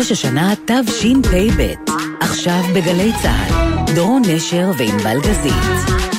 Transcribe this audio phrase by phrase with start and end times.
[0.00, 1.72] ראש השנה תשפ"ב,
[2.20, 6.09] עכשיו בגלי צה"ל, דורון נשר וענבל גזית.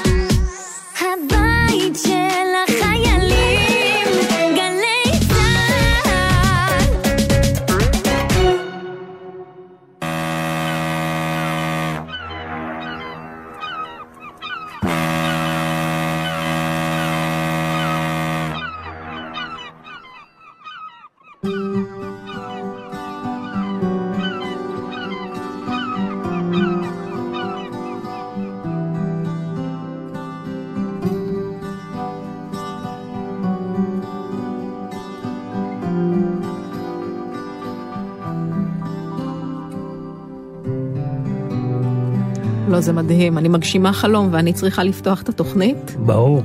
[42.81, 43.37] לא, זה מדהים.
[43.37, 45.95] אני מגשימה חלום ואני צריכה לפתוח את התוכנית.
[46.05, 46.41] ברור,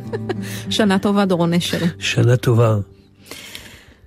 [0.70, 1.78] שנה טובה, דורון נשר.
[1.98, 2.76] שנה טובה.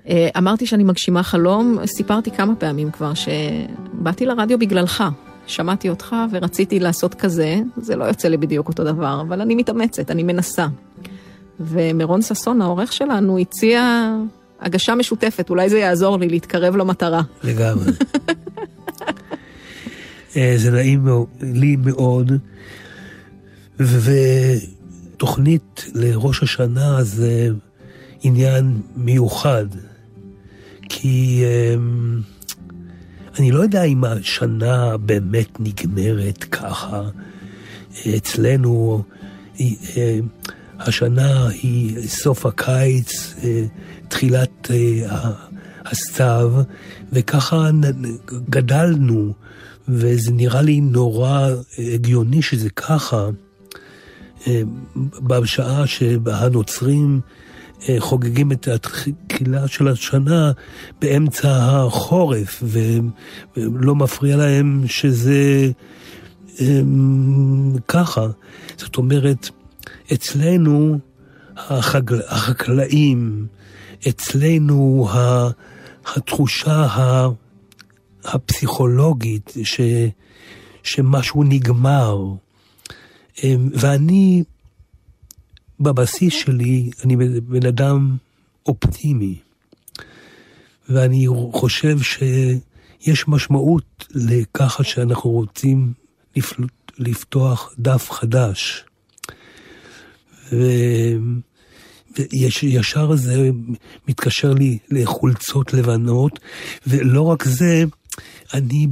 [0.10, 5.04] אה, אמרתי שאני מגשימה חלום, סיפרתי כמה פעמים כבר שבאתי לרדיו בגללך.
[5.48, 10.12] שמעתי אותך ורציתי לעשות כזה, זה לא יוצא לי בדיוק אותו דבר, אבל אני מתאמצת,
[10.12, 10.68] אני מנסה.
[11.60, 14.12] ומירון ששון, העורך שלנו, הציע
[14.62, 17.22] הגשה משותפת, אולי זה יעזור לי להתקרב למטרה.
[17.44, 17.92] לגמרי.
[20.38, 21.08] אה, זה נעים
[21.42, 22.32] לי מאוד,
[23.80, 27.50] ותוכנית לראש השנה זה
[28.24, 29.66] עניין מיוחד,
[30.90, 31.44] כי
[31.76, 32.22] אמ,
[33.40, 37.02] אני לא יודע אם השנה באמת נגמרת ככה.
[38.18, 39.04] אצלנו
[39.60, 40.20] אה,
[40.80, 43.64] השנה היא סוף הקיץ, אה,
[44.08, 44.72] תחילת
[45.86, 46.54] הסתיו,
[47.12, 47.70] וככה
[48.50, 49.34] גדלנו,
[49.90, 51.50] וזה נראה לי נורא
[51.94, 53.30] הגיוני שזה ככה.
[54.48, 54.62] אה,
[55.22, 57.22] בשעה שהנוצרים
[57.90, 60.52] אה, חוגגים את התחילה של השנה
[61.02, 62.64] באמצע החורף,
[63.58, 65.72] ולא מפריע להם שזה
[67.88, 68.28] ככה.
[68.78, 69.50] זאת אומרת,
[70.14, 71.00] אצלנו
[71.58, 73.46] החגל, החקלאים,
[74.08, 75.08] אצלנו
[76.16, 77.45] התחושה ה-
[78.26, 79.82] הפסיכולוגית ש,
[80.84, 82.18] שמשהו נגמר.
[83.44, 84.44] אמ, ואני,
[85.80, 88.18] בבסיס שלי, אני בן אדם
[88.66, 89.40] אופטימי.
[90.90, 95.94] ואני חושב שיש משמעות לככה שאנחנו רוצים
[96.36, 96.60] לפ-
[96.98, 98.86] לפתוח דף חדש.
[100.52, 101.18] ו-
[102.18, 103.50] ויש, ישר זה
[104.08, 106.40] מתקשר לי לחולצות לבנות,
[106.88, 107.84] ולא רק זה,
[108.56, 108.88] אני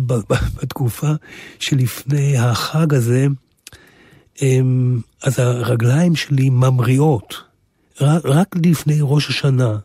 [0.62, 1.12] בתקופה
[1.60, 3.28] שלפני החג הזה,
[4.42, 7.36] אמ, אז הרגליים שלי ממריאות.
[8.02, 9.78] רק, לפני ראש השנה.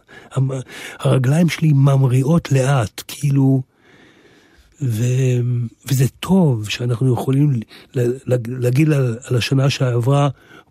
[0.99, 3.63] הרגליים שלי ממריאות לאט, כאילו...
[4.83, 5.05] ו...
[5.91, 7.61] וזה טוב שאנחנו יכולים
[8.47, 10.29] להגיד על, על השנה שעברה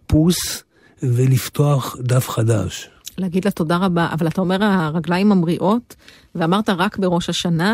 [0.07, 0.63] פוס
[1.03, 2.89] ולפתוח דף חדש.
[3.17, 5.95] להגיד לה תודה רבה, אבל אתה אומר הרגליים ממריאות,
[6.35, 7.73] ואמרת רק בראש השנה,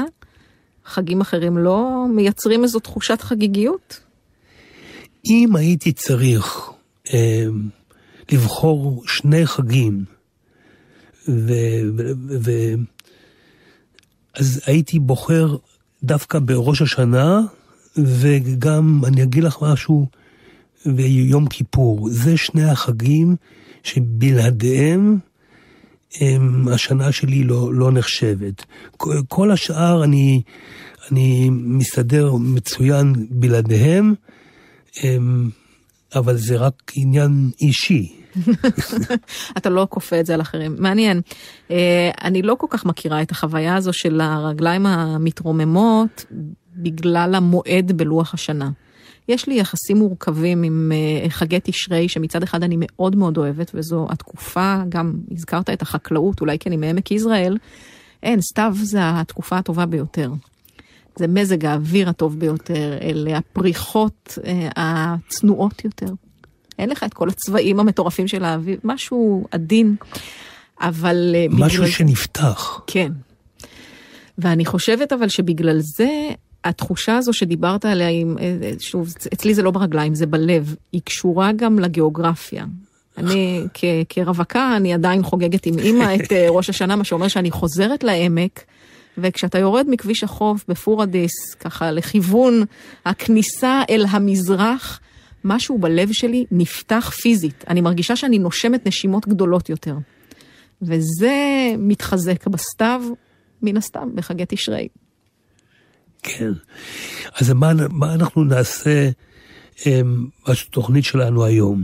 [0.86, 4.00] חגים אחרים לא מייצרים איזו תחושת חגיגיות?
[5.26, 6.72] אם הייתי צריך
[7.14, 7.46] אה,
[8.32, 10.04] לבחור שני חגים,
[11.28, 11.54] ו,
[11.98, 12.52] ו, ו,
[14.36, 15.56] אז הייתי בוחר
[16.04, 17.42] דווקא בראש השנה,
[17.98, 20.08] וגם, אני אגיד לך משהו,
[20.86, 22.10] ויום כיפור.
[22.10, 23.36] זה שני החגים
[23.84, 25.18] שבלעדיהם הם,
[26.74, 28.66] השנה שלי לא, לא נחשבת.
[29.28, 30.42] כל- השאר אני,
[31.12, 34.14] אני מסתדר מצוין בלעדיהם,
[35.04, 35.50] הם,
[36.16, 38.14] אבל זה רק עניין אישי.
[39.58, 40.76] אתה לא כופה את זה על אחרים.
[40.80, 41.22] מעניין.
[41.72, 46.26] אה, אני לא כל כך מכירה את החוויה הזו של הרגליים המתרוממות
[46.76, 48.70] בגלל המועד בלוח השנה.
[49.28, 50.92] יש לי יחסים מורכבים עם
[51.24, 56.42] אה, חגי תשרי, שמצד אחד אני מאוד מאוד אוהבת, וזו התקופה, גם הזכרת את החקלאות,
[56.42, 57.58] אולי כי אני מעמק יזרעאל,
[58.24, 60.32] אין, סתיו זה התקופה הטובה ביותר.
[61.16, 66.08] זה מזג האוויר הטוב ביותר, אלה הפריחות אה, הצנועות יותר.
[66.80, 69.96] אין לך את כל הצבעים המטורפים של האביב, משהו עדין,
[70.82, 71.36] אבל...
[71.36, 72.82] אה, משהו בגלל- שנפתח.
[72.88, 73.12] כן.
[74.38, 76.10] ואני חושבת אבל שבגלל זה,
[76.66, 81.02] התחושה הזו שדיברת עליה, עם, אה, אה, שוב, אצלי זה לא ברגליים, זה בלב, היא
[81.04, 82.66] קשורה גם לגיאוגרפיה.
[83.18, 87.52] אני כ- כרווקה, אני עדיין חוגגת עם אימא את אה, ראש השנה, מה שאומר שאני
[87.52, 88.64] חוזרת לעמק,
[89.18, 92.64] וכשאתה יורד מכביש החוף בפורדיס, ככה לכיוון
[93.06, 95.00] הכניסה אל המזרח,
[95.44, 97.64] משהו בלב שלי נפתח פיזית.
[97.68, 99.96] אני מרגישה שאני נושמת נשימות גדולות יותר.
[100.82, 101.36] וזה
[101.78, 103.02] מתחזק בסתיו,
[103.62, 104.88] מן הסתם, בחגי תשרי.
[106.24, 106.52] כן.
[107.36, 109.10] אז מה, מה אנחנו נעשה
[109.86, 111.84] אמ, בתוכנית שלנו היום?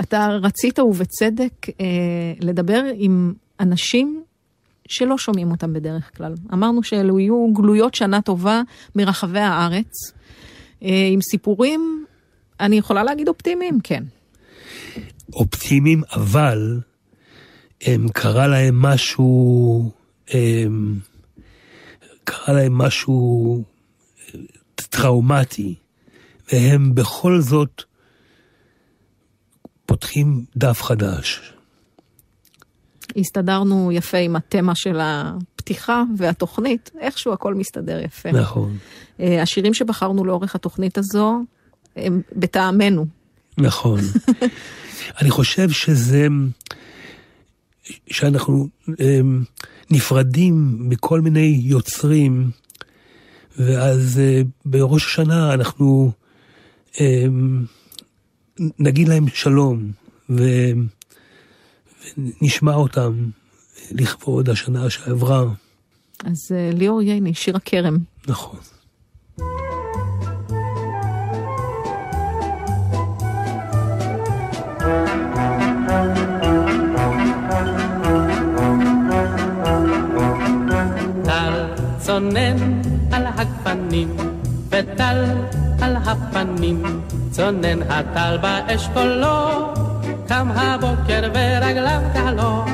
[0.00, 1.86] אתה רצית ובצדק אה,
[2.40, 4.22] לדבר עם אנשים
[4.88, 6.34] שלא שומעים אותם בדרך כלל.
[6.52, 8.62] אמרנו שאלו יהיו גלויות שנה טובה
[8.94, 10.12] מרחבי הארץ,
[10.82, 12.04] אה, עם סיפורים,
[12.60, 14.04] אני יכולה להגיד אופטימיים, כן.
[15.32, 16.80] אופטימיים, אבל
[17.82, 19.90] הם, קרה להם משהו,
[20.28, 20.98] הם,
[22.26, 23.62] קרה להם משהו
[24.34, 24.40] אה,
[24.76, 25.74] טראומטי,
[26.52, 27.82] והם בכל זאת
[29.86, 31.52] פותחים דף חדש.
[33.16, 38.32] הסתדרנו יפה עם התמה של הפתיחה והתוכנית, איכשהו הכל מסתדר יפה.
[38.32, 38.76] נכון,
[39.20, 41.44] אה, השירים שבחרנו לאורך התוכנית הזו
[41.96, 43.06] הם בטעמנו.
[43.58, 44.00] נכון.
[45.20, 46.26] אני חושב שזה,
[48.10, 48.68] שאנחנו
[49.00, 49.42] אמ,
[49.90, 52.50] נפרדים מכל מיני יוצרים,
[53.58, 56.12] ואז אה, בראש השנה אנחנו
[57.00, 57.64] אמ,
[58.78, 59.90] נגיד להם שלום,
[60.30, 60.72] ו-
[62.18, 63.30] ונשמע אותם
[63.90, 65.44] לכבוד השנה שעברה.
[66.24, 67.98] אז אה, ליאור ייני, שיר הכרם.
[68.28, 68.60] נכון.
[82.16, 82.80] צונן
[83.12, 84.16] על הגפנים,
[84.68, 85.24] וטל
[85.80, 86.82] על הפנים,
[87.30, 89.74] צונן הטל באשכולו,
[90.28, 92.64] קם הבוקר ורגליו קלו,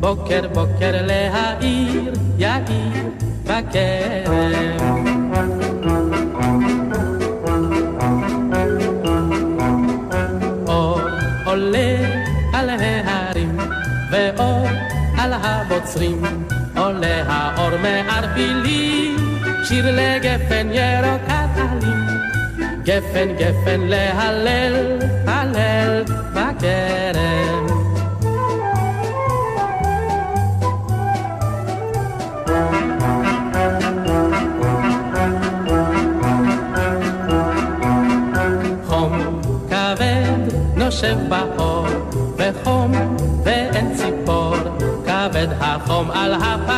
[0.00, 3.08] בוקר בוקר להעיר, יאיר
[3.44, 5.04] בכרם.
[10.68, 11.00] אור
[11.44, 11.96] עולה
[12.52, 13.56] על ההרים,
[14.10, 14.66] ואור
[15.18, 16.22] על הבוצרים,
[16.92, 19.16] עולה האור מערפילים,
[19.64, 22.06] שיר לגפן ירוקת עלים.
[22.84, 27.66] גפן גפן להלל, הלל בכרם.
[38.86, 41.86] חום כבד נושב באור,
[42.36, 42.92] וחום
[43.44, 44.56] ואין ציפור,
[45.04, 46.71] כבד החום על הפנים,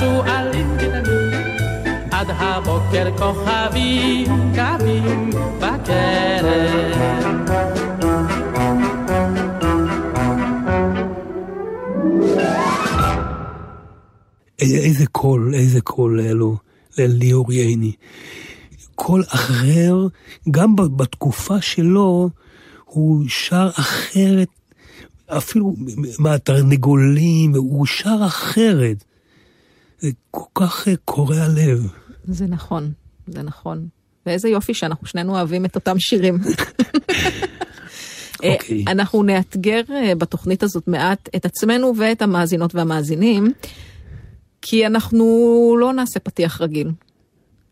[0.00, 1.30] שועלים קטנים,
[2.10, 6.90] עד הבוקר כוכבים קווים בכרם.
[14.60, 16.56] איזה קול, איזה קול היה לו
[16.98, 17.92] לליאור ייני.
[18.94, 20.06] קול אחר,
[20.50, 22.30] גם בתקופה שלו,
[22.84, 24.48] הוא שר אחרת,
[25.28, 25.74] אפילו
[26.18, 29.04] מהתרנגולים, הוא שר אחרת.
[30.00, 31.92] זה כל כך אה, קורע לב.
[32.24, 32.92] זה נכון,
[33.26, 33.86] זה נכון.
[34.26, 36.34] ואיזה יופי שאנחנו שנינו אוהבים את אותם שירים.
[38.44, 38.84] אה, אוקיי.
[38.88, 43.52] אנחנו נאתגר אה, בתוכנית הזאת מעט את עצמנו ואת המאזינות והמאזינים,
[44.62, 45.24] כי אנחנו
[45.80, 46.90] לא נעשה פתיח רגיל.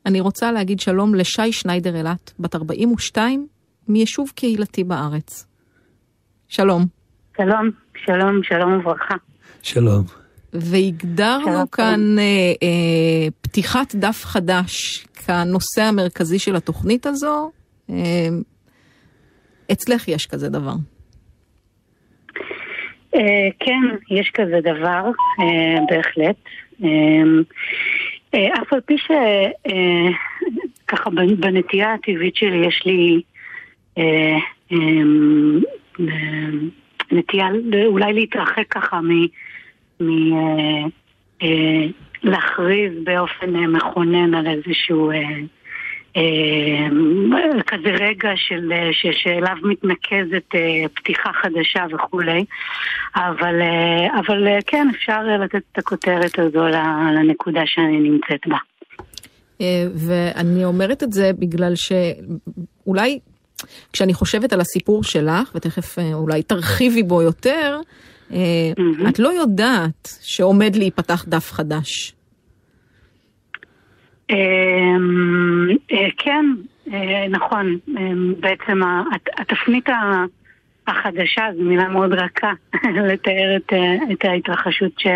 [0.07, 3.47] אני רוצה להגיד שלום לשי שניידר אילת, בת 42,
[3.89, 5.47] מיישוב קהילתי בארץ.
[6.49, 6.87] שלום.
[7.37, 7.71] שלום,
[8.05, 9.15] שלום, שלום וברכה.
[9.63, 10.28] שלום.
[10.53, 11.71] והגדרנו.
[11.71, 12.25] כאן אה,
[12.63, 17.51] אה, פתיחת דף חדש כנושא המרכזי של התוכנית הזו.
[17.91, 18.29] אה,
[19.73, 20.75] אצלך יש כזה דבר.
[23.15, 26.37] אה, כן, יש כזה דבר, אה, בהחלט.
[28.35, 28.97] אה, אף על פי
[30.87, 33.23] שככה בנטייה הטבעית שלי יש לי
[33.99, 34.37] אה,
[34.73, 34.77] אה,
[36.01, 36.49] אה,
[37.13, 37.49] נטייה
[37.87, 39.27] אולי להתרחק ככה מ...
[40.01, 40.85] מ אה,
[41.43, 41.87] אה,
[43.05, 45.17] באופן אה, מכונן על איזשהו אה,
[46.17, 52.45] אה, כזה רגע של, אה, ש, שאליו מתנקזת אה, פתיחה חדשה וכולי,
[53.17, 56.67] אבל, אה, אבל אה, כן, אפשר אה, לתת את הכותרת הזו
[57.15, 58.57] לנקודה שאני נמצאת בה.
[59.61, 63.19] אה, ואני אומרת את זה בגלל שאולי
[63.93, 67.81] כשאני חושבת על הסיפור שלך, ותכף אה, אולי תרחיבי בו יותר,
[68.31, 69.09] מהמם.
[69.09, 72.15] את לא יודעת שעומד להיפתח דף חדש.
[74.31, 76.45] אמ, אה, כן,
[76.93, 77.79] אה, נכון.
[77.89, 78.81] אמ, בעצם
[79.39, 79.89] התפנית
[80.87, 82.53] החדשה, זו מילה מאוד רכה
[83.09, 83.73] לתאר את,
[84.13, 85.07] את ההתרחשות ש,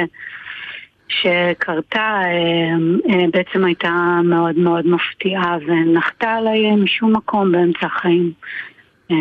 [1.09, 8.33] שקרתה, אה, בעצם הייתה מאוד מאוד מפתיעה ונחתה עליי משום מקום באמצע החיים.
[9.11, 9.17] אה,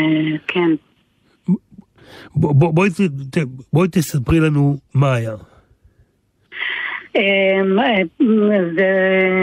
[2.34, 2.40] כן.
[2.40, 2.90] בוא, בוא, בואי,
[3.74, 5.36] בואי תספרי לנו מה היה.
[7.16, 7.78] אמ,
[8.76, 8.90] זה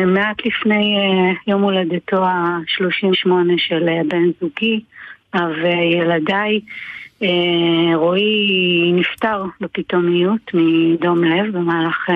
[0.07, 4.81] מעט לפני אה, יום הולדתו ה-38 של אה, בן זוגי,
[5.35, 6.61] וילדיי,
[7.23, 12.07] אה, רועי נפטר בפתאומיות מדום לב במהלך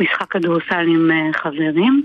[0.00, 2.04] משחק כדורסל עם חברים.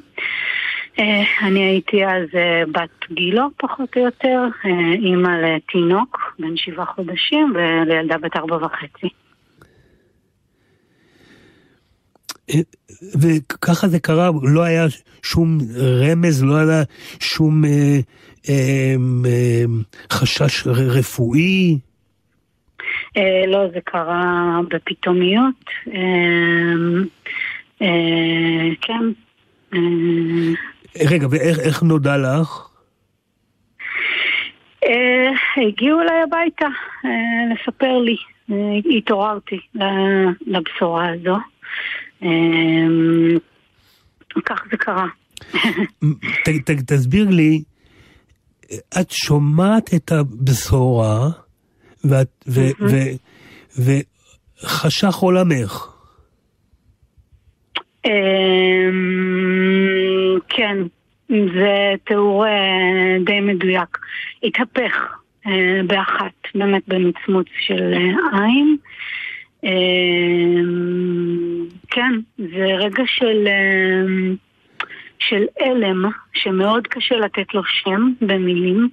[0.99, 6.85] אה, אני הייתי אז אה, בת גילו פחות או יותר, אה, אימא לתינוק בן שבעה
[6.85, 9.07] חודשים ולילדה בת ארבע וחצי.
[13.21, 14.85] וככה זה קרה, לא היה
[15.23, 16.83] שום רמז, לא היה
[17.19, 17.99] שום אה,
[18.49, 18.95] אה,
[19.25, 19.65] אה,
[20.11, 21.77] חשש רפואי.
[23.17, 25.65] אה, לא, זה קרה בפתאומיות.
[25.87, 26.73] אה,
[27.81, 29.11] אה, כן.
[30.97, 32.67] רגע, ואיך איך נודע לך?
[34.83, 35.29] אה,
[35.67, 36.65] הגיעו אליי הביתה
[37.05, 37.09] אה,
[37.53, 38.15] לספר לי.
[38.51, 39.59] אה, התעוררתי
[40.47, 41.37] לבשורה הזו.
[44.45, 45.07] כך זה קרה.
[46.43, 47.63] ת, ת, תסביר לי,
[49.01, 51.29] את שומעת את הבשורה,
[52.03, 52.97] ואת, ו, ו,
[54.63, 55.87] וחשך עולמך.
[60.49, 60.77] כן,
[61.29, 63.97] זה תיאור אה, די מדויק.
[64.43, 68.77] התהפך אה, באחת, באמת במצמוץ של אה, עין.
[71.89, 73.47] כן, זה רגע של,
[75.19, 78.89] של הלם, שמאוד קשה לתת לו שם במילים.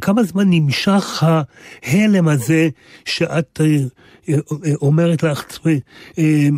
[0.00, 2.68] כמה זמן נמשך ההלם הזה
[3.04, 3.60] שאת
[4.82, 5.24] אומרת
[6.18, 6.48] אה,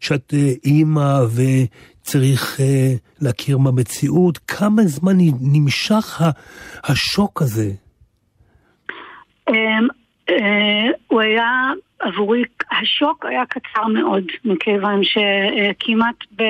[0.00, 1.18] שאת אימא
[2.08, 6.20] וצריך אה, להכיר במציאות, כמה זמן נמשך
[6.84, 7.70] השוק הזה?
[9.48, 9.88] אמ,
[10.30, 16.42] אה, הוא היה, עבורי, השוק היה קצר מאוד, מכיוון שכמעט ב-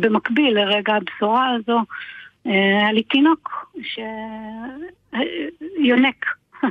[0.00, 1.78] במקביל לרגע הבשורה הזו,
[2.46, 4.16] אה, היה לי תינוק שיונק.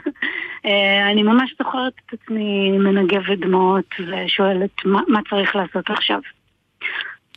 [0.65, 6.19] אה, אני ממש זוכרת את עצמי מנגבת דמעות ושואלת מה, מה צריך לעשות עכשיו.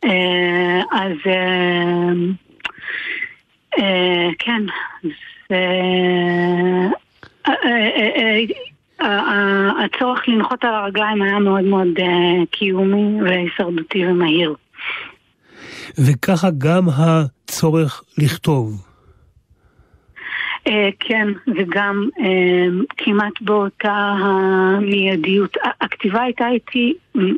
[0.04, 2.12] אה, אז אה,
[3.78, 4.62] אה, כן,
[9.85, 11.88] הצורך לנחות על הרגליים היה מאוד מאוד
[12.50, 14.54] קיומי והישרדותי ומהיר.
[15.99, 18.91] וככה גם הצורך לכתוב.
[20.66, 22.66] אה, כן, וגם אה,
[22.97, 25.57] כמעט באותה המיידיות.
[25.81, 26.95] הכתיבה הייתה איתי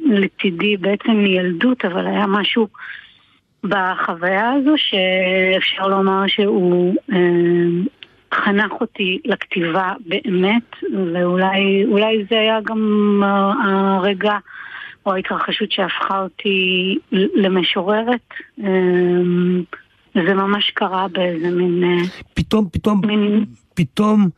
[0.07, 2.69] לצידי בעצם מילדות, אבל היה משהו
[3.65, 7.19] בחוויה הזו שאפשר לומר שהוא אה,
[8.35, 10.77] חנך אותי לכתיבה באמת,
[11.15, 13.23] ואולי אולי זה היה גם
[13.65, 14.39] הרגע
[15.07, 18.35] או ההתרחשות שהפכה אותי למשוררת.
[20.17, 21.85] אה, זה ממש קרה באיזה מין...
[21.85, 21.89] אה,
[22.35, 23.45] פתאום, פתאום, מין
[23.75, 24.29] פתאום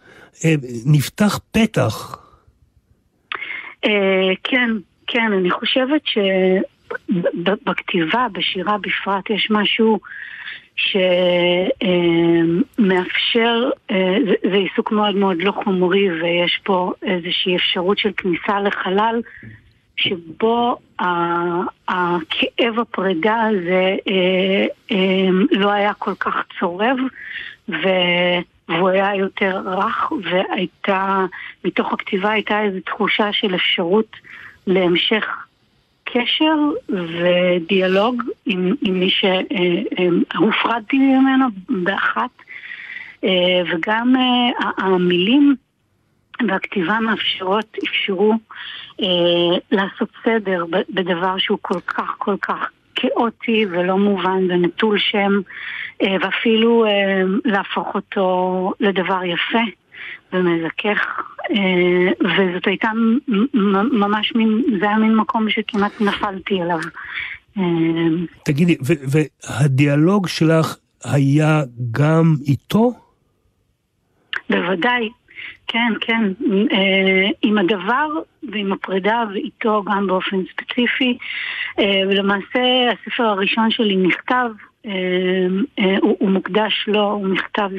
[0.45, 0.55] אה,
[0.87, 2.19] נפתח פתח.
[3.85, 4.71] אה, כן,
[5.07, 6.03] כן, אני חושבת
[7.05, 10.01] שבכתיבה, בשירה בפרט, יש משהו
[12.77, 13.71] שמאפשר,
[14.27, 19.21] זה, זה עיסוק מאוד מאוד לא חומרי ויש פה איזושהי אפשרות של כניסה לחלל
[19.97, 20.79] שבו
[21.89, 26.97] הכאב הפרידה הזה אה, אה, לא היה כל כך צורב.
[27.69, 31.27] והוא היה יותר רך, והייתה,
[31.65, 34.17] מתוך הכתיבה הייתה איזו תחושה של אפשרות
[34.67, 35.47] להמשך
[36.05, 36.57] קשר
[36.89, 42.31] ודיאלוג עם, עם מי שהופרדתי ממנו באחת,
[43.25, 45.55] אה, וגם אה, המילים
[46.49, 48.35] והכתיבה מאפשרות, אפשרו
[49.03, 55.41] אה, לעשות סדר בדבר שהוא כל כך כל כך כאוטי ולא מובן ונטול שם,
[56.03, 59.65] אה, ואפילו אה, להפוך אותו לדבר יפה
[60.33, 61.23] ומזכך.
[61.51, 62.89] אה, וזאת הייתה
[63.93, 66.79] ממש מין, זה היה מין מקום שכמעט נפלתי אליו.
[67.59, 67.63] אה,
[68.45, 72.93] תגידי, והדיאלוג שלך היה גם איתו?
[74.51, 75.09] בוודאי,
[75.77, 76.23] כן, כן,
[76.73, 78.09] אה, עם הדבר
[78.53, 81.19] ועם הפרידה ואיתו גם באופן ספציפי.
[81.79, 84.51] אה, ולמעשה הספר הראשון שלי נכתב
[84.87, 84.93] אה,
[86.01, 87.71] הוא, הוא מוקדש לו, הוא נכתב,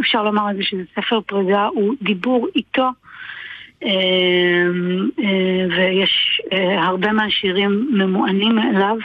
[0.00, 2.88] אפשר לומר את זה שזה ספר פרידה, הוא דיבור איתו,
[5.76, 6.40] ויש
[6.78, 8.96] הרבה מהשירים ממוענים אליו,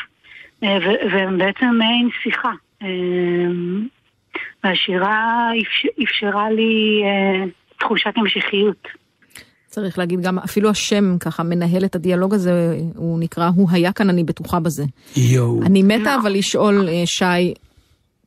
[1.12, 2.52] והם בעצם מעין שיחה.
[4.64, 7.04] והשירה אפשר, אפשרה לי
[7.80, 8.88] תחושת המשכיות.
[9.76, 14.10] צריך להגיד גם, אפילו השם ככה מנהל את הדיאלוג הזה, הוא נקרא, הוא היה כאן,
[14.10, 14.84] אני בטוחה בזה.
[15.18, 15.62] יואו.
[15.64, 17.54] אני מתה אבל לשאול, אה, שי,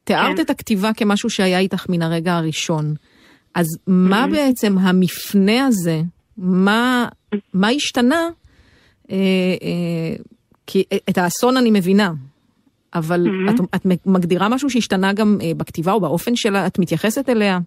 [0.05, 0.43] תיארת כן.
[0.43, 2.95] את הכתיבה כמשהו שהיה איתך מן הרגע הראשון.
[3.55, 4.31] אז מה Mm-hmm.
[4.31, 6.03] בעצם המפנה הזה,
[6.39, 7.09] מה,
[7.55, 8.29] מה השתנה?
[9.11, 9.17] אה,
[9.63, 10.17] אה,
[10.67, 12.13] כי את האסון אני מבינה,
[12.95, 13.51] אבל Mm-hmm.
[13.51, 17.59] את, את מגדירה משהו שהשתנה גם בכתיבה או באופן שאת מתייחסת אליה?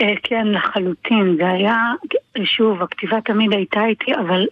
[0.00, 1.36] אה, כן, לחלוטין.
[1.36, 1.92] זה היה,
[2.44, 4.46] שוב, הכתיבה תמיד הייתה איתי, אבל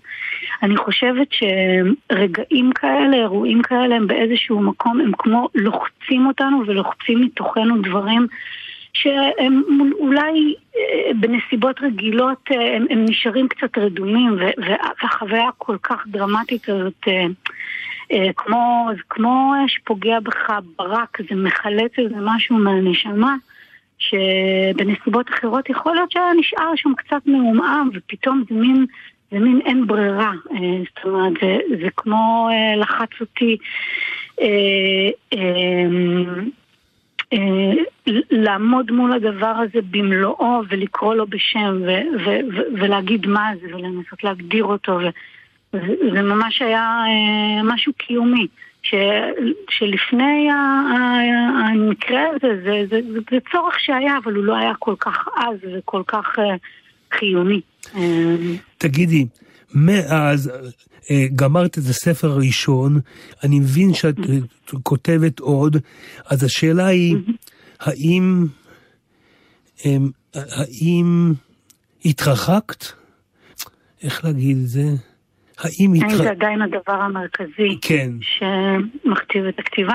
[0.63, 7.83] אני חושבת שרגעים כאלה, אירועים כאלה, הם באיזשהו מקום, הם כמו לוחצים אותנו ולוחצים מתוכנו
[7.83, 8.27] דברים
[8.93, 9.63] שהם
[9.99, 17.09] אולי אה, בנסיבות רגילות אה, הם, הם נשארים קצת רדומים, והחוויה הכל כך דרמטית הזאת,
[18.37, 23.35] כמו, כמו שפוגע בך ברק, זה מחלץ איזה משהו מהנשמה.
[23.99, 28.87] שבנסיבות אחרות יכול להיות שהיה נשאר שם קצת מעומעם ופתאום זה מין,
[29.31, 30.57] זה מין אין ברירה, אה,
[30.89, 33.57] זאת אומרת זה, זה כמו אה, לחץ אותי
[34.41, 35.09] אה,
[38.31, 44.25] לעמוד מול הדבר הזה במלואו ולקרוא לו בשם ו- ו- ו- ולהגיד מה זה ולנסות
[44.25, 45.79] להגדיר אותו ו-
[46.13, 47.05] זה ממש היה
[47.65, 48.47] משהו קיומי.
[48.91, 48.95] ש,
[49.71, 50.49] שלפני
[51.73, 55.71] המקרה הזה, זה, זה, זה, זה צורך שהיה, אבל הוא לא היה כל כך עז
[55.79, 56.45] וכל כך אה,
[57.19, 57.61] חיוני.
[57.97, 58.37] אה,
[58.79, 59.27] תגידי,
[59.75, 60.51] מאז
[61.11, 63.01] אה, גמרת את הספר הראשון,
[63.45, 64.17] אני מבין שאת
[64.83, 65.77] כותבת עוד,
[66.27, 67.17] אז השאלה היא,
[67.81, 68.47] האם,
[69.85, 71.33] אמ, האם
[72.05, 72.85] התרחקת?
[74.03, 75.08] איך להגיד את זה?
[75.59, 76.31] האם האם זה?
[76.31, 78.11] עדיין הדבר המרכזי כן.
[78.21, 79.95] שמכתיב את הכתיבה?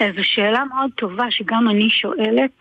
[0.00, 2.58] אה, זו שאלה מאוד טובה שגם אני שואלת.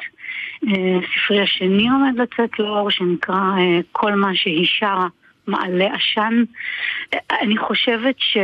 [0.68, 5.08] אה, ספרי השני עומד לצאת לאור, שנקרא אה, כל מה שהיא שרה
[5.48, 6.44] מעלה עשן.
[7.14, 8.38] אה, אני חושבת ש...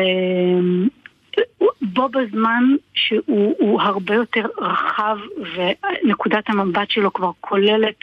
[1.81, 5.17] בו בזמן שהוא הוא הרבה יותר רחב
[5.55, 7.95] ונקודת המבט שלו כבר כוללת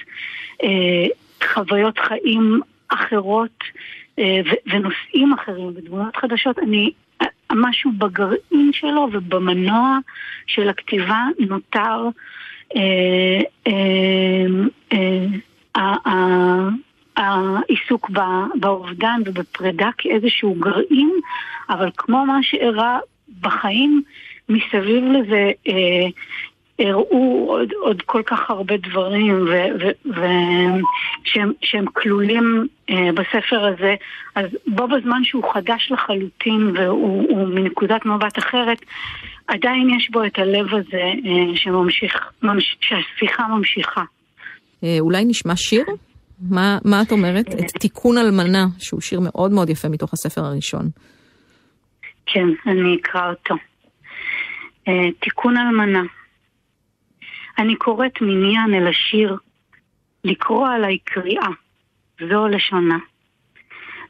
[0.62, 1.06] אה,
[1.52, 3.64] חוויות חיים אחרות
[4.20, 6.90] ו- ונושאים אחרים ודמויות חדשות, אני,
[7.22, 9.98] אה, משהו בגרעין שלו ובמנוע
[10.46, 12.08] של הכתיבה נותר
[12.76, 14.46] אה, אה,
[15.76, 16.68] אה,
[17.16, 18.10] העיסוק
[18.60, 21.10] באובדן ובפרידה כאיזשהו גרעין,
[21.68, 22.98] אבל כמו מה שאירע
[23.40, 24.02] בחיים,
[24.48, 26.06] מסביב לזה אה,
[26.78, 30.80] הראו עוד, עוד כל כך הרבה דברים ו- ו- ו-
[31.24, 33.94] שהם, שהם כלולים אה, בספר הזה,
[34.34, 38.78] אז בו בזמן שהוא חדש לחלוטין והוא הוא מנקודת מבט אחרת,
[39.48, 44.02] עדיין יש בו את הלב הזה אה, שממשיך, ממש, שהשיחה ממשיכה.
[44.84, 45.84] אה, אולי נשמע שיר?
[46.50, 47.48] מה, מה את אומרת?
[47.48, 50.88] את תיקון אלמנה, שהוא שיר מאוד מאוד יפה מתוך הספר הראשון.
[52.26, 53.54] כן, אני אקרא אותו.
[54.88, 56.02] אה, תיקון אלמנה.
[57.58, 59.36] אני קוראת מניין אל השיר,
[60.24, 61.48] לקרוא עליי קריאה,
[62.20, 62.98] זו לשונה.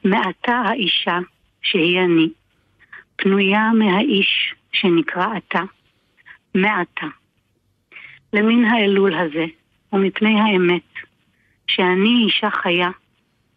[0.05, 1.19] מעתה האישה,
[1.63, 2.29] שהיא אני,
[3.17, 5.61] פנויה מהאיש שנקרא אתה,
[6.55, 7.07] מעתה.
[8.33, 9.45] למן האלול הזה,
[9.93, 10.93] ומפני האמת,
[11.67, 12.91] שאני אישה חיה,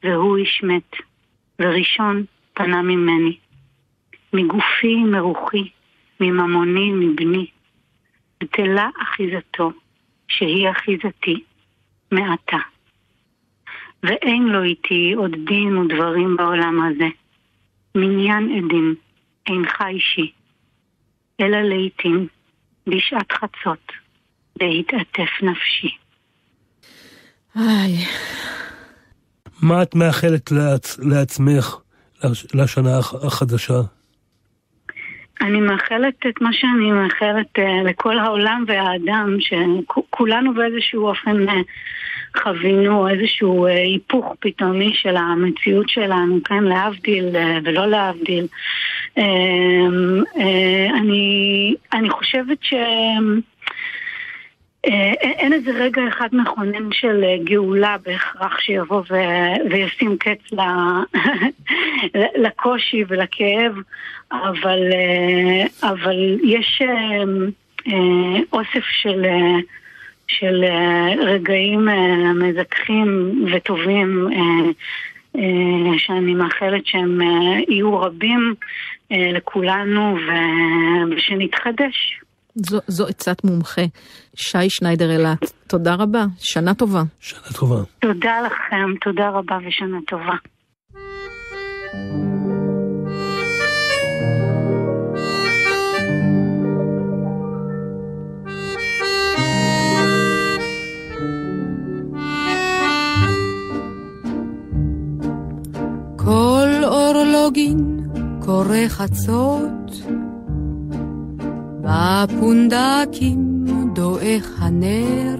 [0.04, 0.96] והוא איש מת,
[1.60, 3.38] וראשון פנה ממני.
[4.34, 5.70] מגופי, מרוחי,
[6.20, 7.48] מממוני, מבני.
[8.44, 9.72] בטלה אחיזתו,
[10.28, 11.44] שהיא אחיזתי,
[12.12, 12.58] מעתה.
[14.04, 17.08] ואין לו איתי עוד דין ודברים בעולם הזה.
[17.96, 18.96] מניין עדים,
[19.48, 20.32] אינך אישי,
[21.40, 22.28] אלא לעתים,
[22.88, 23.92] בשעת חצות,
[24.60, 25.98] בהתעטף נפשי.
[27.56, 28.06] איי,
[29.62, 31.00] מה את מאחלת לעצ...
[31.00, 31.76] לעצמך
[32.24, 32.46] לש...
[32.54, 33.82] לשנה הח- החדשה?
[35.42, 41.62] אני מאחלת את מה שאני מאחלת אה, לכל העולם והאדם, שכולנו באיזשהו אופן אה,
[42.38, 47.26] חווינו איזשהו אה, היפוך פתאומי של המציאות שלנו, כן, להבדיל
[47.64, 48.48] ולא להבדיל.
[50.94, 52.74] אני, אני חושבת ש...
[54.88, 60.54] אה, אין אין איזה רגע אחד מכונן של אה, גאולה בהכרח שיבוא ו- וישים קץ
[60.54, 61.18] ל-
[62.44, 63.74] לקושי ולכאב,
[64.32, 67.24] אבל, אה, אבל יש, אה,
[67.88, 69.58] אה, אוסף של, אה,
[70.28, 74.70] של אה, רגעים אה, מזכחים וטובים אה,
[75.42, 78.54] אה, שאני מאחלת שהם אה, יהיו רבים
[79.12, 80.18] אה, לכולנו
[81.12, 82.20] ושנתחדש.
[82.66, 83.82] זו, זו עצת מומחה.
[84.36, 87.04] שי שניידר אילת, תודה רבה, שנה טובה.
[87.20, 87.84] שנה טובה.
[88.00, 90.34] תודה לכם, תודה רבה ושנה טובה.
[106.18, 107.98] כל אורלוגין
[108.46, 109.92] קורא חצות,
[111.88, 115.38] בפונדקים דועך הנר,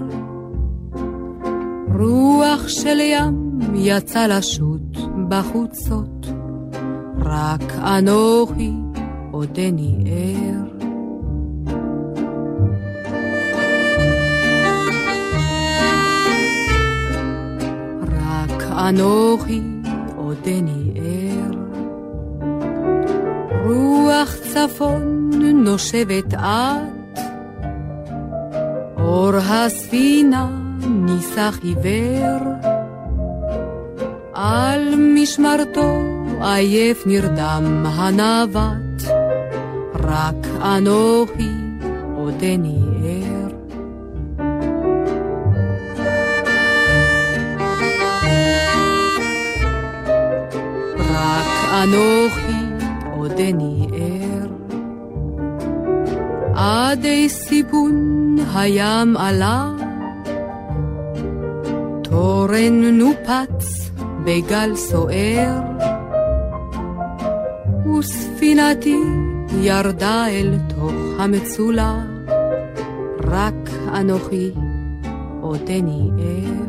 [1.98, 4.96] רוח של ים יצא לשוט
[5.28, 6.26] בחוצות,
[7.18, 8.72] רק אנוכי
[9.30, 10.64] עודני ער.
[18.06, 19.62] רק אנוכי
[20.16, 21.07] עודני ער.
[23.68, 27.08] רוח צפון נושבת את,
[28.96, 30.48] אור הספינה
[30.80, 32.52] ניסח עיוור,
[34.34, 35.96] על משמרתו
[36.40, 39.02] עייף נרדם הנווט,
[39.94, 41.50] רק אנוכי
[42.16, 43.48] עודני ער.
[50.98, 52.57] רק אנוכי
[53.28, 54.48] עודני ער.
[56.54, 59.72] עדי סיפון הים עלה,
[62.02, 63.90] תורן נופץ
[64.24, 65.60] בגל סוער,
[67.98, 68.98] וספינתי
[69.60, 72.04] ירדה אל תוך המצולה,
[73.24, 74.50] רק אנוכי
[75.40, 76.67] עודני ער.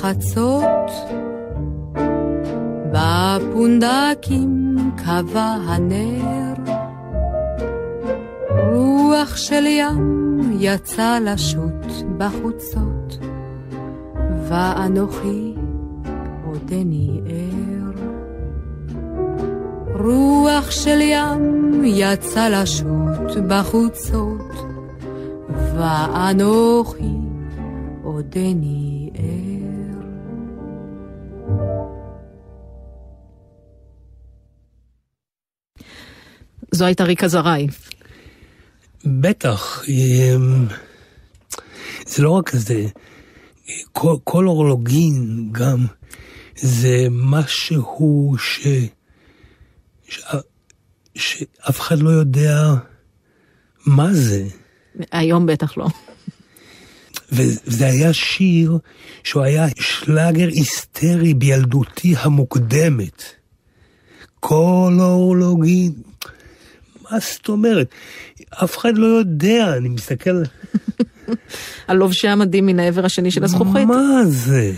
[0.00, 0.90] חצות,
[2.92, 6.54] בפונדקים קבע הנר,
[8.72, 11.86] רוח של ים יצא לשוט
[12.18, 13.18] בחוצות,
[14.48, 15.54] ואנוכי
[16.46, 17.90] עודני ער.
[20.04, 24.52] רוח של ים יצא לשוט בחוצות,
[25.76, 27.16] ואנוכי
[28.02, 28.79] עודני
[36.80, 37.66] זו הייתה ריקה זרעי.
[39.04, 40.66] בטח, אמ,
[42.06, 42.86] זה לא רק זה,
[43.92, 45.86] כל, כל אורלוגין גם
[46.56, 48.68] זה משהו ש,
[50.08, 50.20] ש,
[51.14, 52.74] שאף אחד לא יודע
[53.86, 54.44] מה זה.
[55.12, 55.86] היום בטח לא.
[57.32, 58.78] וזה היה שיר
[59.24, 63.22] שהוא היה שלאגר היסטרי בילדותי המוקדמת.
[64.40, 65.92] כל אורלוגין,
[67.12, 67.88] מה זאת אומרת?
[68.64, 70.30] אף אחד לא יודע, אני מסתכל...
[71.88, 73.86] על לובשי המדים מן העבר השני של הזכוכית.
[73.86, 74.72] מה זה?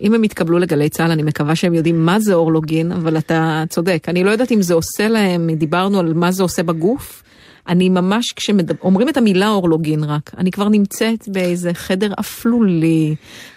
[0.00, 4.04] אם הם יתקבלו לגלי צה"ל, אני מקווה שהם יודעים מה זה אורלוגין, אבל אתה צודק.
[4.08, 7.22] אני לא יודעת אם זה עושה להם, דיברנו על מה זה עושה בגוף.
[7.68, 13.14] אני ממש, כשאומרים את המילה אורלוגין רק, אני כבר נמצאת באיזה חדר אפלולי,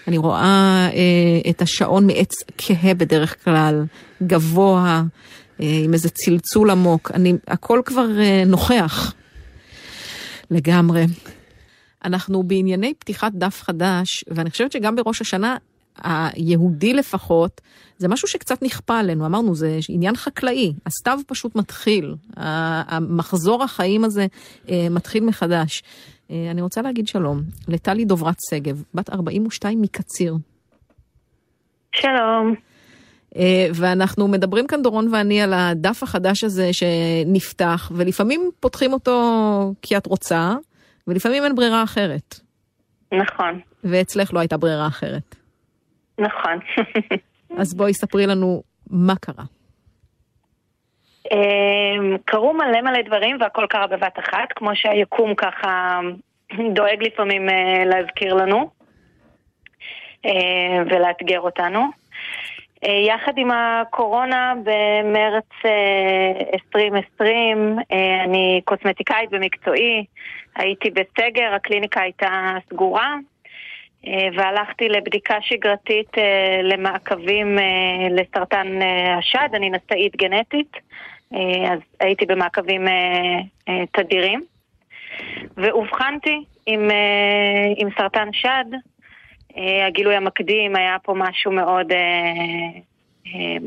[0.08, 3.84] אני רואה אה, את השעון מעץ כהה בדרך כלל,
[4.24, 5.02] גבוה, אה,
[5.62, 9.14] עם איזה צלצול עמוק, אני, הכל כבר אה, נוכח.
[10.52, 11.06] לגמרי.
[12.06, 15.58] אנחנו בענייני פתיחת דף חדש, ואני חושבת שגם בראש השנה,
[16.04, 17.62] היהודי לפחות,
[17.98, 24.26] זה משהו שקצת נכפה עלינו, אמרנו, זה עניין חקלאי, הסתיו פשוט מתחיל, המחזור החיים הזה
[24.70, 25.84] אה, מתחיל מחדש.
[26.32, 30.36] אה, אני רוצה להגיד שלום לטלי דוברת שגב, בת 42 מקציר.
[31.92, 32.71] שלום.
[33.38, 39.22] אה, ואנחנו מדברים כאן, דורון ואני, על הדף החדש הזה שנפתח, ולפעמים פותחים אותו
[39.82, 40.54] כי את רוצה,
[41.08, 42.40] ולפעמים אין ברירה אחרת.
[43.12, 43.60] נכון.
[43.84, 45.36] ואצלך לא הייתה ברירה אחרת.
[46.20, 46.60] נכון.
[47.60, 49.44] אז בואי ספרי לנו מה קרה.
[51.32, 56.00] אמ, קרו מלא מלא דברים והכל קרה בבת אחת, כמו שהיקום ככה
[56.76, 58.70] דואג לפעמים אה, להזכיר לנו.
[60.26, 62.01] אה, ולאתגר אותנו.
[62.84, 70.06] אה, יחד עם הקורונה במרץ אה, 2020, אה, אני קוסמטיקאית במקצועי,
[70.56, 73.16] הייתי בסגר, הקליניקה הייתה סגורה,
[74.08, 80.72] אה, והלכתי לבדיקה שגרתית אה, למעקבים אה, לסרטן אה, השד, אני נשאית גנטית,
[81.34, 82.94] אה, אז הייתי במעקבים אה,
[83.70, 84.44] אה, תדירים,
[85.58, 88.66] ואובחנתי עם, אה, עם סרטן שד.
[89.58, 91.98] אה, הגילוי המקדים היה פה משהו מאוד אה,
[93.28, 93.58] אה,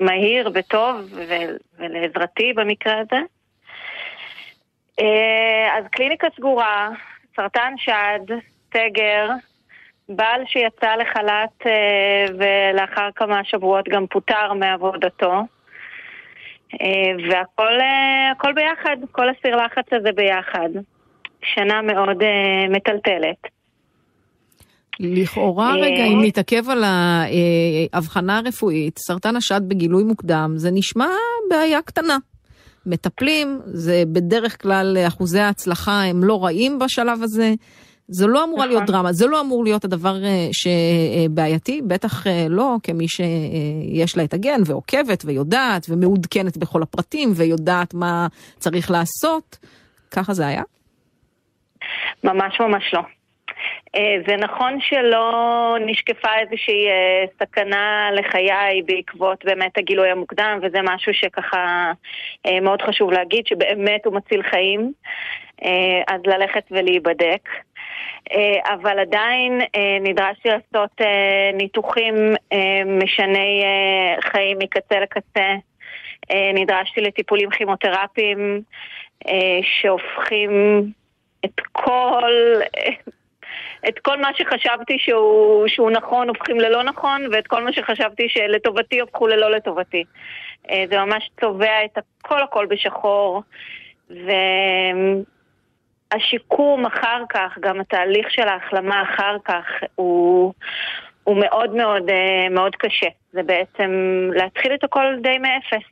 [0.00, 1.14] מהיר וטוב
[1.78, 3.20] ולעזרתי במקרה הזה.
[5.78, 6.88] אז קליניקה סגורה,
[7.36, 8.34] סרטן שד,
[8.74, 9.28] סגר,
[10.08, 11.66] בעל שיצא לחל"ת
[12.38, 15.42] ולאחר כמה שבועות גם פוטר מעבודתו.
[17.28, 17.78] והכל
[18.32, 20.68] הכל ביחד, כל הסיר לחץ הזה ביחד.
[21.42, 22.22] שנה מאוד
[22.68, 23.55] מטלטלת.
[25.00, 31.08] לכאורה אה, רגע, אם נתעכב על ההבחנה הרפואית, סרטן השד בגילוי מוקדם, זה נשמע
[31.50, 32.18] בעיה קטנה.
[32.86, 37.54] מטפלים, זה בדרך כלל אחוזי ההצלחה הם לא רעים בשלב הזה.
[38.08, 38.94] זו לא אמורה להיות נכון.
[38.94, 44.34] דרמה, זה לא אמור להיות הדבר אה, שבעייתי, בטח אה, לא כמי שיש לה את
[44.34, 48.26] הגן ועוקבת ויודעת ומעודכנת בכל הפרטים ויודעת מה
[48.58, 49.58] צריך לעשות.
[50.10, 50.62] ככה זה היה?
[52.24, 53.00] ממש ממש לא.
[53.96, 61.14] אה, זה נכון שלא נשקפה איזושהי אה, סכנה לחיי בעקבות באמת הגילוי המוקדם, וזה משהו
[61.14, 61.92] שככה
[62.46, 64.92] אה, מאוד חשוב להגיד, שבאמת הוא מציל חיים,
[66.08, 67.48] אז ללכת ולהיבדק.
[68.64, 69.60] אבל עדיין
[70.00, 71.00] נדרשתי לעשות
[71.54, 72.14] ניתוחים
[72.86, 73.64] משני
[74.20, 75.54] חיים מקצה לקצה.
[76.54, 78.62] נדרשתי לטיפולים כימותרפיים
[79.62, 80.50] שהופכים
[81.44, 82.32] את כל,
[83.88, 89.00] את כל מה שחשבתי שהוא, שהוא נכון הופכים ללא נכון, ואת כל מה שחשבתי שלטובתי
[89.00, 90.04] הופכו ללא לטובתי.
[90.70, 93.42] אה, זה ממש צובע את הכל הכל בשחור,
[96.12, 100.52] והשיקום אחר כך, גם התהליך של ההחלמה אחר כך, הוא,
[101.24, 103.08] הוא מאוד מאוד אה, מאוד קשה.
[103.32, 103.90] זה בעצם
[104.34, 105.86] להתחיל את הכל די מאפס.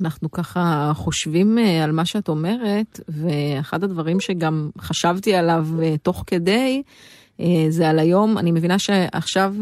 [0.00, 6.24] אנחנו ככה חושבים אה, על מה שאת אומרת, ואחד הדברים שגם חשבתי עליו אה, תוך
[6.26, 6.82] כדי,
[7.40, 9.54] אה, זה על היום, אני מבינה שעכשיו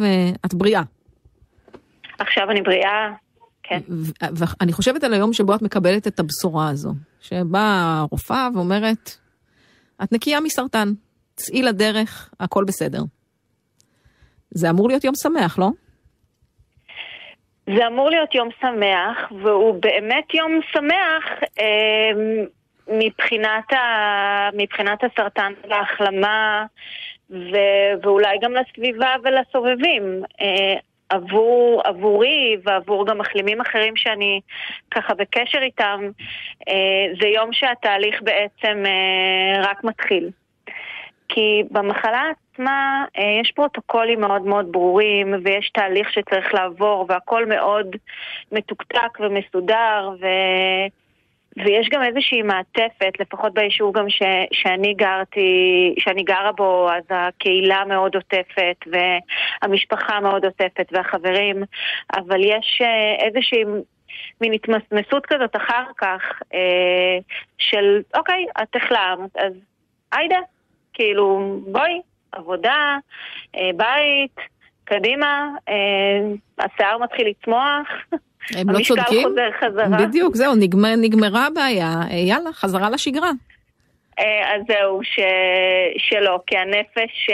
[0.46, 0.82] את בריאה.
[2.18, 3.12] עכשיו אני בריאה,
[3.62, 3.80] כן.
[4.20, 9.16] ואני חושבת על היום שבו את מקבלת את הבשורה הזו, שבאה הרופאה ואומרת,
[10.02, 10.92] את נקייה מסרטן,
[11.36, 13.02] צאי לדרך, הכל בסדר.
[14.50, 15.70] זה אמור להיות יום שמח, לא?
[17.74, 21.24] זה אמור להיות יום שמח, והוא באמת יום שמח
[21.60, 22.10] אה,
[22.88, 26.66] מבחינת, ה, מבחינת הסרטן וההחלמה,
[27.30, 27.56] ו,
[28.02, 30.22] ואולי גם לסביבה ולסובבים.
[30.40, 30.74] אה,
[31.08, 34.40] עבור, עבורי ועבור גם מחלימים אחרים שאני
[34.90, 36.10] ככה בקשר איתם,
[36.68, 40.30] אה, זה יום שהתהליך בעצם אה, רק מתחיל.
[41.28, 47.96] כי במחלה עצמה אה, יש פרוטוקולים מאוד מאוד ברורים ויש תהליך שצריך לעבור והכל מאוד
[48.52, 50.26] מתוקתק ומסודר ו...
[51.64, 57.84] ויש גם איזושהי מעטפת, לפחות ביישוב גם ש, שאני גרתי, שאני גרה בו, אז הקהילה
[57.84, 61.62] מאוד עוטפת והמשפחה מאוד עוטפת והחברים,
[62.16, 63.64] אבל יש אה, איזושהי
[64.40, 67.18] מין התמסמסות כזאת אחר כך אה,
[67.58, 69.52] של אוקיי, את החלמת, אז
[70.12, 70.38] היידה,
[70.96, 72.00] כאילו בואי,
[72.32, 72.96] עבודה,
[73.56, 74.36] אה, בית,
[74.84, 75.74] קדימה, אה,
[76.58, 77.88] השיער מתחיל לצמוח.
[78.56, 79.28] הם לא המשקל צודקים?
[79.28, 80.06] חוזר חזרה.
[80.06, 83.30] בדיוק, זהו, נגמר, נגמרה הבעיה, אה, יאללה, חזרה לשגרה.
[84.18, 85.20] אז זהו, ש...
[85.98, 87.30] שלא, כי הנפש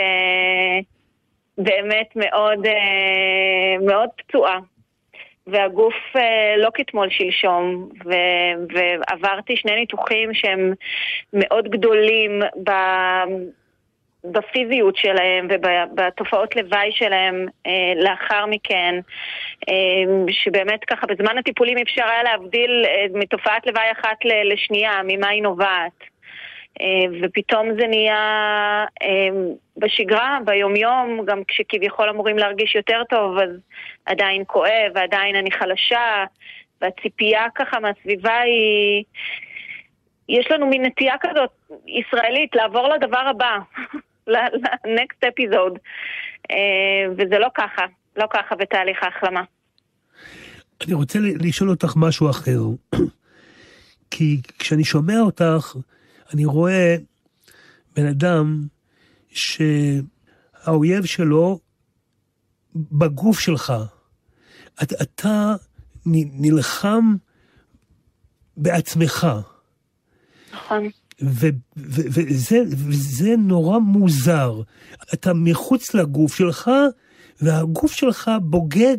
[1.59, 2.66] באמת מאוד,
[3.87, 4.59] מאוד פצועה.
[5.46, 8.11] והגוף אה, לא כתמול שלשום, ו...
[8.74, 10.72] ועברתי שני ניתוחים שהם
[11.33, 12.70] מאוד גדולים ב...
[14.24, 19.00] בפיזיות שלהם ובתופעות לוואי שלהם אה, לאחר מכן,
[19.68, 25.42] אה, שבאמת ככה בזמן הטיפולים אפשר היה להבדיל אה, מתופעת לוואי אחת לשנייה, ממה היא
[25.42, 26.12] נובעת.
[26.81, 29.29] אה, ופתאום זה נהיה אה,
[29.77, 33.51] בשגרה, ביומיום, גם כשכביכול אמורים להרגיש יותר טוב, אז
[34.07, 36.25] עדיין כואב, ועדיין אני חלשה,
[36.81, 39.05] והציפייה ככה מהסביבה היא...
[40.29, 41.51] יש לנו מין נטייה כזאת
[41.87, 43.59] ישראלית לעבור לדבר הבא,
[44.33, 45.79] ל-next episode,
[46.51, 47.83] אה, וזה לא ככה,
[48.17, 49.43] לא ככה בתהליך ההחלמה.
[50.87, 52.61] אני רוצה לשאול אותך משהו אחר.
[54.11, 55.77] כי כשאני שומע אותך,
[56.35, 56.97] אני רואה
[57.97, 58.66] בן אדם
[59.29, 61.61] שהאויב שלו
[62.75, 63.73] בגוף שלך.
[64.83, 65.55] אתה, אתה
[66.07, 67.14] נלחם
[68.57, 69.27] בעצמך.
[70.53, 70.88] נכון.
[71.21, 74.62] וזה, וזה נורא מוזר.
[75.14, 76.71] אתה מחוץ לגוף שלך,
[77.40, 78.99] והגוף שלך בוגד,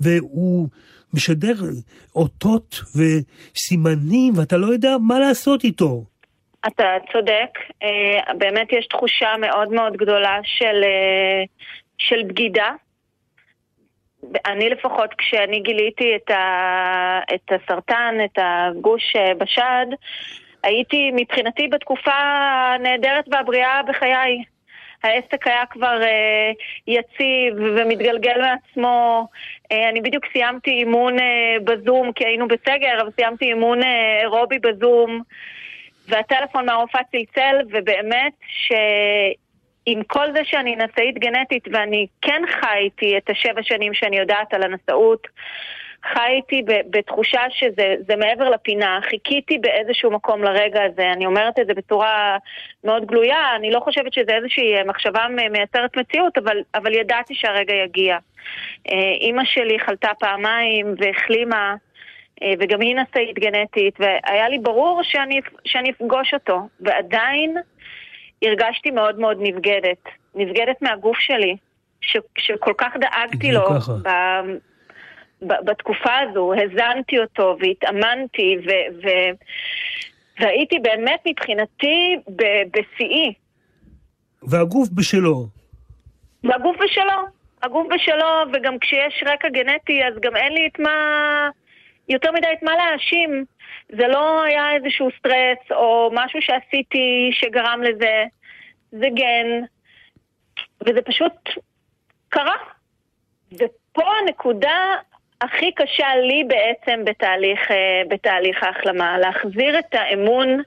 [0.00, 0.68] והוא
[1.14, 1.62] משדר
[2.16, 6.04] אותות וסימנים, ואתה לא יודע מה לעשות איתו.
[6.66, 11.44] אתה צודק, אה, באמת יש תחושה מאוד מאוד גדולה של, אה,
[11.98, 12.70] של בגידה.
[14.46, 19.86] אני לפחות, כשאני גיליתי את, ה, את הסרטן, את הגוש אה, בשד,
[20.62, 24.42] הייתי מבחינתי בתקופה הנהדרת והבריאה בחיי.
[25.02, 26.00] העסק היה כבר
[26.86, 29.28] יציב ומתגלגל מעצמו.
[29.72, 31.16] אני בדיוק סיימתי אימון
[31.64, 33.80] בזום, כי היינו בסגר, אבל סיימתי אימון
[34.22, 35.22] אירובי בזום.
[36.08, 43.62] והטלפון מהרופאה צלצל, ובאמת שעם כל זה שאני נשאית גנטית, ואני כן חייתי את השבע
[43.62, 45.26] שנים שאני יודעת על הנשאות,
[46.04, 51.74] חייתי בתחושה שזה זה מעבר לפינה, חיכיתי באיזשהו מקום לרגע הזה, אני אומרת את זה
[51.74, 52.36] בצורה
[52.84, 58.18] מאוד גלויה, אני לא חושבת שזה איזושהי מחשבה מייצרת מציאות, אבל, אבל ידעתי שהרגע יגיע.
[58.88, 61.74] אה, אימא שלי חלתה פעמיים והחלימה.
[62.42, 67.56] אה, וגם היא נשאית גנטית, והיה לי ברור שאני, שאני אפגוש אותו, ועדיין
[68.42, 70.08] הרגשתי מאוד מאוד נבגדת.
[70.34, 71.56] נבגדת מהגוף שלי,
[72.00, 73.92] ש, שכל כך דאגתי לו ככה.
[73.92, 74.08] ב,
[75.42, 78.70] ב, בתקופה הזו, הזנתי אותו והתאמנתי, ו,
[79.02, 79.08] ו,
[80.40, 82.16] והייתי באמת מבחינתי
[82.72, 83.32] בשיאי.
[84.42, 85.46] והגוף בשלו.
[86.44, 87.26] והגוף בשלו,
[87.62, 91.48] הגוף בשלו, וגם כשיש רקע גנטי, אז גם אין לי את מה,
[92.08, 93.44] יותר מדי את מה להאשים.
[93.88, 98.24] זה לא היה איזשהו סטרס או משהו שעשיתי שגרם לזה.
[98.92, 99.46] זה גן,
[100.86, 101.32] וזה פשוט
[102.28, 102.56] קרה.
[103.52, 104.94] ופה הנקודה
[105.40, 110.62] הכי קשה לי בעצם בתהליך, אה, בתהליך ההחלמה, להחזיר את האמון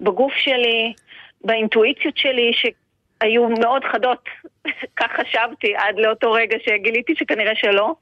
[0.00, 0.92] בגוף שלי,
[1.44, 4.28] באינטואיציות שלי, שהיו מאוד חדות,
[5.00, 7.94] כך חשבתי עד לאותו רגע שגיליתי שכנראה שלא.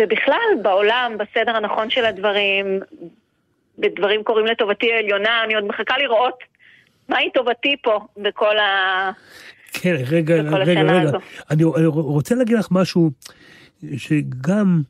[0.00, 2.80] ובכלל, בעולם, בסדר הנכון של הדברים,
[3.78, 6.38] ודברים קורים לטובתי העליונה, אני עוד מחכה לראות
[7.08, 9.10] מהי טובתי פה בכל ה...
[9.72, 11.18] כן, רגע, רגע, רגע.
[11.50, 13.10] אני, אני רוצה להגיד לך משהו,
[13.96, 14.82] שגם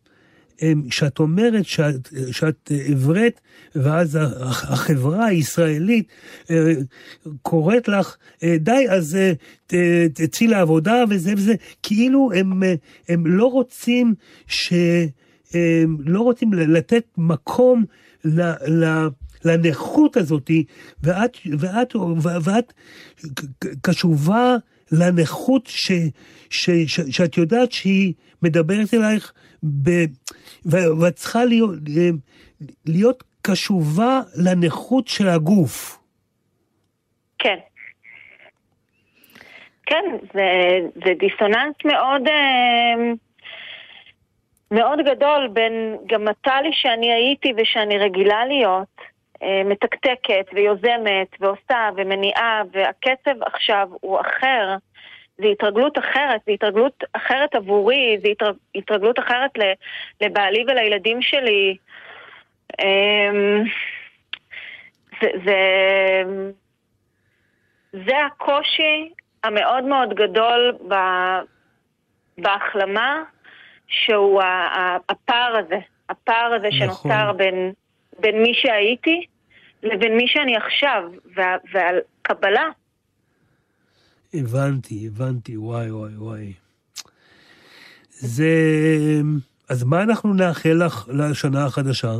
[0.72, 3.40] em, כשאת אומרת שאת, שאת עברית,
[3.74, 6.08] ואז החברה הישראלית
[6.50, 6.72] אה,
[7.42, 9.18] קוראת לך, אה, די, אז
[9.72, 12.62] אה, תצאי לעבודה וזה וזה, כאילו הם,
[13.08, 14.14] הם לא רוצים
[14.46, 14.72] ש...
[15.54, 17.84] הם לא רוצים לתת מקום
[18.24, 18.40] ל...
[18.68, 19.08] ל
[19.44, 20.64] לנכות הזאתי,
[21.02, 21.96] ואת, ואת,
[22.42, 22.72] ואת
[23.82, 24.56] קשובה
[24.92, 25.92] לנכות ש,
[26.50, 29.32] ש, ש, שאת יודעת שהיא מדברת אלייך,
[29.82, 29.90] ב,
[31.00, 31.70] ואת צריכה להיות,
[32.86, 35.98] להיות קשובה לנכות של הגוף.
[37.38, 37.58] כן.
[39.86, 40.48] כן, זה,
[41.04, 43.12] זה דיסוננס מאוד, אה,
[44.70, 49.13] מאוד גדול בין גם הטלי שאני הייתי ושאני רגילה להיות, אה,
[49.64, 54.76] מתקתקת ויוזמת ועושה ומניעה, והקצב עכשיו הוא אחר.
[55.38, 59.50] זו התרגלות אחרת, זו התרגלות אחרת עבורי, התרג- התרגלות אחרת
[60.20, 61.76] לבעלי ולילדים שלי.
[62.80, 63.64] אמ,
[65.22, 65.58] זה, זה,
[67.92, 69.10] זה הקושי
[69.44, 70.94] המאוד מאוד גדול ב,
[72.38, 73.22] בהחלמה,
[73.88, 74.42] שהוא
[75.08, 75.78] הפער הזה,
[76.08, 76.78] הפער הזה נכון.
[76.78, 77.72] שנוצר בין,
[78.18, 79.26] בין מי שהייתי
[79.84, 81.02] לבין מי שאני עכשיו,
[81.36, 82.68] וה, ועל קבלה.
[84.34, 86.52] הבנתי, הבנתי, וואי, וואי, וואי.
[88.10, 88.52] זה...
[89.68, 92.12] אז מה אנחנו נאחל לך לשנה החדשה?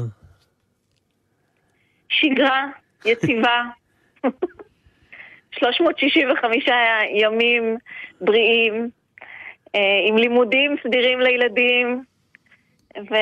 [2.09, 2.67] שגרה
[3.05, 3.63] יציבה,
[5.59, 6.65] 365
[7.15, 7.77] ימים
[8.21, 8.91] בריאים,
[9.75, 12.05] אה, עם לימודים סדירים לילדים,
[12.99, 13.15] ו...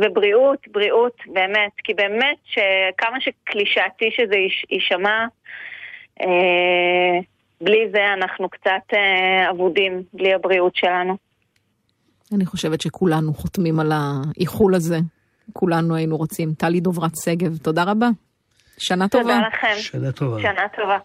[0.00, 5.24] ובריאות, בריאות, באמת, כי באמת שכמה שקלישאתי שזה יש- יישמע,
[6.20, 7.18] אה,
[7.60, 11.16] בלי זה אנחנו קצת אה, אבודים, בלי הבריאות שלנו.
[12.34, 14.98] אני חושבת שכולנו חותמים על האיחול הזה.
[15.52, 16.52] כולנו היינו רוצים.
[16.58, 18.08] טלי דוברת שגב, תודה רבה.
[18.78, 19.22] שנה טובה.
[19.22, 19.74] תודה לכם.
[19.78, 20.40] שנה טובה.
[20.42, 20.98] שנה טובה.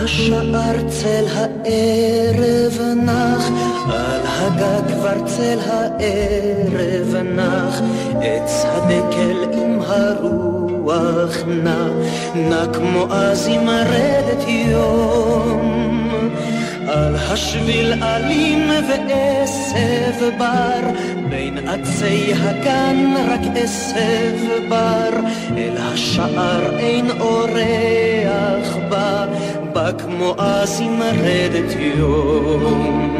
[0.00, 3.48] השער צל הערב נח,
[3.92, 7.80] על הגג כבר צל הערב נח,
[8.22, 11.86] עץ הדקל עם הרוח נע,
[12.34, 15.83] נע כמו אז עם רדת יום.
[16.94, 20.90] על השביל אלים ועשב בר,
[21.28, 25.10] בין עצי הגן רק עשב בר,
[25.56, 29.26] אל השער אין אורח בא,
[29.72, 33.14] בא כמו אז עם רדת יום.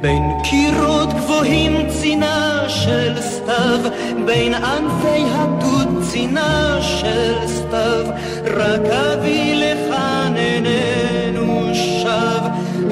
[0.00, 3.80] בין קירות גבוהים צינה של סתיו,
[4.26, 8.06] בין ענפי הדוד צינה של סתיו,
[8.44, 11.01] רק אבי לכאן שב,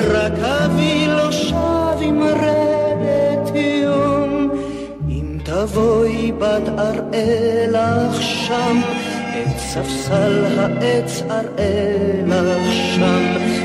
[0.09, 4.51] רק אבי לא שב עם רדת יום.
[5.09, 8.81] אם תבואי בת אראה לך שם,
[9.31, 13.23] את ספסל העץ אראה לך שם,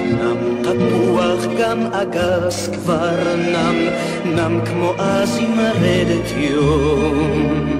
[0.08, 3.90] נם תפוח גם אגס כבר נם,
[4.26, 7.75] נם כמו אז עם רדת יום.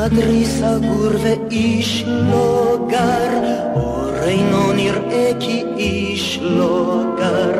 [0.00, 3.30] חדרי סגור ואיש לא גר,
[3.74, 7.52] אור אינו נראה כי איש לא גר,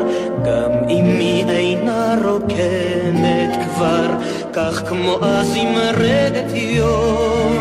[0.45, 4.07] גם אמי אינה רוקמת כבר,
[4.53, 7.57] כך כמו אז עם רדת יום.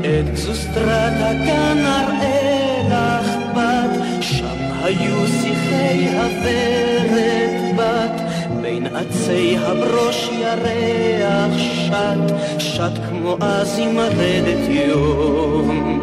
[0.00, 8.20] את גזוסטרת הגן אראה לך בת, שם היו שיחי הוורת בת,
[8.62, 16.00] בין עצי הברוש ירח שט, שט כמו אז עם רדת יום.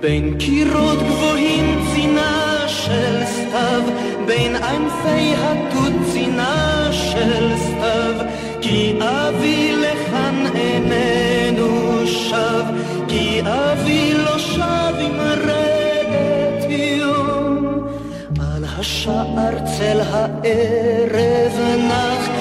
[0.00, 3.82] בין קירות גבוהים צינה של סתיו,
[4.26, 8.14] בין ענפי התות צינה של סתיו,
[8.60, 12.64] כי אבי לכאן איננו שב,
[13.08, 17.86] כי אבי לא שב עם רדת יום.
[18.40, 21.58] על השער צל הערב
[21.88, 22.35] נח,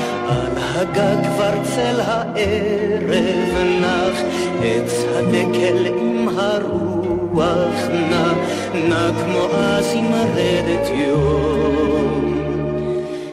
[0.76, 4.20] הגג כבר צל הערב נח,
[4.64, 8.34] עץ הדקל עם הרוח נע,
[8.74, 12.36] נע כמו אז עם רדת יום.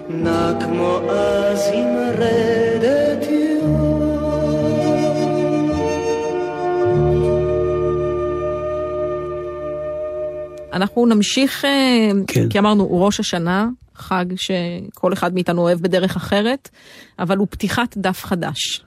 [0.08, 3.52] נע כמו אז עם רדת יום.
[10.72, 12.48] אנחנו נמשיך, אה, כן.
[12.48, 16.68] כי אמרנו, הוא ראש השנה, חג שכל אחד מאיתנו אוהב בדרך אחרת,
[17.18, 18.84] אבל הוא פתיחת דף חדש.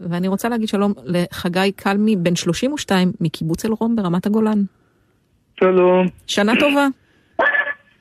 [0.00, 4.58] ואני רוצה להגיד שלום לחגי קלמי, בן 32, מקיבוץ אלרום ברמת הגולן.
[5.60, 6.86] שלום, שנה טובה.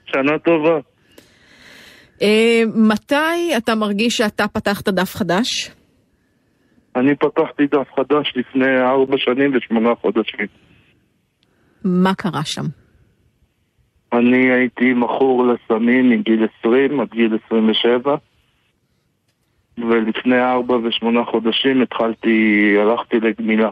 [0.05, 0.79] שנה טובה.
[2.21, 5.71] אה, מתי אתה מרגיש שאתה פתחת דף חדש?
[6.95, 10.47] אני פתחתי דף חדש לפני ארבע שנים ושמונה חודשים.
[11.83, 12.65] מה קרה שם?
[14.13, 18.15] אני הייתי מכור לסמים מגיל 20 עד גיל 27
[19.77, 23.69] ולפני ארבע ושמונה חודשים התחלתי, הלכתי לגמילה.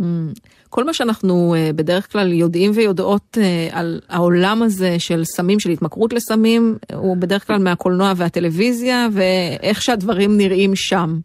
[0.00, 0.04] Mm.
[0.70, 5.70] כל מה שאנחנו אה, בדרך כלל יודעים ויודעות אה, על העולם הזה של סמים, של
[5.70, 11.18] התמכרות לסמים, הוא בדרך כלל מהקולנוע והטלוויזיה, ואיך שהדברים נראים שם.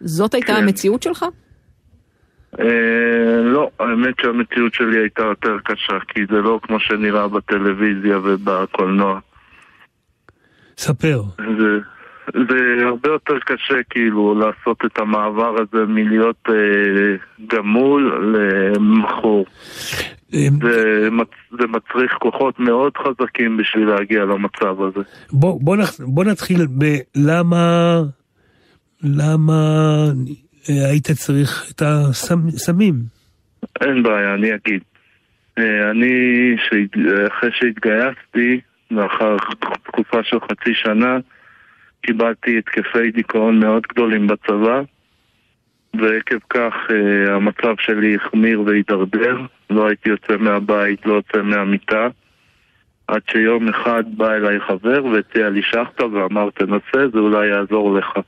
[0.00, 0.62] זאת הייתה כן.
[0.62, 1.24] המציאות שלך?
[2.60, 9.20] אה, לא, האמת שהמציאות שלי הייתה יותר קשה כי זה לא כמו שנראה בטלוויזיה ובקולנוע.
[10.78, 11.22] ספר.
[11.58, 11.78] זה,
[12.34, 19.46] זה הרבה יותר קשה כאילו לעשות את המעבר הזה מלהיות אה, גמול למכור.
[20.34, 21.28] אה, זה, מצ,
[21.60, 25.00] זה מצריך כוחות מאוד חזקים בשביל להגיע למצב הזה.
[25.32, 28.00] בוא, בוא, נח, בוא נתחיל בלמה
[29.02, 29.62] למה
[30.68, 32.94] היית צריך את הסמים.
[33.80, 34.82] אין בעיה, אני אגיד.
[35.58, 36.56] אה, אני,
[37.28, 38.60] אחרי שהתגייסתי,
[38.90, 39.36] לאחר
[39.84, 41.18] תקופה של חצי שנה,
[42.02, 44.80] קיבלתי התקפי דיכאון מאוד גדולים בצבא,
[45.94, 49.36] ועקב כך אה, המצב שלי החמיר והידרדר,
[49.70, 52.08] לא הייתי יוצא מהבית, לא יוצא מהמיטה,
[53.08, 58.18] עד שיום אחד בא אליי חבר והציע לי שחטה ואמר תנסה, זה אולי יעזור לך.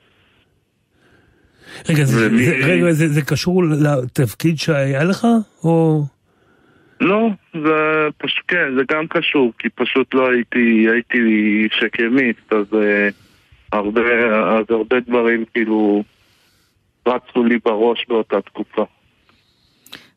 [1.89, 5.27] רגע, זה, ומי- זה, רגע זה, זה קשור לתפקיד שהיה לך?
[5.65, 6.03] או...
[7.01, 11.19] לא, זה פשוט, כן, זה גם קשור, כי פשוט לא הייתי, הייתי
[11.73, 13.09] שקמיסט, אז אה,
[13.73, 14.01] הרבה,
[14.59, 16.03] אז הרבה דברים כאילו
[17.09, 18.85] רצו לי בראש באותה תקופה.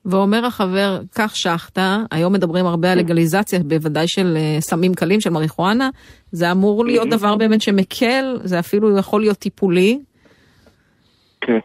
[0.05, 5.29] ואומר החבר, קח שחטה, היום מדברים הרבה על לגליזציה, בוודאי של אה, סמים קלים, של
[5.29, 5.89] מריחואנה,
[6.31, 9.99] זה אמור להיות דבר באמת שמקל, זה אפילו יכול להיות טיפולי.
[11.45, 11.59] כן.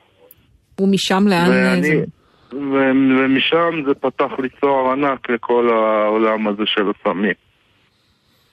[0.81, 2.05] ומשם לאן ואני, זה?
[2.53, 7.35] ו- ומשם זה פתח לי צוהר ענק לכל העולם הזה של הסמים.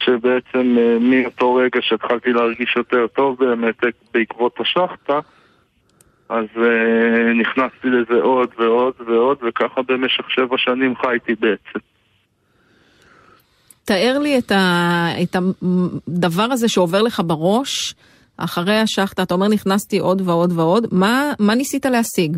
[0.03, 3.75] שבעצם אה, מאותו רגע שהתחלתי להרגיש יותר טוב באמת
[4.13, 5.19] בעקבות השחטה,
[6.29, 11.79] אז אה, נכנסתי לזה עוד ועוד ועוד, וככה במשך שבע שנים חייתי בעצם.
[13.85, 15.07] תאר לי את, ה...
[15.23, 15.35] את
[16.07, 17.95] הדבר הזה שעובר לך בראש,
[18.37, 22.37] אחרי השחטה, אתה אומר נכנסתי עוד ועוד ועוד, מה, מה ניסית להשיג?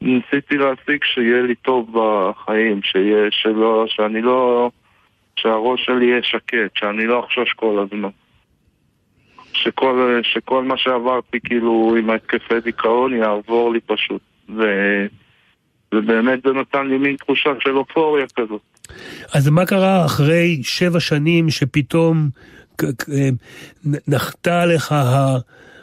[0.00, 4.70] ניסיתי להשיג שיהיה לי טוב בחיים, שיהיה, שלא, שאני לא,
[5.36, 8.08] שהראש שלי יהיה שקט, שאני לא אחשוש כל הזמן.
[9.52, 14.22] שכל, שכל מה שעברתי כאילו עם ההתקפי דיכאון יעבור לי פשוט.
[14.48, 14.62] ו,
[15.94, 18.60] ובאמת זה נתן לי מין תחושה של אופוריה כזאת.
[19.34, 22.28] אז מה קרה אחרי שבע שנים שפתאום
[24.08, 24.94] נחתה עליך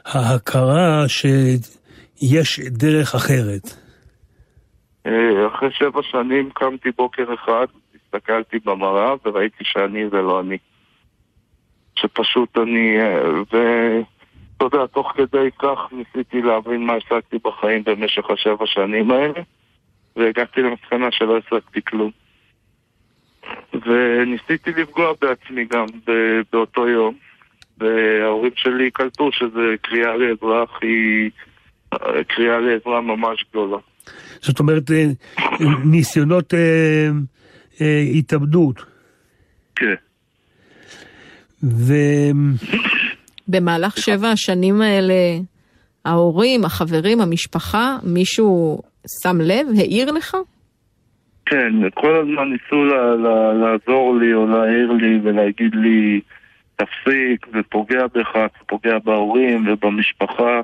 [0.06, 3.64] ההכרה שיש דרך אחרת?
[5.06, 7.66] אה, אחרי שבע שנים קמתי בוקר אחד,
[7.96, 10.58] הסתכלתי במראה וראיתי שאני זה לא אני.
[11.96, 13.02] שפשוט אני...
[13.02, 19.42] אה, ואתה יודע, תוך כדי כך ניסיתי להבין מה השגתי בחיים במשך השבע שנים האלה,
[20.16, 22.12] והגעתי למסקנה שלא השגתי כלום.
[23.74, 25.86] וניסיתי לפגוע בעצמי גם
[26.52, 27.16] באותו יום.
[27.78, 31.30] וההורים שלי קלטו שזה קריאה לעזרה הכי...
[31.94, 33.78] אה, קריאה לעזרה ממש גדולה.
[34.42, 35.06] זאת אומרת, אה,
[35.86, 36.60] ניסיונות אה,
[37.82, 38.82] אה, התאבדות.
[39.76, 39.96] כן.
[41.64, 41.94] ו...
[43.48, 45.14] במהלך שבע השנים האלה,
[46.06, 48.82] ההורים, החברים, המשפחה, מישהו
[49.24, 50.38] שם לב, העיר לך?
[51.52, 56.22] כן, כל הזמן ניסו לה, לה, לעזור לי או להעיר לי ולהגיד לי
[56.76, 58.38] תפסיק ופוגע בך,
[58.68, 60.62] פוגע בהורים ובמשפחה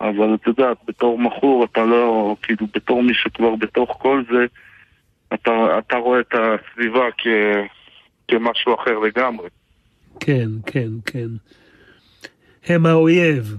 [0.00, 4.46] אבל את יודעת, בתור מכור אתה לא, כאילו בתור מי שכבר בתוך כל זה
[5.34, 7.26] אתה, אתה רואה את הסביבה כ,
[8.28, 9.48] כמשהו אחר לגמרי.
[10.20, 11.28] כן, כן, כן.
[12.66, 13.56] הם האויב.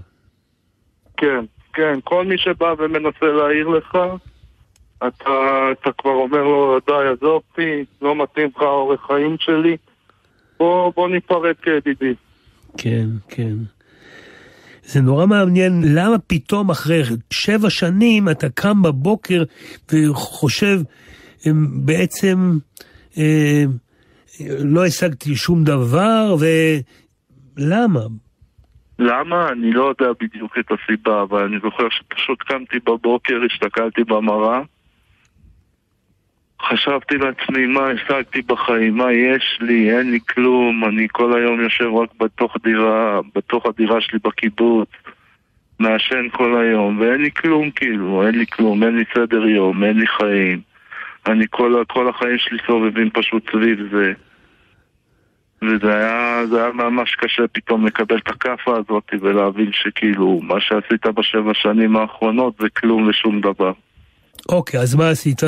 [1.18, 3.98] כן, כן, כל מי שבא ומנסה להעיר לך
[4.98, 5.32] אתה,
[5.72, 9.78] אתה כבר אומר לו, די, עזוב אותי, לא מתאים לך האורח חיים שלי
[10.60, 12.14] בוא, בוא ניפרד כידידי.
[12.78, 13.56] כן, כן.
[14.84, 17.02] זה נורא מעניין למה פתאום אחרי
[17.34, 19.44] שבע שנים אתה קם בבוקר
[19.92, 20.80] וחושב
[21.48, 22.38] "אמ, בעצם
[23.18, 23.64] אה,
[24.60, 26.36] לא השגתי שום דבר
[27.58, 28.00] ולמה?
[29.00, 29.50] למה?
[29.50, 34.62] אני לא יודע בדיוק את הסיבה, אבל אני זוכר שפשוט קמתי בבוקר, הסתכלתי במראה,
[36.70, 41.90] חשבתי לעצמי מה השגתי בחיים, מה יש לי, אין לי כלום, אני כל היום יושב
[41.94, 44.90] רק בתוך דירה, בתוך הדירה שלי בקיבוץ,
[45.80, 50.00] מעשן כל היום, ואין לי כלום כאילו, אין לי כלום, אין לי סדר יום, אין
[50.00, 50.62] לי חיים.
[51.28, 54.14] אני כל, כל החיים שלי סובבים פשוט סביב זה.
[55.62, 61.08] וזה היה, זה היה ממש קשה פתאום לקבל את הכאפה הזאת ולהבין שכאילו מה שעשית
[61.08, 63.72] בשבע שנים האחרונות זה כלום ושום דבר.
[64.50, 65.42] אוקיי, אז מה עשית?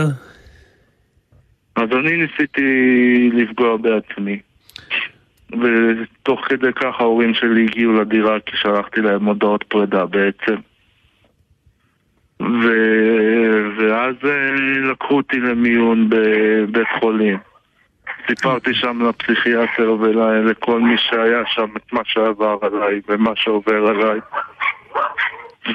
[1.77, 4.39] אז אני ניסיתי לפגוע בעצמי.
[5.51, 10.55] ותוך כדי כך ההורים שלי הגיעו לדירה כי שלחתי להם הודעות פרידה בעצם.
[12.41, 12.67] ו...
[13.77, 14.51] ואז אה,
[14.91, 17.37] לקחו אותי למיון בבית חולים.
[18.27, 24.19] סיפרתי שם לפסיכיאטר ולכל מי שהיה שם את מה שעבר עליי ומה שעובר עליי.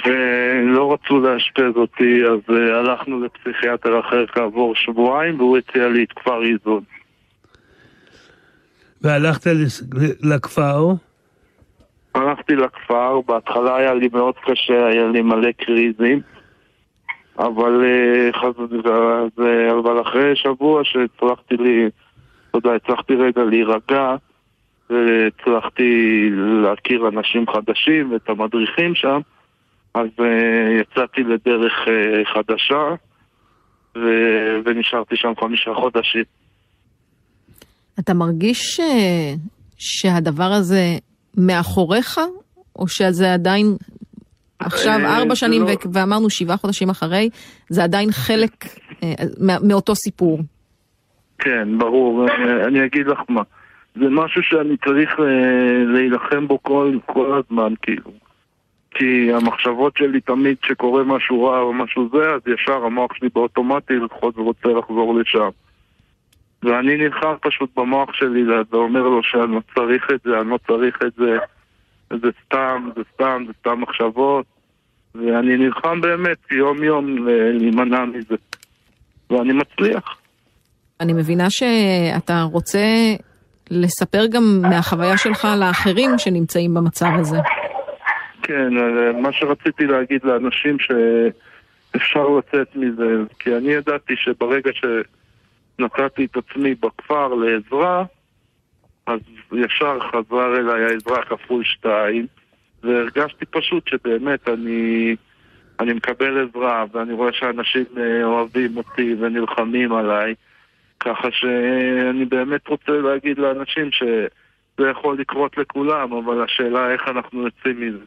[0.07, 6.13] ולא רצו לאשפז אותי, אז uh, הלכנו לפסיכיאטר אחר כעבור שבועיים והוא הציע לי את
[6.13, 6.83] כפר איזון.
[9.03, 9.51] והלכת
[10.23, 10.93] לכפר?
[12.15, 16.21] הלכתי לכפר, בהתחלה היה לי מאוד קשה, היה לי מלא קריזים,
[17.39, 17.85] אבל,
[18.33, 18.37] uh,
[19.81, 21.87] אבל אחרי שבוע שהצלחתי לי,
[22.51, 24.17] אתה יודע, הצלחתי רגע להירגע
[24.91, 29.21] והצלחתי להכיר אנשים חדשים ואת המדריכים שם,
[29.95, 30.23] אז uh,
[30.81, 32.95] יצאתי לדרך uh, חדשה
[33.97, 34.01] ו...
[34.65, 36.25] ונשארתי שם חמישה חודשים.
[38.01, 39.35] אתה מרגיש אה,
[39.79, 40.85] שהדבר הזה
[41.37, 42.19] מאחוריך,
[42.77, 43.67] או שזה עדיין,
[44.59, 47.29] עכשיו ארבע שנים לא- ו- ואמרנו שבעה חודשים אחרי,
[47.69, 48.65] זה עדיין חלק
[49.41, 50.41] מה- מאותו סיפור.
[51.39, 52.27] כן, ברור.
[52.67, 53.43] אני אגיד לך מה.
[53.95, 55.11] זה משהו שאני צריך
[55.95, 58.11] להילחם בו כל, כל הזמן, כאילו.
[58.95, 63.95] כי המחשבות שלי תמיד שקורה משהו רע או משהו זה, אז ישר המוח שלי באוטומטי
[63.95, 65.49] לפחות רוצה לחזור לשם.
[66.63, 70.99] ואני נלחם פשוט במוח שלי ואומר לו שאני לא צריך את זה, אני לא צריך
[71.07, 71.39] את זה,
[72.11, 74.47] זה סתם, זה סתם, זה סתם מחשבות.
[75.15, 78.35] ואני נלחם באמת יום-יום ל- להימנע מזה.
[79.31, 80.17] ואני מצליח.
[81.01, 82.79] אני מבינה שאתה רוצה
[83.71, 87.39] לספר גם מהחוויה שלך לאחרים שנמצאים במצב הזה.
[88.43, 96.37] כן, אה, מה שרציתי להגיד לאנשים שאפשר לצאת מזה, כי אני ידעתי שברגע שנתתי את
[96.37, 98.05] עצמי בכפר לעזרה,
[99.07, 99.21] אז
[99.53, 102.27] ישר חזר אליי העזרה כפול שתיים,
[102.83, 105.17] והרגשתי פשוט שבאמת אני,
[105.81, 110.35] אני מקבל עזרה, ואני רואה שאנשים אה, אוהבים אותי ונלחמים עליי,
[111.01, 117.81] ככה שאני באמת רוצה להגיד לאנשים שזה יכול לקרות לכולם, אבל השאלה איך אנחנו יוצאים
[117.81, 118.05] מזה.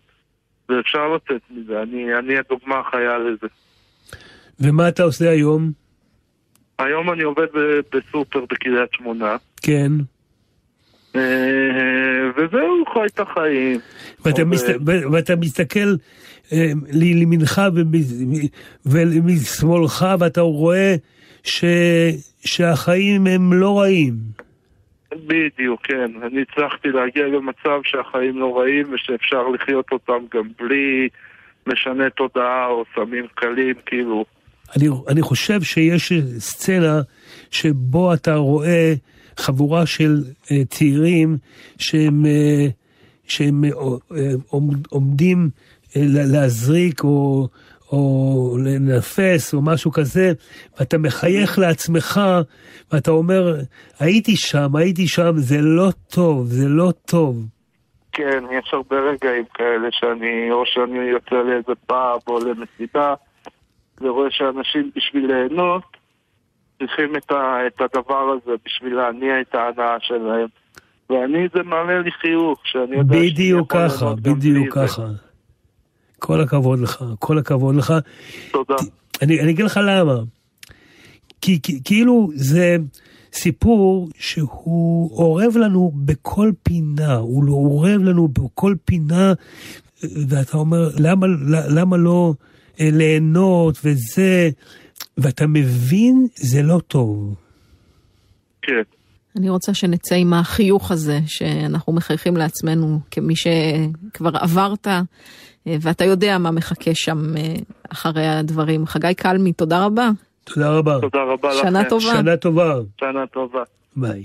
[0.69, 3.47] ואפשר לצאת מזה, אני, אני הדוגמה החיה לזה.
[4.59, 5.71] ומה אתה עושה היום?
[6.79, 9.91] היום אני עובד ב- בסופר בקריית שמונה, כן.
[11.15, 11.21] אה,
[12.37, 13.79] וזהו, חי את החיים.
[14.25, 14.45] ואתה.
[14.45, 14.75] מסת...
[15.11, 15.95] ואתה מסתכל
[16.51, 17.61] אה, לימינך
[18.85, 20.95] ומשמאלך ואתה רואה
[21.43, 21.63] ש...
[22.45, 24.13] שהחיים הם לא רעים.
[25.13, 26.11] בדיוק, כן.
[26.23, 31.09] אני הצלחתי להגיע למצב שהחיים לא רעים ושאפשר לחיות אותם גם בלי
[31.67, 34.25] משנה תודעה או סמים קלים, כאילו.
[34.77, 37.01] אני, אני חושב שיש סצנה
[37.51, 38.93] שבו אתה רואה
[39.37, 41.37] חבורה של uh, צעירים
[41.79, 42.71] שהם, uh,
[43.27, 44.15] שהם uh,
[44.49, 45.49] עומד, עומדים
[45.89, 45.97] uh,
[46.33, 47.47] להזריק או,
[47.91, 50.33] או לנפס או משהו כזה,
[50.79, 52.21] ואתה מחייך לעצמך
[52.91, 53.55] ואתה אומר,
[53.99, 57.45] הייתי שם, הייתי שם, זה לא טוב, זה לא טוב.
[58.11, 63.13] כן, יש הרבה רגעים כאלה שאני, או שאני יוצא לאיזה פאב או למסיבה,
[64.01, 65.83] ורואה שאנשים בשביל ליהנות,
[66.79, 70.47] צריכים את, ה, את הדבר הזה בשביל להניע את ההנאה שלהם.
[71.09, 74.87] ואני, זה מעלה לי חיוך, שאני יודע שאני בדיוק יכול ככה, ליהנות גם בדיוק בלי
[74.87, 75.01] זה.
[76.25, 77.93] כל הכבוד לך, כל הכבוד לך.
[78.51, 78.75] תודה.
[79.21, 80.15] אני, אני אגיד לך למה.
[81.41, 82.77] כי, כי כאילו זה
[83.33, 89.33] סיפור שהוא אורב לנו בכל פינה, הוא לא אורב לנו בכל פינה,
[90.03, 91.27] ואתה אומר, למה,
[91.69, 92.33] למה לא
[92.79, 94.49] אה, ליהנות וזה,
[95.17, 97.35] ואתה מבין, זה לא טוב.
[98.61, 98.81] כן.
[99.35, 104.87] אני רוצה שנצא עם החיוך הזה, שאנחנו מחייכים לעצמנו כמי שכבר עברת,
[105.65, 107.55] ואתה יודע מה מחכה שם אה,
[107.89, 108.85] אחרי הדברים.
[108.85, 110.09] חגי קלמי, תודה רבה.
[110.43, 110.97] תודה רבה.
[111.01, 111.67] תודה רבה לכם.
[111.67, 112.13] שנה טובה.
[112.15, 112.75] שנה טובה.
[112.99, 113.63] שנה טובה.
[113.95, 114.23] ביי.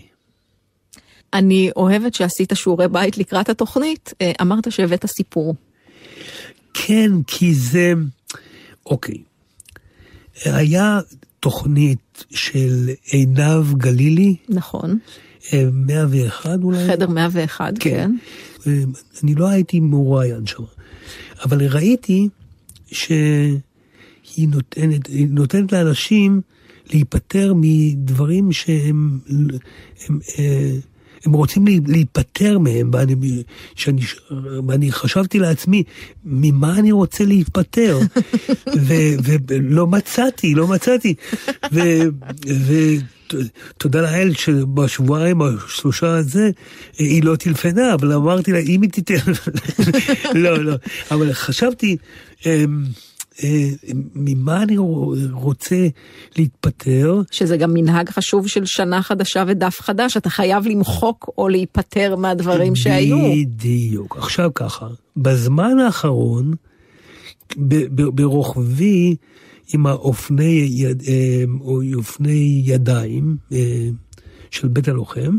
[1.34, 5.54] אני אוהבת שעשית שיעורי בית לקראת התוכנית, אה, אמרת שהבאת סיפור.
[6.74, 7.92] כן, כי זה...
[8.86, 9.18] אוקיי.
[10.44, 11.00] היה
[11.40, 14.98] תוכנית של עינב גלילי, נכון.
[15.52, 16.88] אה, 101 אולי?
[16.88, 18.10] חדר 101, כן.
[18.66, 18.72] אה,
[19.22, 20.62] אני לא הייתי מרואיין שם,
[21.44, 22.28] אבל ראיתי
[22.92, 26.40] שהיא נותנת, נותנת לאנשים
[26.92, 29.18] להיפטר מדברים שהם
[30.08, 30.76] הם, אה,
[31.24, 33.14] הם רוצים להיפטר מהם, ואני,
[33.74, 34.00] שאני,
[34.68, 35.82] ואני חשבתי לעצמי,
[36.24, 37.98] ממה אני רוצה להיפטר?
[38.86, 39.14] ו-
[39.48, 41.14] ולא מצאתי, לא מצאתי.
[43.34, 46.50] ותודה לאל שבשבועיים השלושה הזה
[46.98, 49.14] היא לא טלפנה, אבל אמרתי לה, אם היא תיתן...
[50.34, 50.74] לא, לא,
[51.10, 51.96] אבל חשבתי,
[52.46, 52.84] אמ,
[53.42, 53.68] אה,
[54.14, 54.76] ממה אני
[55.32, 55.86] רוצה
[56.38, 57.20] להתפטר?
[57.30, 62.76] שזה גם מנהג חשוב של שנה חדשה ודף חדש, אתה חייב למחוק או להיפטר מהדברים
[62.76, 63.18] שהיו.
[63.32, 64.16] בדיוק.
[64.16, 66.54] עכשיו ככה, בזמן האחרון,
[67.56, 69.16] ב- ב- ברוחבי
[69.74, 73.88] עם האופני יד, אה, או אופני ידיים אה,
[74.50, 75.38] של בית הלוחם,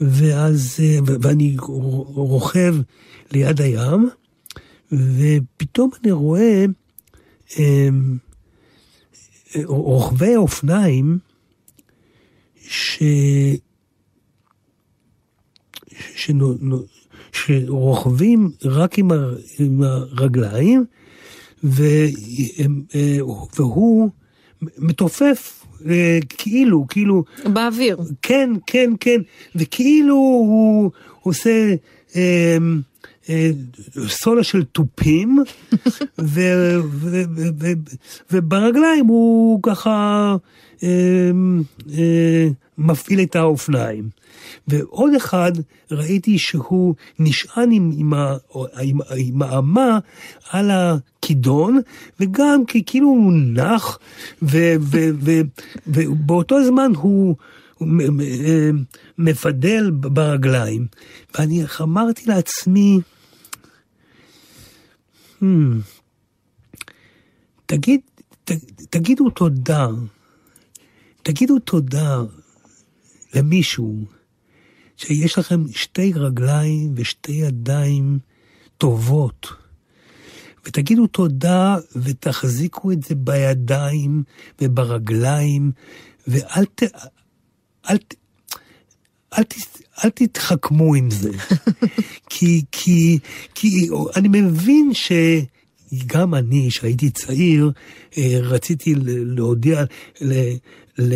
[0.00, 1.56] ואז, אה, ואני
[2.14, 2.74] רוכב
[3.32, 4.08] ליד הים,
[4.92, 6.64] ופתאום אני רואה
[7.58, 7.88] אה,
[9.64, 11.18] רוכבי אופניים
[12.68, 13.02] ש...
[16.16, 16.84] שנו, נו,
[17.32, 20.84] שרוכבים רק עם, הר, עם הרגליים,
[23.56, 24.10] והוא
[24.78, 27.98] מתופף אה, כאילו, כאילו, באוויר.
[28.22, 29.20] כן, כן, כן,
[29.54, 30.90] וכאילו הוא
[31.22, 31.74] עושה
[32.16, 32.56] אה,
[33.28, 33.50] אה,
[34.08, 35.38] סולה של תופים,
[38.30, 40.36] וברגליים הוא ככה
[40.82, 41.30] אה,
[41.98, 42.48] אה,
[42.78, 44.08] מפעיל את האופניים.
[44.68, 45.52] ועוד אחד,
[45.90, 48.12] ראיתי שהוא נשען עם, עם,
[48.80, 49.98] עם, עם האמה
[50.50, 50.70] על
[51.26, 51.80] הכידון,
[52.20, 53.98] וגם כי כאילו הוא נח,
[55.86, 57.36] ובאותו זמן הוא...
[57.80, 58.84] מ-
[59.18, 60.86] מפדל ברגליים,
[61.34, 62.98] ואני אמרתי לעצמי,
[65.40, 65.44] hmm,
[67.66, 68.00] תגיד,
[68.44, 68.52] ת,
[68.90, 69.88] תגידו תודה,
[71.22, 72.22] תגידו תודה
[73.34, 74.04] למישהו
[74.96, 78.18] שיש לכם שתי רגליים ושתי ידיים
[78.78, 79.65] טובות.
[80.66, 84.22] ותגידו תודה ותחזיקו את זה בידיים
[84.60, 85.72] וברגליים,
[86.26, 86.82] ואל ת...
[87.90, 88.14] אל, ת-
[89.38, 89.54] אל, ת,
[90.04, 91.30] אל תתחכמו עם זה.
[92.30, 93.18] כי, כי,
[93.54, 97.70] כי אני מבין שגם אני, שהייתי צעיר,
[98.18, 99.84] אה, רציתי להודיע
[100.20, 100.32] ל...
[100.98, 101.14] ל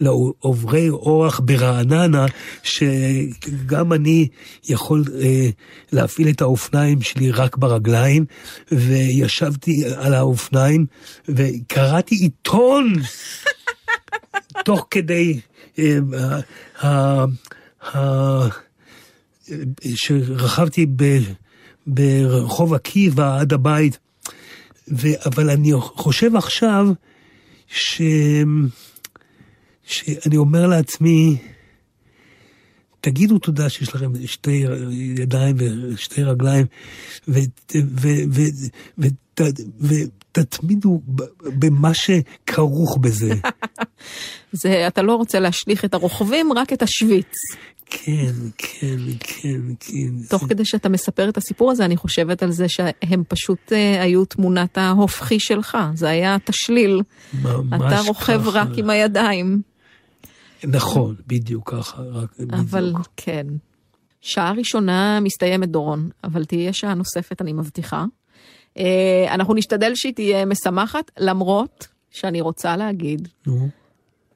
[0.00, 2.26] לעוברי אורח ברעננה,
[2.62, 4.28] שגם אני
[4.68, 5.48] יכול אה,
[5.92, 8.24] להפעיל את האופניים שלי רק ברגליים,
[8.72, 10.86] וישבתי על האופניים
[11.28, 12.94] וקראתי עיתון
[14.64, 15.40] תוך כדי
[15.78, 15.98] אה,
[16.82, 17.24] ה- ה-
[17.96, 18.48] ה-
[19.94, 21.32] שרכבתי ב-
[21.86, 23.98] ברחוב עקיבא עד הבית.
[24.88, 26.86] ו- אבל אני חושב עכשיו
[27.68, 28.02] ש...
[29.88, 31.36] שאני אומר לעצמי,
[33.00, 34.64] תגידו תודה שיש לכם שתי
[35.18, 36.66] ידיים ושתי רגליים,
[39.78, 41.00] ותתמידו
[41.42, 43.34] במה שכרוך בזה.
[44.52, 47.34] זה, אתה לא רוצה להשליך את הרוכבים, רק את השוויץ.
[47.90, 50.26] כן, כן, כן, כן.
[50.28, 54.24] תוך כדי שאתה מספר את הסיפור הזה, אני חושבת על זה שהם פשוט אה, היו
[54.24, 55.78] תמונת ההופכי שלך.
[55.94, 57.00] זה היה תשליל.
[57.42, 58.50] ממש אתה רוכב ככה.
[58.50, 59.62] רק עם הידיים.
[60.64, 62.54] נכון, בדיוק ככה, רק בדיוק.
[62.54, 63.46] אבל כן.
[64.20, 68.04] שעה ראשונה מסתיימת, דורון, אבל תהיה שעה נוספת, אני מבטיחה.
[68.78, 73.68] אה, אנחנו נשתדל שהיא תהיה משמחת, למרות שאני רוצה להגיד, נו,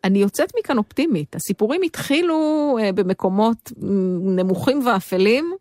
[0.05, 1.37] אני יוצאת מכאן אופטימית.
[1.37, 2.37] הסיפורים התחילו
[2.81, 3.73] אה, במקומות
[4.37, 5.53] נמוכים ואפלים,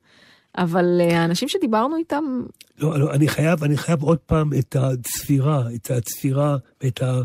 [0.58, 2.24] אבל אה, האנשים שדיברנו איתם,
[2.78, 7.22] לא, לא, אני חייב, אני חייב עוד פעם את הצפירה, את הצפירה ואת ה...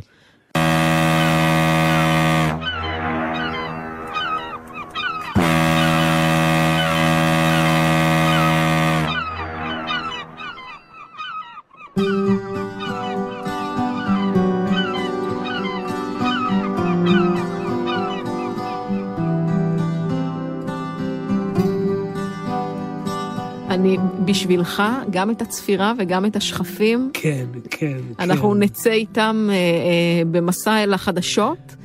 [24.24, 28.58] בשבילך, גם את הצפירה וגם את השכפים, כן, כן, אנחנו כן.
[28.58, 31.76] נצא איתם אה, אה, במסע אל החדשות.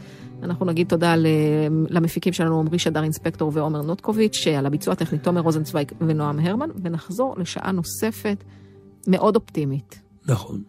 [0.43, 1.16] אנחנו נגיד תודה
[1.89, 7.36] למפיקים שלנו, עמרי שדר אינספקטור ועומר נוטקוביץ', על הביצוע הטכני תומר רוזנצוויג ונועם הרמן, ונחזור
[7.38, 8.43] לשעה נוספת
[9.07, 10.01] מאוד אופטימית.
[10.28, 10.62] נכון.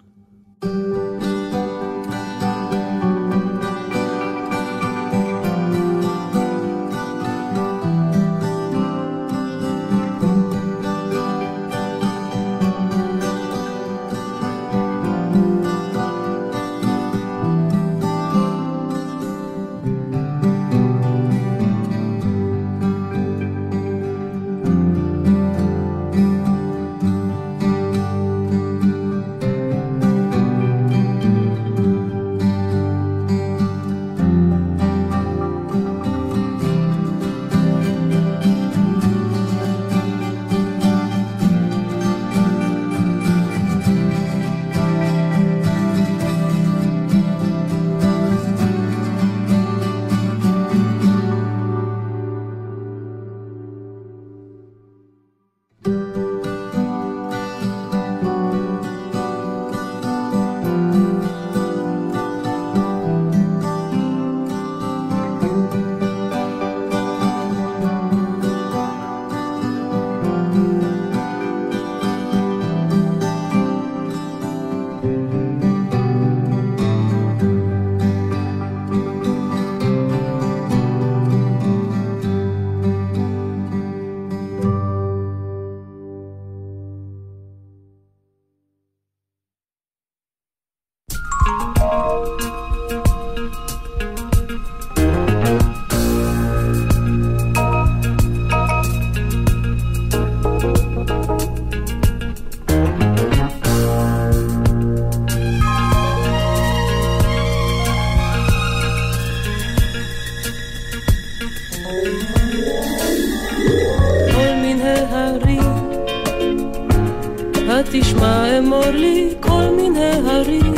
[117.73, 120.75] התשמע אמור לי כל מיני הרים,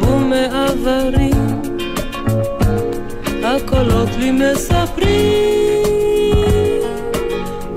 [0.00, 1.62] ומעברים,
[3.44, 5.14] הקולות לי מספרים,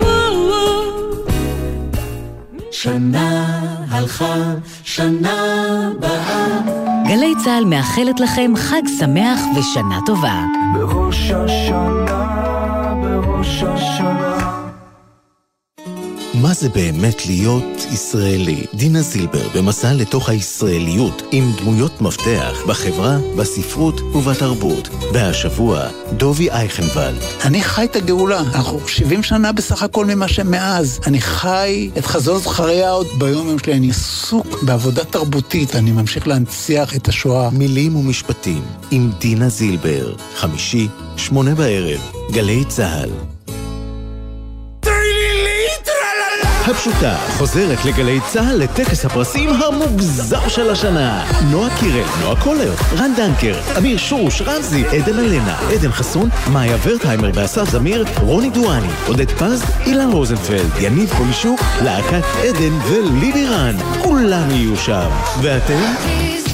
[0.02, 1.26] וואו וואו
[2.72, 3.46] שנה
[3.90, 4.36] הלכה,
[4.84, 6.60] שנה באה.
[7.08, 10.42] גלי צה"ל מאחלת לכם חג שמח ושנה טובה.
[10.74, 12.07] בראש השנה,
[16.60, 18.66] זה באמת להיות ישראלי?
[18.74, 24.90] דינה זילבר במסע לתוך הישראליות עם דמויות מפתח בחברה, בספרות ובתרבות.
[25.14, 27.22] והשבוע, דובי אייכנוולד.
[27.46, 31.00] אני חי את הגאולה, אנחנו 70 שנה בסך הכל ממה שמאז.
[31.08, 36.28] אני חי את חזון זכריה עוד ביום יום שלי, אני עסוק בעבודה תרבותית, אני ממשיך
[36.28, 37.50] להנציח את השואה.
[37.50, 40.88] מילים ומשפטים עם דינה זילבר, חמישי,
[41.18, 42.00] שמונה בערב,
[42.32, 43.37] גלי צה"ל.
[46.70, 51.26] הפשוטה חוזרת לגלי צה"ל לטקס הפרסים המוגזר של השנה.
[51.52, 57.32] נועה קירל, נועה קולר, רן דנקר, אמיר שורוש, רמזי, עדן אלנה, עדן חסון, מאיה ורטהיימר
[57.34, 63.76] ואסף זמיר, רוני דואני, עודד פז, אילן רוזנפלד, יניב פולישוק, להקת עדן וליבי רן.
[64.04, 65.10] כולם יהיו שם.
[65.42, 66.47] ואתם?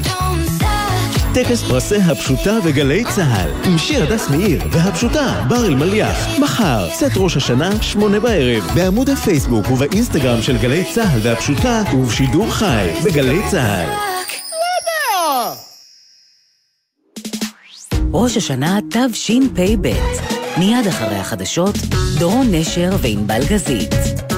[1.34, 7.38] טקס פרסי הפשוטה וגלי צה"ל עם שיר הדס מאיר והפשוטה בר אלמליח מחר, צאת ראש
[7.38, 13.90] השנה, שמונה בערב בעמוד הפייסבוק ובאינסטגרם של גלי צה"ל והפשוטה ובשידור חי בגלי צה"ל
[18.14, 19.94] ראש השנה תשפ"ב.
[20.58, 21.76] מיד אחרי החדשות,
[22.20, 24.33] דורון נשר וענבל גזית.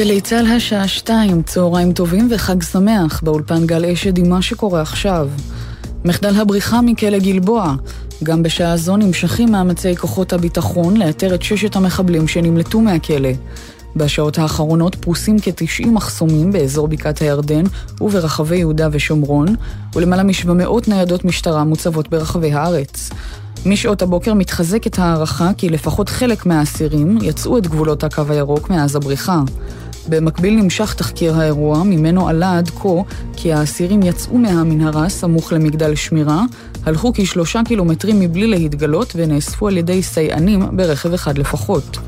[0.00, 5.28] גלי צה"ל השעה שתיים, צהריים טובים וחג שמח, באולפן גל אשד עם מה שקורה עכשיו.
[6.04, 7.74] מחדל הבריחה מכלא גלבוע.
[8.22, 13.28] גם בשעה זו נמשכים מאמצי כוחות הביטחון לאתר את ששת המחבלים שנמלטו מהכלא.
[13.96, 17.64] בשעות האחרונות פרוסים כ-90 מחסומים באזור בקעת הירדן
[18.00, 19.54] וברחבי יהודה ושומרון,
[19.94, 23.10] ולמעלה מ-700 ניידות משטרה מוצבות ברחבי הארץ.
[23.66, 29.42] משעות הבוקר מתחזקת הערכה כי לפחות חלק מהאסירים יצאו את גבולות הקו הירוק מאז הבריחה.
[30.10, 32.88] במקביל נמשך תחקיר האירוע, ממנו עלה עד כה
[33.36, 36.44] כי האסירים יצאו מהמנהרה סמוך למגדל שמירה,
[36.86, 41.98] הלכו כשלושה קילומטרים מבלי להתגלות ונאספו על ידי סייענים ברכב אחד לפחות.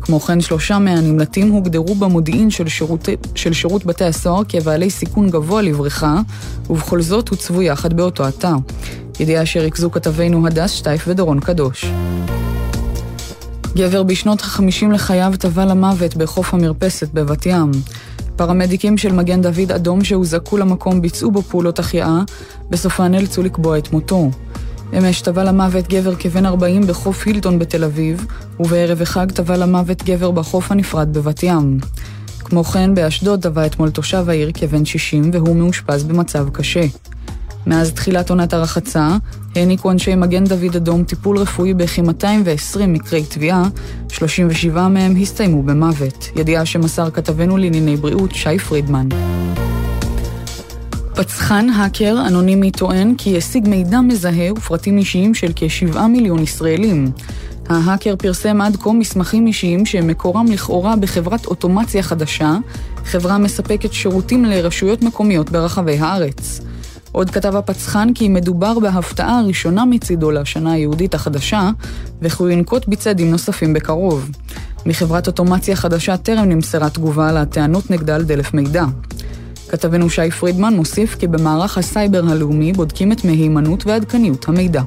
[0.00, 5.62] כמו כן, שלושה מהנמלטים הוגדרו במודיעין של שירות, של שירות בתי הסוהר כבעלי סיכון גבוה
[5.62, 6.20] לבריחה,
[6.70, 8.52] ובכל זאת הוצבו יחד באותו התא.
[9.20, 11.84] ידיעה שריכזו כתבינו הדס שטייף ודורון קדוש.
[13.76, 17.70] גבר בשנות ה-50 לחייו טבע למוות בחוף המרפסת בבת ים.
[18.36, 22.20] פרמדיקים של מגן דוד אדום שהוזעקו למקום ביצעו בו פעולות החייאה,
[22.70, 24.30] בסופה נאלצו לקבוע את מותו.
[24.98, 28.26] אמש טבע למוות גבר כבן 40 בחוף הילטון בתל אביב,
[28.60, 31.78] ובערב החג טבע למוות גבר בחוף הנפרד בבת ים.
[32.38, 36.84] כמו כן, באשדוד טבע אתמול תושב העיר כבן 60 והוא מאושפז במצב קשה.
[37.66, 39.16] מאז תחילת עונת הרחצה,
[39.56, 43.68] העניקו אנשי מגן דוד אדום טיפול רפואי בכ-220 מקרי טביעה,
[44.08, 46.28] 37 מהם הסתיימו במוות.
[46.36, 49.08] ידיעה שמסר כתבנו לענייני בריאות שי פרידמן.
[51.14, 57.10] פצחן האקר אנונימי טוען כי השיג מידע מזהה ופרטים אישיים של כ-7 מיליון ישראלים.
[57.68, 62.56] ההאקר פרסם עד כה מסמכים אישיים שמקורם לכאורה בחברת אוטומציה חדשה,
[63.04, 66.60] חברה מספקת שירותים לרשויות מקומיות ברחבי הארץ.
[67.12, 71.70] עוד כתב הפצחן כי מדובר בהפתעה הראשונה מצידו לשנה היהודית החדשה,
[72.22, 74.30] וכי הוא ינקוט בצעדים נוספים בקרוב.
[74.86, 78.84] מחברת אוטומציה חדשה טרם נמסרה תגובה על הטענות נגדה על דלף מידע.
[79.68, 84.82] כתבנו שי פרידמן מוסיף כי במערך הסייבר הלאומי בודקים את מהימנות ועדכניות המידע.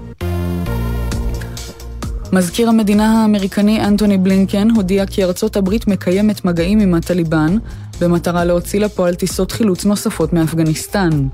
[2.33, 7.57] מזכיר המדינה האמריקני אנטוני בלינקן הודיע כי ארצות הברית מקיימת מגעים עם הטליבן
[8.01, 11.27] במטרה להוציא לפועל טיסות חילוץ נוספות מאפגניסטן.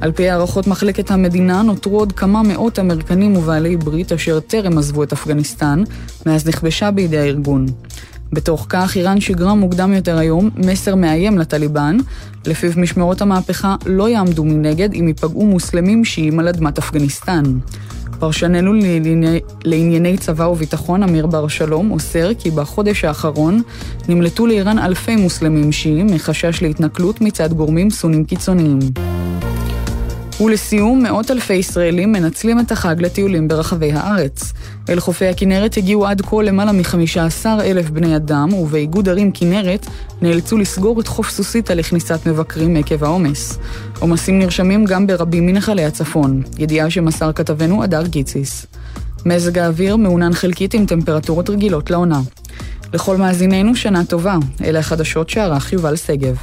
[0.00, 5.02] על פי הערכות מחלקת המדינה נותרו עוד כמה מאות אמריקנים ובעלי ברית אשר טרם עזבו
[5.02, 5.82] את אפגניסטן
[6.26, 7.66] מאז נכבשה בידי הארגון.
[8.32, 11.96] בתוך כך, איראן שיגרה מוקדם יותר היום מסר מאיים לטליבן,
[12.46, 17.42] לפיו משמרות המהפכה לא יעמדו מנגד אם ייפגעו מוסלמים שיעים על אדמת אפגניסטן.
[18.18, 23.62] פרשננו לענייני, לענייני צבא וביטחון אמיר בר שלום אוסר כי בחודש האחרון
[24.08, 28.78] נמלטו לאיראן אלפי מוסלמים שיעים מחשש להתנכלות מצד גורמים סונים קיצוניים.
[30.40, 34.52] ולסיום, מאות אלפי ישראלים מנצלים את החג לטיולים ברחבי הארץ.
[34.88, 39.86] אל חופי הכנרת הגיעו עד כה למעלה מ-15 אלף בני אדם, ובאיגוד ערים כנרת
[40.22, 43.58] נאלצו לסגור את חוף סוסיתא לכניסת מבקרים עקב העומס.
[43.98, 48.66] עומסים נרשמים גם ברבים מנחלי הצפון, ידיעה שמסר כתבנו הדר גיציס.
[49.26, 52.20] מזג האוויר מעונן חלקית עם טמפרטורות רגילות לעונה.
[52.92, 56.36] לכל מאזיננו שנה טובה, אלה החדשות שערך יובל שגב.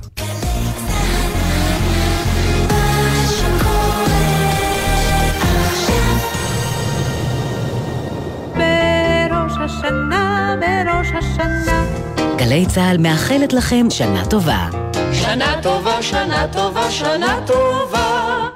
[12.46, 14.70] גלי צה"ל מאחלת לכם שנה טובה.
[15.14, 18.48] שנה טובה, שנה טובה, שנה טובה.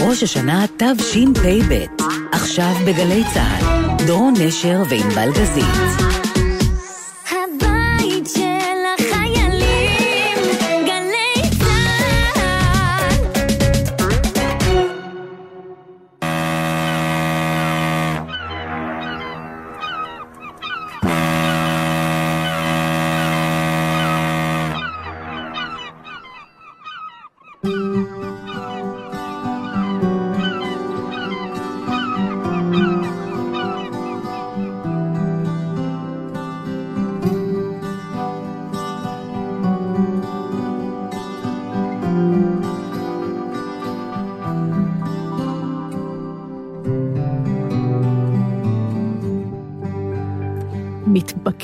[0.00, 1.84] ראש השנה תשפ"ב,
[2.32, 4.06] עכשיו בגלי צה"ל.
[4.06, 6.25] דורון נשר וענבל גזית.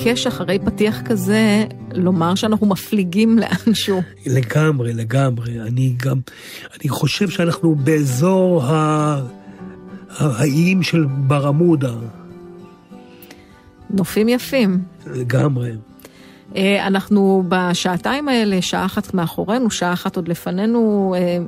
[0.02, 4.00] מתבקש אחרי פתיח כזה לומר שאנחנו מפליגים לאנשהו.
[4.26, 5.60] לגמרי, לגמרי.
[5.60, 6.20] אני גם,
[6.80, 9.22] אני חושב שאנחנו באזור ה...
[10.18, 11.92] האיים של ברמודה,
[13.90, 14.82] נופים יפים.
[15.06, 15.70] לגמרי.
[16.56, 21.38] אה, אנחנו בשעתיים האלה, שעה אחת מאחורינו, שעה אחת עוד לפנינו, אה,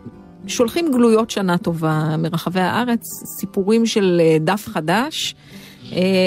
[0.46, 3.00] שולחים גלויות שנה טובה מרחבי הארץ,
[3.40, 5.34] סיפורים של אה, דף חדש,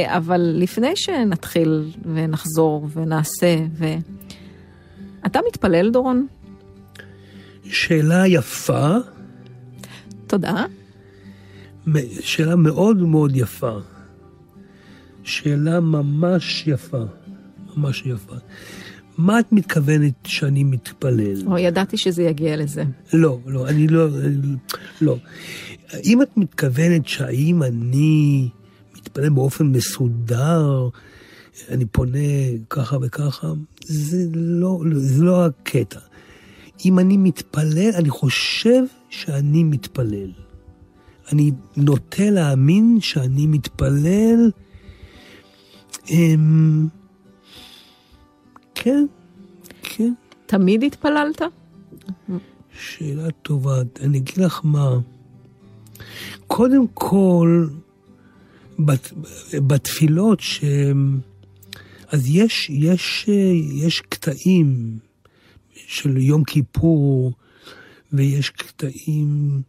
[0.05, 3.85] אבל לפני שנתחיל ונחזור ונעשה, ו...
[5.25, 6.27] אתה מתפלל, דורון?
[7.63, 8.95] שאלה יפה,
[10.27, 10.65] תודה.
[12.19, 13.77] שאלה מאוד מאוד יפה.
[15.23, 17.03] שאלה ממש יפה,
[17.75, 18.35] ממש יפה.
[19.17, 21.47] מה את מתכוונת שאני מתפלל?
[21.47, 22.83] או ידעתי שזה יגיע לזה.
[23.13, 24.07] לא, לא, אני לא,
[25.01, 25.17] לא.
[26.03, 28.49] אם את מתכוונת שהאם אני
[29.07, 30.89] מתפלל באופן מסודר,
[31.69, 32.19] אני פונה
[32.69, 33.47] ככה וככה,
[33.85, 35.99] זה לא, זה לא הקטע.
[36.85, 40.31] אם אני מתפלל, אני חושב שאני מתפלל.
[41.31, 44.51] אני נוטה להאמין שאני מתפלל,
[46.09, 46.87] אמ,
[48.75, 49.05] כן,
[49.83, 50.13] כן.
[50.45, 51.41] תמיד התפללת?
[52.79, 54.99] שאלה טובה, אני אגיד לך מה.
[56.47, 57.67] קודם כל,
[58.79, 59.13] בת,
[59.53, 60.63] בתפילות ש...
[62.07, 63.25] אז יש, יש,
[63.73, 64.97] יש קטעים
[65.87, 67.33] של יום כיפור,
[68.13, 69.61] ויש קטעים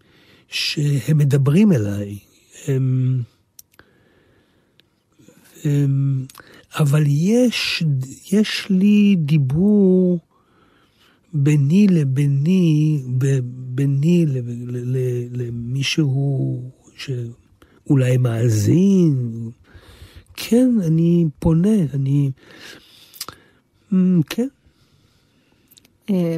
[0.48, 2.18] שהם מדברים אליי.
[2.66, 3.22] הם,
[5.64, 6.26] הם,
[6.78, 7.82] אבל יש,
[8.32, 10.18] יש לי דיבור
[11.32, 13.02] ביני לביני,
[13.74, 15.50] ביני ל- ל-
[17.88, 19.50] שאולי מאזין.
[20.34, 22.30] כן, אני פונה, אני...
[23.92, 24.48] אמ, כן.
[26.10, 26.36] אה,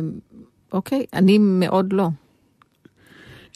[0.72, 2.08] אוקיי, אני מאוד לא.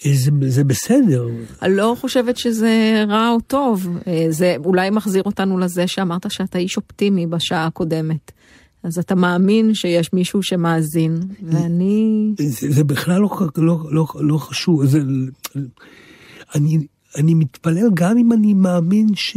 [0.05, 1.27] זה, זה בסדר.
[1.63, 3.89] אני לא חושבת שזה רע או טוב.
[4.07, 8.33] אה, זה אולי מחזיר אותנו לזה שאמרת שאתה איש אופטימי בשעה הקודמת.
[8.83, 12.33] אז אתה מאמין שיש מישהו שמאזין, ואני...
[12.39, 14.85] זה, זה בכלל לא, לא, לא, לא חשוב.
[14.85, 15.01] זה,
[16.55, 16.79] אני,
[17.17, 19.37] אני מתפלל גם אם אני מאמין ש...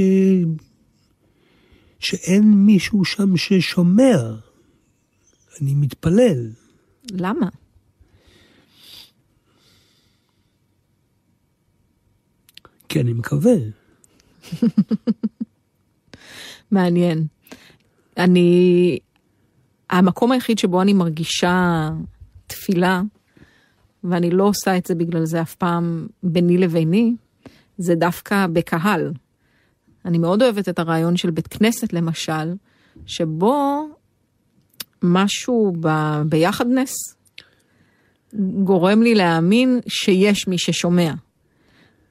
[1.99, 4.17] שאין מישהו שם ששומע.
[5.61, 6.49] אני מתפלל.
[7.11, 7.49] למה?
[12.89, 13.55] כי אני מקווה.
[16.71, 17.27] מעניין.
[18.17, 18.99] אני...
[19.89, 21.89] המקום היחיד שבו אני מרגישה
[22.47, 23.01] תפילה,
[24.03, 27.15] ואני לא עושה את זה בגלל זה אף פעם ביני לביני,
[27.77, 29.11] זה דווקא בקהל.
[30.05, 32.53] אני מאוד אוהבת את הרעיון של בית כנסת למשל,
[33.05, 33.87] שבו
[35.03, 35.87] משהו ב...
[36.25, 36.93] ביחדנס
[38.63, 41.13] גורם לי להאמין שיש מי ששומע.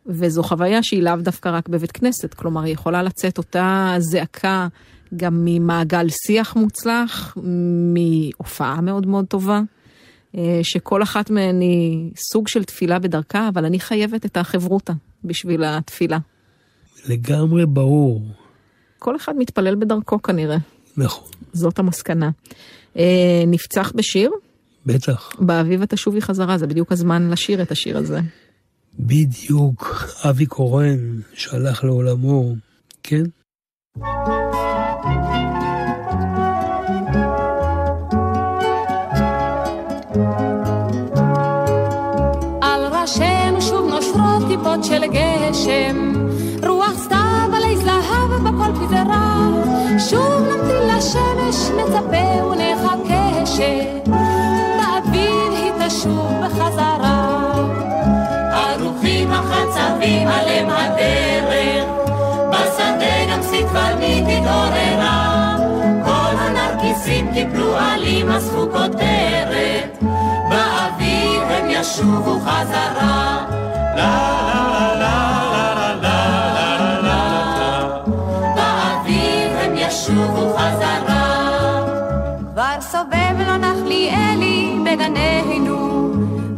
[0.06, 4.68] וזו חוויה שהיא לאו דווקא רק בבית כנסת, כלומר, היא יכולה לצאת אותה זעקה
[5.16, 7.36] גם ממעגל שיח מוצלח,
[7.94, 9.60] מהופעה מאוד מאוד טובה,
[10.62, 14.92] שכל אחת מהן היא סוג של תפילה בדרכה, אבל אני חייבת את החברותה
[15.24, 16.18] בשביל התפילה.
[17.08, 18.22] לגמרי ברור.
[18.98, 20.56] כל אחד מתפלל בדרכו כנראה.
[20.96, 21.28] נכון.
[21.52, 22.30] זאת המסקנה.
[22.96, 24.30] אה, נפצח בשיר?
[24.86, 25.32] בטח.
[25.38, 28.20] באביב תשובי חזרה, זה בדיוק הזמן לשיר את השיר הזה.
[28.98, 30.06] בדיוק.
[30.28, 32.54] אבי קורן שהלך לעולמו,
[33.02, 33.24] כן?
[44.76, 46.12] רוחות של גשם,
[46.66, 49.38] רוח סתיו עלי זהב בכל פיזרה,
[49.98, 54.42] שוב נמתין לשמש, נצפה ונחכה שבאביב
[55.52, 57.52] היא תשוב בחזרה.
[58.52, 61.84] ערוכים החצבים עליהם הדרך,
[62.50, 65.56] בשדה גם סיטבנית התעוררה,
[66.04, 69.98] כל הנרקיסים קיפלו עלים, אספו כותרת,
[70.50, 73.65] באביב הם ישובו חזרה.
[73.96, 74.36] לא
[84.84, 86.12] בגנינו,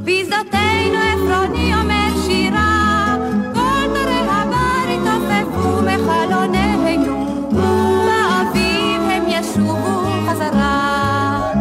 [0.05, 3.17] בשדותינו עפרוני אומר שירה,
[3.55, 11.53] כל דרי הבר התעופפו מחלוננו, באביב הם ישובו חזרה.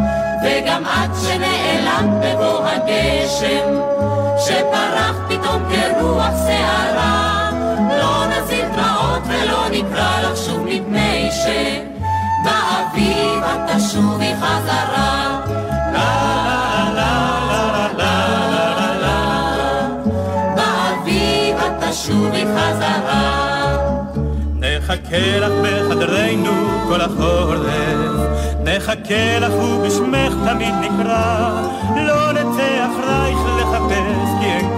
[0.44, 3.97] וגם עד שנעלם בבוא הגשם,
[5.40, 7.50] פתאום כרוח שערה.
[8.00, 11.46] לא נזיל דמעות ולא נקרא לך שוב מפני ש...
[12.44, 14.88] באביב את תשובי חזרה.
[24.88, 28.30] נחכה לך בחדרנו כל החורף,
[28.64, 31.50] נחכה לך ובשמך תמיד נקרא,
[31.96, 33.47] לא נצא אחרייך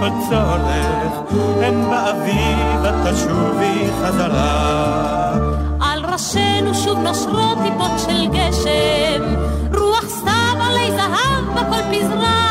[0.00, 1.32] כי אין כל צורך,
[1.62, 5.32] אין באביב את תשובי חזרה.
[5.80, 9.34] על ראשינו שוב נושרות טיפות של גשם,
[9.74, 12.49] רוח סתיו עלי זהב בכל פזרה.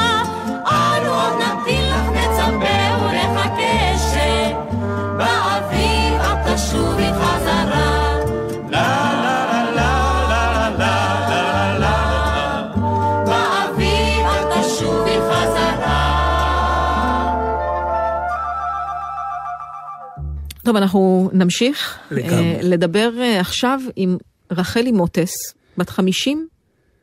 [20.70, 22.56] טוב, אנחנו נמשיך לגמרי.
[22.56, 24.18] אה, לדבר אה, עכשיו עם
[24.52, 25.32] רחלי מוטס,
[25.78, 26.48] בת 50,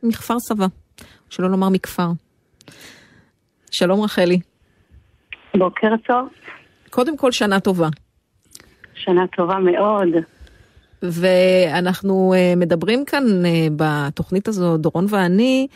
[0.03, 0.65] מכפר סבא,
[1.29, 2.07] שלא לומר מכפר.
[3.71, 4.39] שלום רחלי.
[5.57, 6.27] בוקר טוב.
[6.89, 7.87] קודם כל, שנה טובה.
[8.95, 10.07] שנה טובה מאוד.
[11.01, 13.23] ואנחנו אה, מדברים כאן
[13.75, 15.67] בתוכנית הזו, דורון ואני,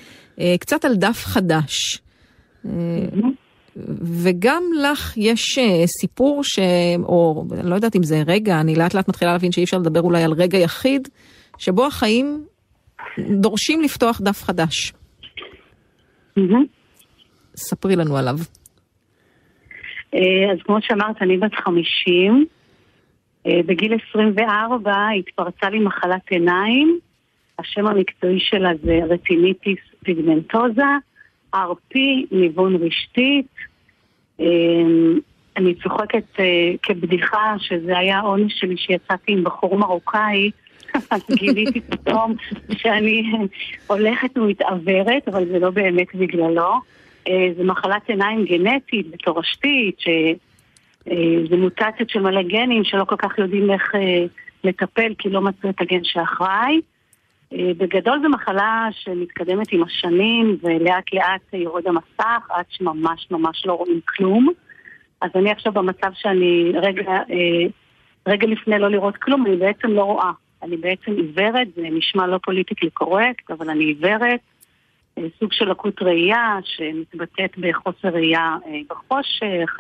[0.59, 2.01] קצת על דף חדש.
[2.65, 2.71] אה,
[4.23, 6.59] וגם לך יש אה, סיפור ש...
[7.03, 10.01] או אני לא יודעת אם זה רגע, אני לאט לאט מתחילה להבין שאי אפשר לדבר
[10.01, 11.07] אולי על רגע יחיד,
[11.57, 12.45] שבו החיים
[13.19, 14.93] דורשים לפתוח דף חדש.
[17.55, 18.35] ספרי לנו עליו.
[20.15, 22.45] אה, אז כמו שאמרת, אני בת 50.
[23.47, 26.99] אה, בגיל 24 התפרצה לי מחלת עיניים.
[27.59, 30.91] השם המקצועי שלה זה רטיניטיס פיגמנטוזה,
[31.55, 31.97] RP,
[32.31, 33.47] ניוון רשתית.
[34.39, 34.45] אה,
[35.57, 40.51] אני צוחקת אה, כבדיחה שזה היה העונש שלי שיצאתי עם בחור מרוקאי.
[41.11, 42.35] אז גיליתי פתאום
[42.77, 43.31] שאני
[43.87, 46.73] הולכת ומתעוורת, אבל זה לא באמת בגללו.
[47.27, 53.71] אה, זו מחלת עיניים גנטית ותורשתית, שזה מוטציות של מלא גנים שלא כל כך יודעים
[53.71, 54.25] איך אה,
[54.63, 56.81] לטפל כי לא מצאו את הגן שאחראי.
[57.53, 63.73] אה, בגדול זו מחלה שמתקדמת עם השנים ולאט לאט יורד המסך עד שממש ממש לא
[63.73, 64.49] רואים כלום.
[65.21, 67.65] אז אני עכשיו במצב שאני רגע, אה,
[68.27, 70.31] רגע לפני לא לראות כלום, אני בעצם לא רואה.
[70.63, 74.39] אני בעצם עיוורת, זה נשמע לא פוליטיקלי קורקט, אבל אני עיוורת.
[75.17, 78.57] אה, סוג של לקות ראייה שמתבטאת בחוסר ראייה
[78.89, 79.77] בחושך,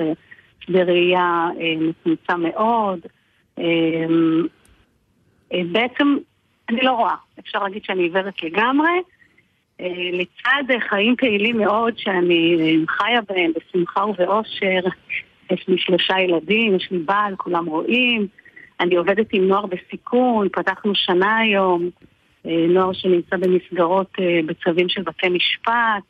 [0.69, 1.47] בראייה
[1.79, 2.99] מצומצם מאוד.
[5.71, 6.17] בעצם
[6.71, 8.89] אני לא רואה, אפשר להגיד שאני עיוורת לגמרי.
[9.81, 14.79] אה, לצד אה, חיים פעילים מאוד שאני אה, חיה בהם בשמחה ובאושר.
[15.51, 18.27] יש לי שלושה ילדים, יש לי בעל, כולם רואים.
[18.79, 21.89] אני עובדת עם נוער בסיכון, פתחנו שנה היום,
[22.45, 24.11] נוער שנמצא במסגרות
[24.45, 26.03] בצווים של בתי משפט.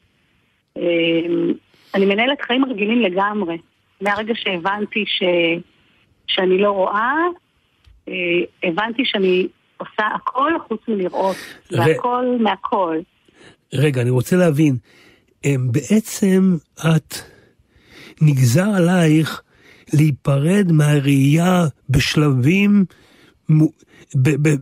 [1.95, 3.57] אני מנהלת חיים רגילים לגמרי.
[4.01, 5.23] מהרגע שהבנתי ש...
[6.27, 7.13] שאני לא רואה,
[8.07, 8.13] אה,
[8.63, 9.47] הבנתי שאני
[9.81, 11.35] עושה הכל חוץ מלראות,
[11.71, 12.97] ו- והכל מהכל.
[13.73, 14.75] רגע, אני רוצה להבין,
[15.45, 17.15] em, בעצם את,
[18.21, 19.41] נגזר עלייך
[19.93, 22.85] להיפרד מהראייה בשלבים,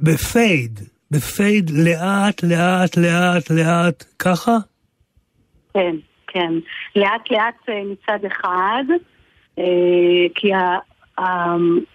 [0.03, 0.79] בפייד,
[1.11, 4.57] בפייד לאט, לאט, לאט, לאט, ככה?
[5.73, 5.95] כן,
[6.27, 6.53] כן.
[6.95, 8.83] לאט לאט אה, מצד אחד,
[9.59, 9.63] אה,
[10.35, 10.47] כי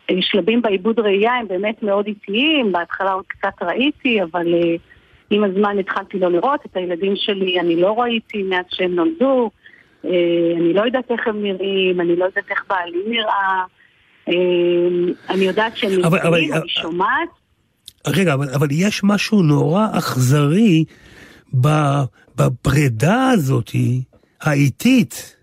[0.09, 4.76] השלבים בעיבוד ראייה הם באמת מאוד איטיים, בהתחלה עוד קצת ראיתי, אבל אה,
[5.30, 9.51] עם הזמן התחלתי לא לראות את הילדים שלי, אני לא ראיתי מאז שהם נולדו,
[10.05, 10.10] אה,
[10.56, 13.62] אני לא יודעת איך הם נראים, אני לא יודעת איך בעלי נראה,
[14.28, 14.34] אה,
[15.30, 17.28] אני יודעת שהם נראים, אני שומעת.
[18.06, 20.84] רגע, אבל, אבל יש משהו נורא אכזרי
[22.34, 23.70] בפרידה הזאת,
[24.40, 25.36] האיטית.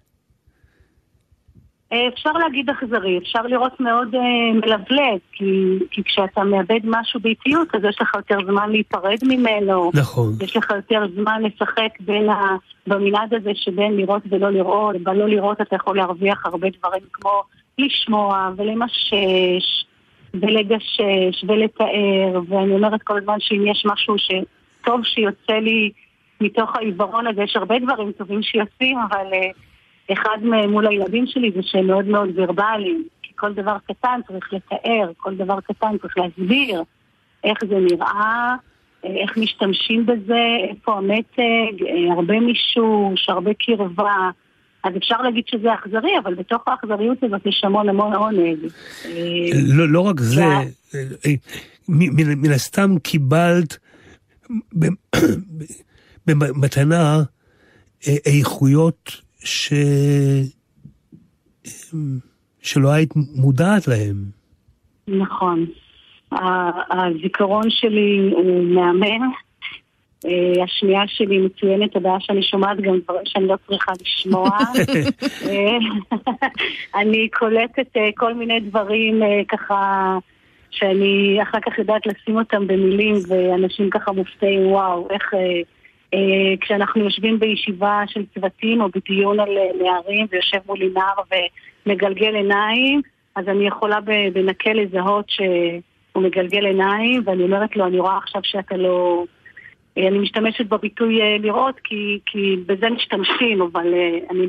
[1.94, 7.76] אה, אפשר להגיד אכזרי, אפשר לראות מאוד אה, מלבלב, כי, כי כשאתה מאבד משהו באיטיות,
[7.76, 9.92] אז יש לך יותר זמן להיפרד ממנו.
[9.94, 10.34] נכון.
[10.42, 12.56] יש לך יותר זמן לשחק בין ה...
[12.88, 14.96] במנעד הזה שבין לראות ולא לראות.
[15.04, 17.44] בלא לראות אתה יכול להרוויח הרבה דברים כמו
[17.78, 19.86] לשמוע ולמשש
[20.34, 25.92] ולגשש ולתאר, ואני אומרת כל הזמן שאם יש משהו שטוב שיוצא לי
[26.42, 29.26] מתוך העיוורון הזה, יש הרבה דברים טובים שיוצאים, אבל...
[29.34, 29.50] אה,
[30.11, 30.38] אחד
[30.69, 33.07] מול הילדים שלי זה שהם מאוד מאוד ורבליים.
[33.23, 36.84] כי כל דבר קטן צריך לתאר, כל דבר קטן צריך להסביר
[37.44, 38.56] איך זה נראה,
[39.03, 44.30] איך משתמשים בזה, איפה המתג, הרבה מישוש, הרבה קרבה.
[44.84, 48.57] אז אפשר להגיד שזה אכזרי, אבל בתוך האכזריות הזאת יש המון המון עונג.
[49.68, 50.45] לא, לא רק זה,
[51.90, 53.78] מן הסתם קיבלת
[56.28, 57.23] במתנה
[58.26, 59.74] איכויות ש...
[62.62, 64.16] שלא היית מודעת להם.
[65.08, 65.66] נכון.
[66.92, 69.32] הזיכרון שלי הוא מהמם.
[70.26, 74.50] אה, השנייה שלי מצוינת, הבעיה שאני שומעת גם דברים שאני לא צריכה לשמוע.
[75.50, 75.78] אה,
[77.02, 80.18] אני קולטת אה, כל מיני דברים ככה
[80.72, 85.34] שאני אחר כך יודעת לשים אותם במילים ואנשים ככה מופתעים, וואו, איך...
[86.14, 91.14] אה, כשאנחנו יושבים בישיבה של צוותים או בדיון על אה, נערים ויושב מולי נער
[91.86, 93.02] ומגלגל עיניים,
[93.36, 94.00] אז אני יכולה
[94.34, 99.26] בנקל לזהות שהוא מגלגל עיניים ואני אומרת לו, אני רואה עכשיו שאתה לא...
[99.98, 103.94] אה, אני משתמשת בביטוי לראות כי, כי בזה משתמשים, אבל
[104.32, 104.48] אני,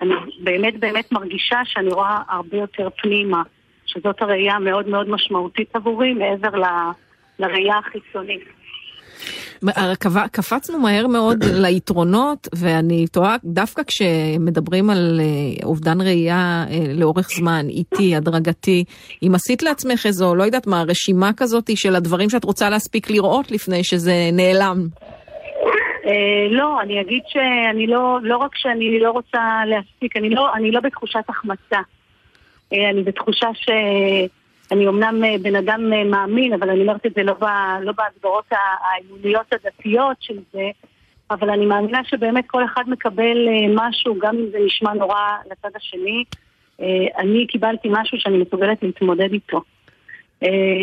[0.00, 3.42] אני באמת באמת מרגישה שאני רואה הרבה יותר פנימה,
[3.86, 6.64] שזאת הראייה המאוד מאוד משמעותית עבורי מעבר ל,
[7.38, 8.61] לראייה החיצונית.
[10.32, 17.66] קפצנו מהר מאוד ליתרונות, ואני תוהה, דווקא כשמדברים על אה, אובדן ראייה אה, לאורך זמן,
[17.68, 18.84] איטי, הדרגתי,
[19.22, 23.50] אם עשית לעצמך איזו, לא יודעת מה, רשימה כזאת של הדברים שאת רוצה להספיק לראות
[23.50, 24.88] לפני שזה נעלם.
[26.06, 30.70] אה, לא, אני אגיד שאני לא, לא רק שאני לא רוצה להספיק, אני לא, אני
[30.70, 31.78] לא בתחושת החמצה.
[32.72, 33.68] אני בתחושה ש...
[34.72, 37.34] אני אומנם אה, בן אדם אה, מאמין, אבל אני אומרת את זה לא,
[37.80, 40.70] לא בהגדרות האמוניות הדתיות של זה,
[41.30, 45.20] אבל אני מאמינה שבאמת כל אחד מקבל אה, משהו, גם אם זה נשמע נורא
[45.50, 46.24] לצד השני.
[47.18, 49.62] אני קיבלתי משהו שאני מסוגלת להתמודד איתו.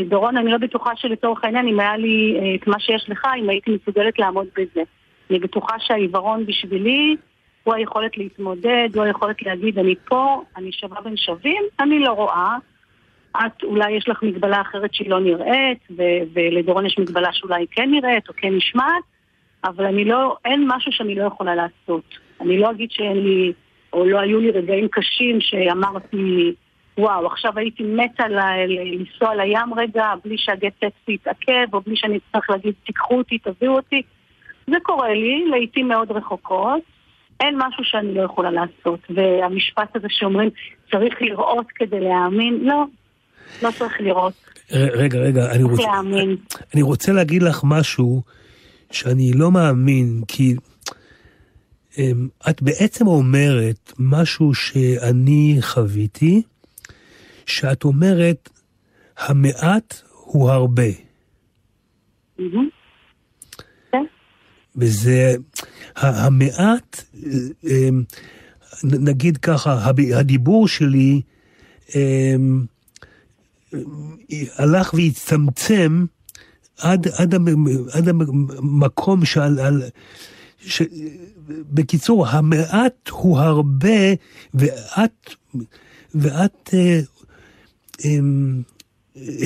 [0.07, 3.71] דורון, אני לא בטוחה שלצורך העניין, אם היה לי את מה שיש לך, אם הייתי
[3.71, 4.81] מסוגלת לעמוד בזה.
[5.29, 7.15] אני בטוחה שהעיוורון בשבילי
[7.63, 12.55] הוא היכולת להתמודד, הוא היכולת להגיד, אני פה, אני שווה בין שווים, אני לא רואה.
[13.45, 17.91] את אולי יש לך מגבלה אחרת שהיא לא נראית, ו- ולדורון יש מגבלה שאולי כן
[17.91, 19.03] נראית או כן נשמעת,
[19.63, 22.03] אבל אני לא, אין משהו שאני לא יכולה לעשות.
[22.41, 23.53] אני לא אגיד שאין לי,
[23.93, 26.53] או לא היו לי רגעים קשים שאמרתי,
[26.97, 32.49] וואו, עכשיו הייתי מתה לנסוע לים רגע, בלי שהגט טקסט יתעכב, או בלי שאני אצטרך
[32.49, 34.01] להגיד, תיקחו אותי, תביאו אותי.
[34.67, 36.81] זה קורה לי, לעיתים מאוד רחוקות.
[37.39, 38.99] אין משהו שאני לא יכולה לעשות.
[39.09, 40.49] והמשפט הזה שאומרים,
[40.91, 42.83] צריך לראות כדי להאמין, לא,
[43.61, 44.33] לא צריך לראות.
[44.71, 45.83] רגע, רגע, אני רוצה,
[46.73, 48.21] אני רוצה להגיד לך משהו
[48.91, 50.55] שאני לא מאמין, כי
[51.97, 56.41] אמ, את בעצם אומרת משהו שאני חוויתי,
[57.45, 58.49] שאת אומרת,
[59.17, 60.91] המעט הוא הרבה.
[63.91, 64.05] כן.
[64.75, 65.35] וזה,
[65.95, 67.03] המעט,
[67.63, 68.03] אמ,
[68.83, 71.21] נגיד ככה, הדיבור שלי,
[71.95, 72.65] אמ,
[74.57, 76.05] הלך והצטמצם
[76.81, 77.35] עד, עד,
[77.93, 79.59] עד המקום שעל...
[79.59, 79.81] על,
[80.61, 80.81] ש,
[81.49, 84.13] בקיצור, המעט הוא הרבה,
[84.53, 85.35] ואת,
[86.15, 86.99] ואת, אה,
[88.05, 88.19] אה,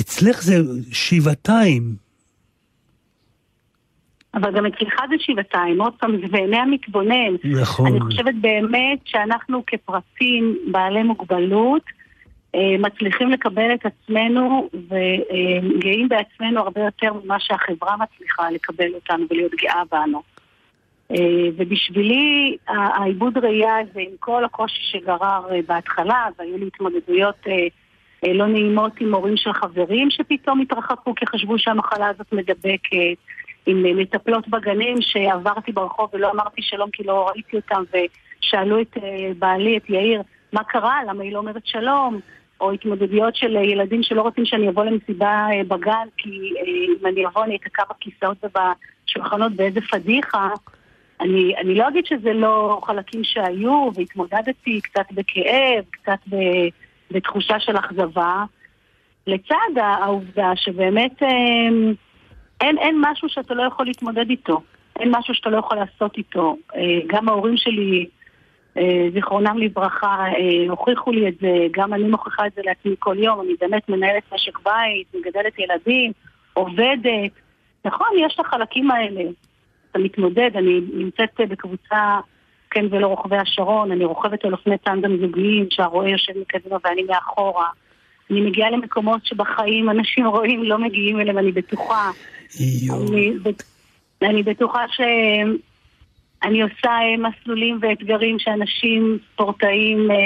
[0.00, 0.56] אצלך זה
[0.92, 2.04] שבעתיים.
[4.34, 7.34] אבל גם אצלך זה שבעתיים, עוד פעם, זה בעיני המתבונן.
[7.44, 7.86] נכון.
[7.86, 11.82] אני חושבת באמת שאנחנו כפרטים בעלי מוגבלות,
[12.78, 19.82] מצליחים לקבל את עצמנו וגאים בעצמנו הרבה יותר ממה שהחברה מצליחה לקבל אותנו ולהיות גאה
[19.92, 20.22] בנו.
[21.10, 21.16] אה,
[21.56, 27.46] ובשבילי העיבוד ראייה הזה עם כל הקושי שגרר אה, בהתחלה, והיו לי התמודדויות
[28.26, 33.16] לא נעימות עם הורים של חברים שפתאום התרחקו כי חשבו שהמחלה הזאת מדבקת,
[33.66, 37.82] עם מטפלות בגנים שעברתי ברחוב ולא אמרתי שלום כי לא ראיתי אותם
[38.40, 38.96] ושאלו את
[39.38, 40.22] בעלי, את יאיר,
[40.52, 41.00] מה קרה?
[41.08, 42.20] למה היא לא אומרת שלום?
[42.60, 46.62] או התמודדויות של ילדים שלא רוצים שאני אבוא למסיבה אה, בגן, כי אה,
[47.02, 50.48] אם אני אבוא אני אתקע בכיסאות ובשולחנות באיזה פדיחה.
[51.20, 56.36] אני, אני לא אגיד שזה לא חלקים שהיו, והתמודדתי קצת בכאב, קצת ב,
[57.10, 58.44] בתחושה של אכזבה,
[59.26, 61.94] לצד העובדה שבאמת אמ,
[62.60, 64.60] אין, אין משהו שאתה לא יכול להתמודד איתו.
[64.98, 66.56] אין משהו שאתה לא יכול לעשות איתו.
[66.76, 68.10] אה, גם ההורים שלי, אה,
[69.12, 73.40] זיכרונם לברכה, אה, הוכיחו לי את זה, גם אני מוכיחה את זה לעצמי כל יום,
[73.40, 76.12] אני באמת מנהלת משק בית, מגדלת ילדים,
[76.52, 77.32] עובדת.
[77.84, 79.22] נכון, יש את החלקים האלה.
[79.90, 82.20] אתה מתמודד, אני נמצאת בקבוצה
[82.70, 87.68] כן ולא רוכבי השרון, אני רוכבת על אופני טנדם זוגיים, שהרועה יושב מקדימה ואני מאחורה.
[88.30, 92.10] אני מגיעה למקומות שבחיים אנשים רואים לא מגיעים אליהם, אני בטוחה.
[92.60, 93.32] אני,
[94.22, 94.84] אני בטוחה
[96.44, 100.16] שאני עושה אה, מסלולים ואתגרים שאנשים, ספורטאים אה,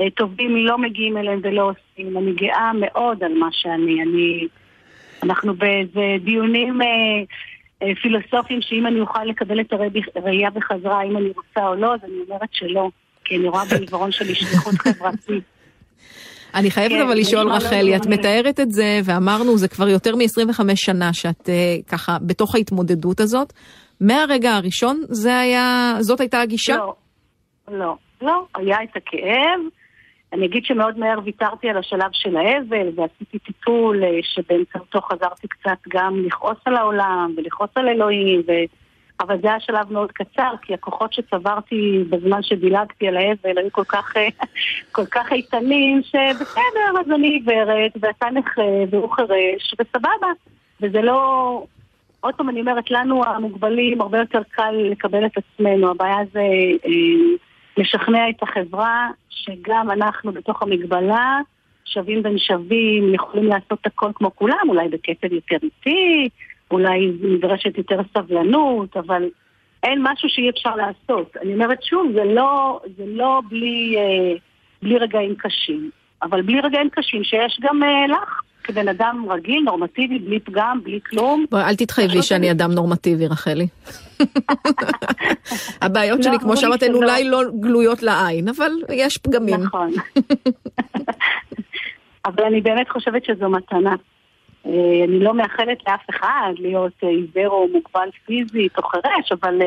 [0.00, 2.18] אה, טובים לא מגיעים אליהם ולא עושים.
[2.18, 4.02] אני גאה מאוד על מה שאני.
[4.02, 4.46] אני,
[5.22, 6.78] אנחנו באיזה דיונים
[8.02, 9.72] פילוסופיים שאם אני אוכל לקבל את
[10.16, 12.90] הראייה בחזרה, אם אני רוצה או לא, אז אני אומרת שלא.
[13.24, 15.44] כי אני רואה בעיוורון שלי שליחות חברתית.
[16.54, 20.60] אני חייבת כן, אבל לשאול רחלי, את מתארת את זה, ואמרנו, זה כבר יותר מ-25
[20.74, 23.52] שנה שאת uh, ככה בתוך ההתמודדות הזאת.
[24.00, 26.76] מהרגע הראשון זה היה, זאת הייתה הגישה?
[26.76, 26.94] לא,
[27.68, 29.60] לא, לא, היה את הכאב.
[30.32, 35.78] אני אגיד שמאוד מהר ויתרתי על השלב של האבל, ועשיתי טיפול אה, שבאמצעותו חזרתי קצת
[35.88, 38.52] גם לכעוס על העולם, ולכעוס על אלוהים, ו...
[39.20, 43.84] אבל זה היה שלב מאוד קצר, כי הכוחות שצברתי בזמן שדילגתי על האבל היו כל
[43.84, 44.14] כך,
[44.96, 50.26] כל כך איתנים, שבסדר, אז אני עיוורת, ואתה נכה, והוא חירש, וסבבה.
[50.80, 51.64] וזה לא...
[52.20, 55.90] עוד פעם אני אומרת, לנו המוגבלים הרבה יותר קל לקבל את עצמנו.
[55.90, 56.40] הבעיה זה
[56.86, 57.36] אה,
[57.76, 61.40] לשכנע את החברה שגם אנחנו בתוך המגבלה
[61.84, 66.28] שווים בין שווים, יכולים לעשות הכל כמו כולם, אולי בקצב יותר איטי,
[66.70, 69.28] אולי נדרשת יותר סבלנות, אבל
[69.82, 71.36] אין משהו שאי אפשר לעשות.
[71.42, 74.36] אני אומרת שוב, זה לא, זה לא בלי, אה,
[74.82, 75.90] בלי רגעים קשים,
[76.22, 78.40] אבל בלי רגעים קשים שיש גם אה, לך.
[78.70, 81.44] כבן אדם רגיל, נורמטיבי, בלי פגם, בלי כלום.
[81.50, 83.66] בואי, אל תתחייבי שאני אדם נורמטיבי, רחלי.
[85.82, 89.60] הבעיות שלי, לא, כמו שאמרת, הן אולי לא גלויות לעין, אבל יש פגמים.
[89.60, 89.92] נכון.
[92.26, 93.94] אבל אני באמת חושבת שזו מתנה.
[94.66, 99.62] אה, אני לא מאחלת לאף אחד להיות אה, עיוור או מוגבל פיזית או חירש, אבל
[99.62, 99.66] אה,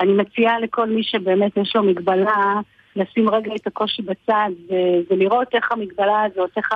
[0.00, 2.60] אני מציעה לכל מי שבאמת יש לו מגבלה,
[2.96, 4.50] לשים רגע את הקושי בצד
[5.10, 6.72] ולראות איך המגבלה הזאת, איך,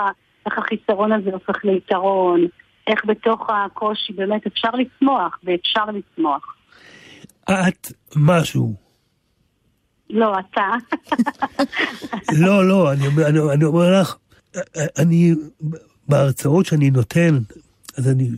[0.48, 2.46] איך החיסרון הזה הופך ליתרון,
[2.86, 6.54] איך בתוך הקושי באמת אפשר לצמוח, ואפשר לצמוח.
[7.44, 8.74] את משהו.
[10.10, 10.70] לא, אתה.
[12.44, 14.16] לא, לא, אני אומר, אני, אני אומר לך,
[14.98, 15.34] אני
[16.08, 17.38] בהרצאות שאני נותן,
[17.98, 18.28] אז אני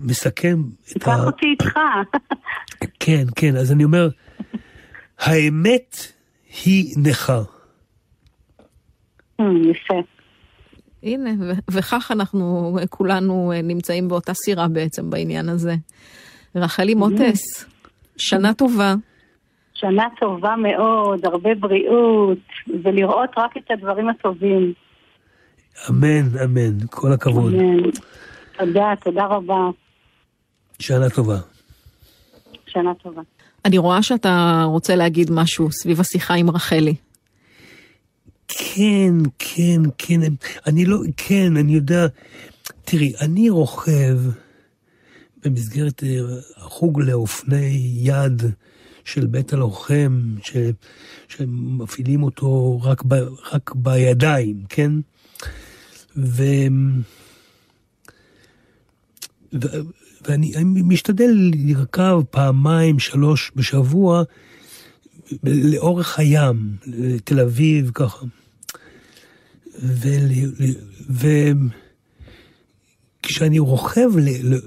[0.00, 0.56] מסכם
[0.96, 1.24] את ה...
[1.24, 1.78] אותי איתך.
[3.00, 4.08] כן, כן, אז אני אומר,
[5.18, 5.96] האמת
[6.64, 7.42] היא נכה.
[9.40, 10.02] Hmm, יפה.
[11.02, 11.30] הנה,
[11.70, 15.74] וכך אנחנו כולנו אה, נמצאים באותה סירה בעצם בעניין הזה.
[16.54, 17.64] רחלי מוטס,
[18.16, 18.94] שנה טובה.
[19.74, 22.38] שנה טובה מאוד, הרבה בריאות,
[22.84, 24.72] ולראות רק את הדברים הטובים.
[25.90, 27.54] אמן, אמן, כל הכבוד.
[27.54, 27.90] אמן.
[28.58, 29.70] תודה, תודה רבה.
[30.78, 31.36] שנה טובה.
[32.66, 33.22] שנה טובה.
[33.64, 36.94] אני רואה שאתה רוצה להגיד משהו סביב השיחה עם רחלי.
[38.58, 40.20] כן, כן, כן,
[40.66, 42.06] אני לא, כן, אני יודע,
[42.84, 44.18] תראי, אני רוכב
[45.44, 46.20] במסגרת אה,
[46.56, 48.42] החוג לאופני יד
[49.04, 50.56] של בית הלוחם, ש,
[51.28, 53.14] שמפעילים אותו רק, ב,
[53.52, 54.92] רק בידיים, כן?
[56.16, 56.42] ו...
[59.62, 59.66] ו...
[60.28, 64.22] ואני משתדל לרכב פעמיים, שלוש בשבוע
[65.42, 68.26] לאורך הים, לתל אביב, ככה.
[73.22, 73.58] וכשאני.
[73.58, 74.10] רוכב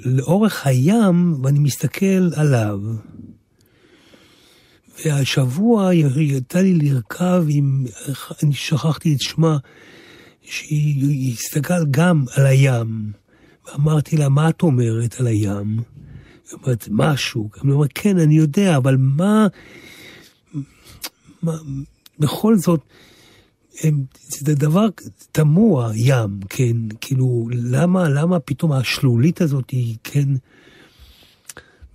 [0.05, 2.79] לאורך הים ואני מסתכל עליו,
[5.05, 7.85] והשבוע יצא לי לרכב עם,
[8.43, 9.57] אני שכחתי את שמה,
[10.41, 13.11] שהיא הסתכל גם על הים.
[13.65, 15.79] ואמרתי לה, מה את אומרת על הים?
[16.51, 17.49] היא אומרת, משהו.
[17.63, 19.47] אני אומר, כן, אני יודע, אבל מה...
[21.41, 21.57] מה
[22.19, 22.79] בכל זאת,
[23.81, 24.87] הם, זה דבר
[25.31, 26.77] תמוה, ים, כן?
[27.01, 30.29] כאילו, למה, למה פתאום השלולית הזאת היא, כן...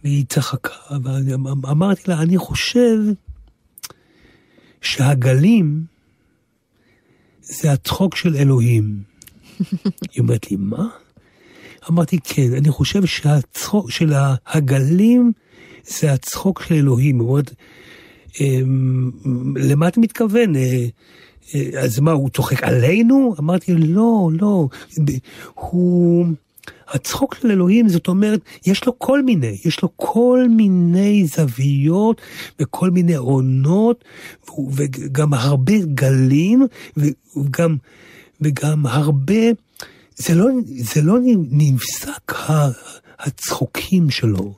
[0.05, 0.75] והיא צחקה,
[1.63, 2.99] ואמרתי לה, אני חושב
[4.81, 5.85] שהגלים,
[7.43, 9.03] זה הצחוק של אלוהים.
[10.13, 10.89] היא אומרת לי, מה?
[11.91, 14.13] אמרתי, כן, אני חושב שהצחוק של
[14.47, 15.33] הגלים
[15.85, 17.19] זה הצחוק של אלוהים.
[17.19, 17.55] זאת אומרת,
[18.41, 19.11] אמ,
[19.57, 20.53] למה אתה מתכוון?
[21.55, 23.35] אה, אז מה, הוא צוחק עלינו?
[23.39, 24.69] אמרתי, לא, לא.
[25.55, 26.27] הוא...
[26.89, 32.21] הצחוק של אלוהים, זאת אומרת, יש לו כל מיני, יש לו כל מיני זוויות
[32.61, 34.05] וכל מיני עונות,
[34.73, 36.67] וגם הרבה גלים,
[37.37, 37.77] וגם,
[38.41, 39.43] וגם הרבה,
[40.17, 41.19] זה לא, זה לא
[41.51, 42.33] נפסק
[43.21, 44.55] הצחוקים שלו.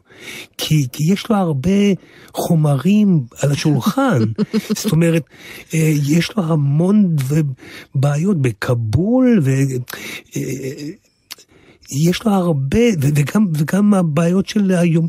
[0.58, 1.80] כי, כי יש לו הרבה
[2.34, 4.18] חומרים על השולחן.
[4.82, 5.22] זאת אומרת,
[5.74, 7.16] אה, יש לו המון
[7.94, 9.50] בעיות בכבול, ו...
[10.36, 10.90] אה,
[11.90, 15.08] יש לו הרבה, וגם, וגם הבעיות של היום,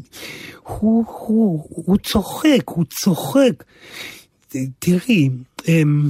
[0.63, 3.63] הוא, הוא, הוא צוחק, הוא צוחק.
[4.79, 5.29] תראי,
[5.67, 6.09] אמ,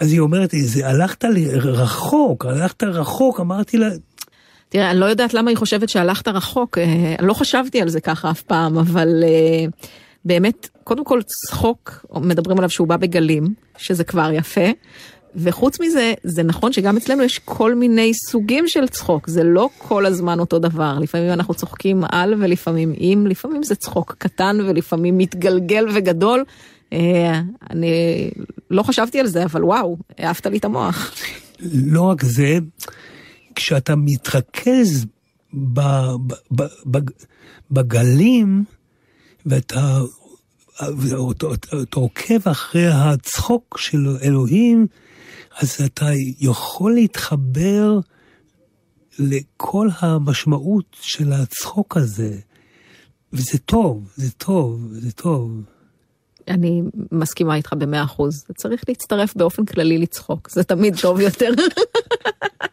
[0.00, 0.54] אז היא אומרת,
[0.84, 1.24] הלכת
[1.54, 3.88] רחוק, הלכת רחוק, אמרתי לה...
[4.68, 8.30] תראה, אני לא יודעת למה היא חושבת שהלכת רחוק, אה, לא חשבתי על זה ככה
[8.30, 9.66] אף פעם, אבל אה,
[10.24, 14.70] באמת, קודם כל צחוק, מדברים עליו שהוא בא בגלים, שזה כבר יפה.
[15.36, 20.06] וחוץ מזה, זה נכון שגם אצלנו יש כל מיני סוגים של צחוק, זה לא כל
[20.06, 20.98] הזמן אותו דבר.
[20.98, 26.44] לפעמים אנחנו צוחקים על ולפעמים עם, לפעמים זה צחוק קטן ולפעמים מתגלגל וגדול.
[26.92, 27.40] אה,
[27.70, 27.90] אני
[28.70, 31.14] לא חשבתי על זה, אבל וואו, העפת לי את המוח.
[31.72, 32.58] לא רק זה,
[33.58, 35.06] כשאתה מתרכז
[35.54, 35.80] ב,
[36.26, 36.98] ב, ב, ב,
[37.70, 38.64] בגלים,
[39.46, 40.00] ואתה
[41.94, 44.86] עוקב אחרי הצחוק של אלוהים,
[45.58, 46.06] אז אתה
[46.40, 47.98] יכול להתחבר
[49.18, 52.38] לכל המשמעות של הצחוק הזה.
[53.32, 55.50] וזה טוב, זה טוב, זה טוב.
[56.48, 56.82] אני
[57.12, 58.44] מסכימה איתך במאה אחוז.
[58.56, 61.50] צריך להצטרף באופן כללי לצחוק, זה תמיד טוב יותר.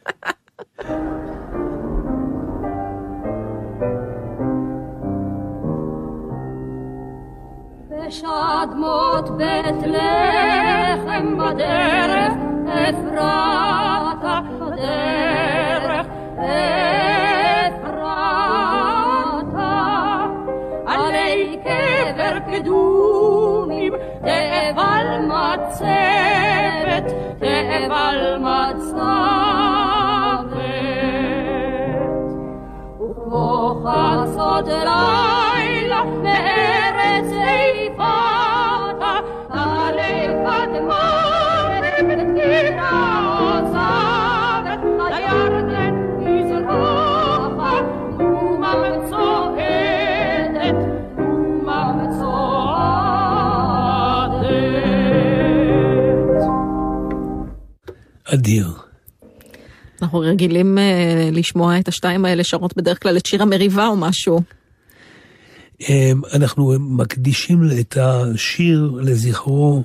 [8.07, 12.34] בשדמות בית לחם בדרך
[12.65, 16.06] אפרתה בדרך
[17.65, 18.06] אפרתה
[20.86, 27.07] עלי קבר קדומים תאבל מצבת
[27.40, 29.06] תאבל מצבת.
[32.99, 36.02] וכמו חצות לילה
[58.34, 58.68] אדיר.
[60.02, 64.42] אנחנו רגילים uh, לשמוע את השתיים האלה שרות בדרך כלל את שיר המריבה או משהו.
[65.81, 65.88] Um,
[66.34, 69.84] אנחנו מקדישים את השיר לזכרו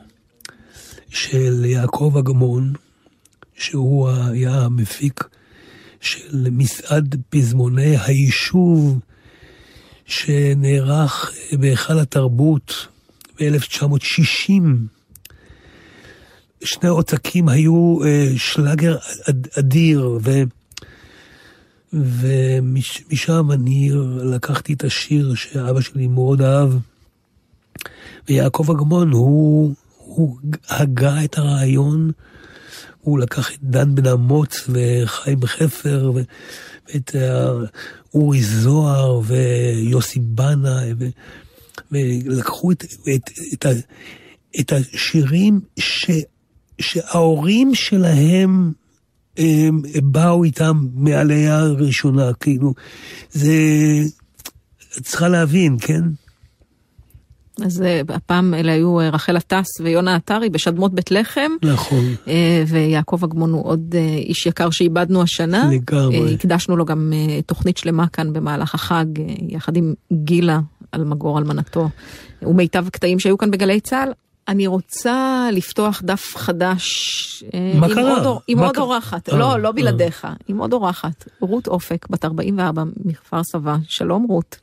[1.09, 2.73] של יעקב אגמון,
[3.55, 5.25] שהוא היה המפיק
[6.01, 8.99] של מסעד פזמוני היישוב
[10.07, 12.87] שנערך בהיכל התרבות
[13.41, 14.53] ב-1960.
[16.65, 18.97] שני עותקים היו אה, שלאגר
[19.59, 20.43] אדיר, ו...
[21.93, 23.91] ומשם אני
[24.23, 26.71] לקחתי את השיר שאבא שלי מאוד אהב,
[28.29, 30.37] ויעקב אגמון הוא הוא
[30.69, 32.11] הגה את הרעיון,
[33.01, 37.51] הוא לקח את דן בן אמוץ וחיים חפר ואת אה,
[38.15, 40.81] אורי זוהר ויוסי בנה,
[41.93, 42.85] ולקחו את,
[43.15, 43.67] את, את,
[44.61, 46.11] את השירים ש,
[46.81, 48.73] שההורים שלהם
[49.37, 52.75] הם באו איתם מעלייה ראשונה, כאילו,
[53.31, 53.53] זה...
[55.03, 56.03] צריכה להבין, כן?
[57.65, 61.51] אז uh, הפעם אלה היו uh, רחל עטס ויונה עטרי בשדמות בית לחם.
[61.63, 62.05] נכון.
[62.27, 62.29] Uh,
[62.67, 65.71] ויעקב אגמון הוא עוד איש יקר שאיבדנו השנה.
[65.73, 66.35] לגמרי.
[66.35, 67.13] הקדשנו לו גם
[67.47, 69.07] תוכנית שלמה כאן במהלך החג,
[69.49, 70.61] יחד עם גילה
[70.93, 71.89] על מגור אלמנתו,
[72.43, 74.13] ומיטב הקטעים שהיו כאן בגלי צה"ל.
[74.51, 76.85] אני רוצה לפתוח דף חדש.
[77.75, 78.25] מה עם קרה?
[78.25, 80.33] עוד, עם מה עוד אורחת, אה, לא, לא בלעדיך, אה.
[80.49, 83.77] עם עוד אורחת, רות אופק, בת 44 מכפר סבא.
[83.89, 84.61] שלום רות.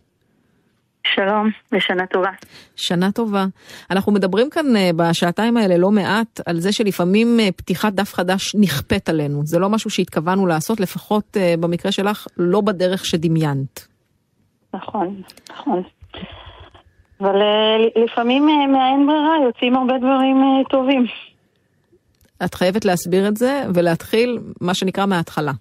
[1.16, 2.32] שלום ושנה טובה.
[2.76, 3.46] שנה טובה.
[3.92, 8.56] אנחנו מדברים כאן אה, בשעתיים האלה לא מעט על זה שלפעמים אה, פתיחת דף חדש
[8.56, 9.42] נכפית עלינו.
[9.46, 13.88] זה לא משהו שהתכוונו לעשות, לפחות אה, במקרה שלך, לא בדרך שדמיינת.
[14.74, 15.84] נכון, נכון.
[17.22, 17.36] אבל
[17.96, 21.06] לפעמים מהאין ברירה יוצאים הרבה דברים טובים.
[22.46, 25.52] את חייבת להסביר את זה ולהתחיל מה שנקרא מההתחלה.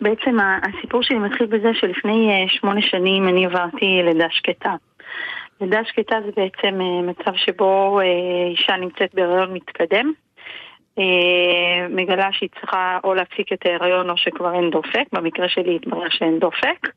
[0.00, 4.74] בעצם הסיפור שלי מתחיל בזה שלפני שמונה שנים אני עברתי לידה שקטה.
[5.60, 8.00] לידה שקטה זה בעצם מצב שבו
[8.50, 10.12] אישה נמצאת בהריון מתקדם,
[11.90, 16.38] מגלה שהיא צריכה או להפסיק את ההריון או שכבר אין דופק, במקרה שלי התברר שאין
[16.38, 16.88] דופק,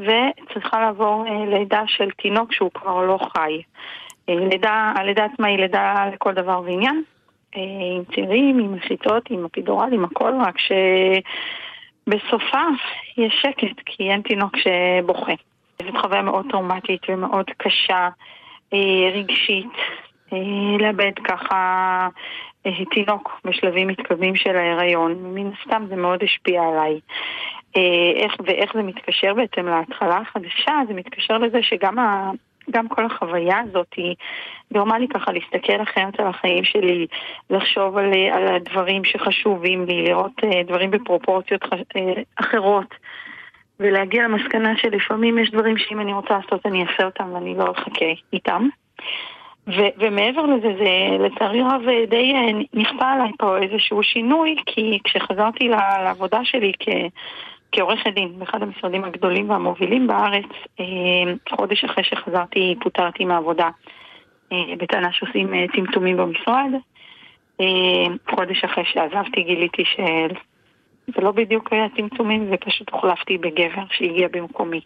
[0.00, 3.62] וצריכה לעבור לידה של תינוק שהוא כבר לא חי.
[4.28, 7.02] לידה, הלידה עצמה היא לידה לכל דבר ועניין,
[7.52, 10.54] עם צירים, עם מחיצות, עם אפידורל, עם הכל, רק
[12.08, 12.62] שבסופה
[13.16, 15.32] יש שקט, כי אין תינוק שבוכה.
[15.82, 18.08] זאת חוויה מאוד טראומטית ומאוד קשה,
[19.14, 19.72] רגשית,
[20.78, 22.08] לאבד ככה
[22.90, 25.14] תינוק בשלבים מתקדמים של ההיריון.
[25.22, 27.00] מן הסתם זה מאוד השפיע עליי.
[28.16, 32.30] איך ואיך זה מתקשר בעצם להתחלה החדשה, זה מתקשר לזה שגם ה...
[32.70, 34.14] גם כל החוויה הזאת היא
[34.72, 37.06] גרמה לי ככה להסתכל אחרת על החיים שלי,
[37.50, 41.98] לחשוב על, על הדברים שחשובים לי, לראות uh, דברים בפרופורציות uh,
[42.36, 42.94] אחרות,
[43.80, 48.06] ולהגיע למסקנה שלפעמים יש דברים שאם אני רוצה לעשות אני אעשה אותם ואני לא אחכה
[48.32, 48.68] איתם.
[49.68, 52.32] ו- ומעבר לזה, זה לצערי רב די
[52.74, 56.88] נכפה עליי פה איזשהו שינוי, כי כשחזרתי לעבודה שלי כ...
[57.72, 60.46] כעורכת דין באחד המשרדים הגדולים והמובילים בארץ,
[61.48, 63.68] חודש אחרי שחזרתי פוטרתי מהעבודה
[64.52, 66.70] בטענה שעושים צמצומים במשרד.
[68.30, 74.80] חודש אחרי שעזבתי גיליתי שזה לא בדיוק היה צמצומים, זה פשוט הוחלפתי בגבר שהגיע במקומי.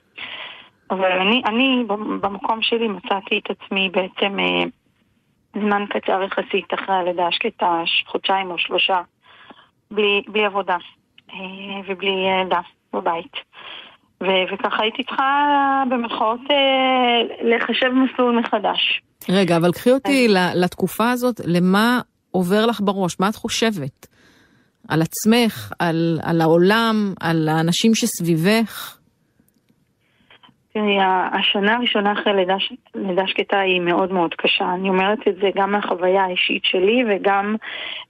[0.90, 1.84] אבל אני, אני
[2.20, 4.36] במקום שלי מצאתי את עצמי בעצם
[5.54, 9.00] זמן קצר יחסית אחרי הלידה השקטה, חודשיים או שלושה,
[9.90, 10.76] בלי, בלי עבודה.
[11.88, 12.10] ובלי
[12.42, 12.60] ילדה
[12.92, 13.32] בבית.
[14.22, 16.40] ו- וככה הייתי צריכה במרכאות
[17.42, 19.00] לחשב מסלול מחדש.
[19.28, 22.00] רגע, אבל קחי אותי לתקופה הזאת, למה
[22.30, 23.20] עובר לך בראש?
[23.20, 24.06] מה את חושבת?
[24.88, 28.98] על עצמך, על, על העולם, על האנשים שסביבך?
[30.76, 30.98] תראי,
[31.32, 32.56] השנה הראשונה אחרי לידה,
[32.94, 34.74] לידה שקטה היא מאוד מאוד קשה.
[34.74, 37.56] אני אומרת את זה גם מהחוויה האישית שלי וגם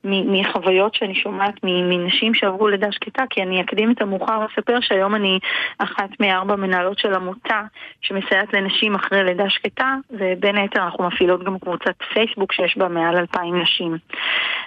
[0.05, 5.39] מחוויות שאני שומעת מנשים שעברו לידה שקטה, כי אני אקדים את המאוחר לספר שהיום אני
[5.79, 7.63] אחת מארבע מנהלות של עמותה
[8.01, 13.17] שמסייעת לנשים אחרי לידה שקטה, ובין היתר אנחנו מפעילות גם קבוצת פייסבוק שיש בה מעל
[13.17, 13.97] אלפיים נשים.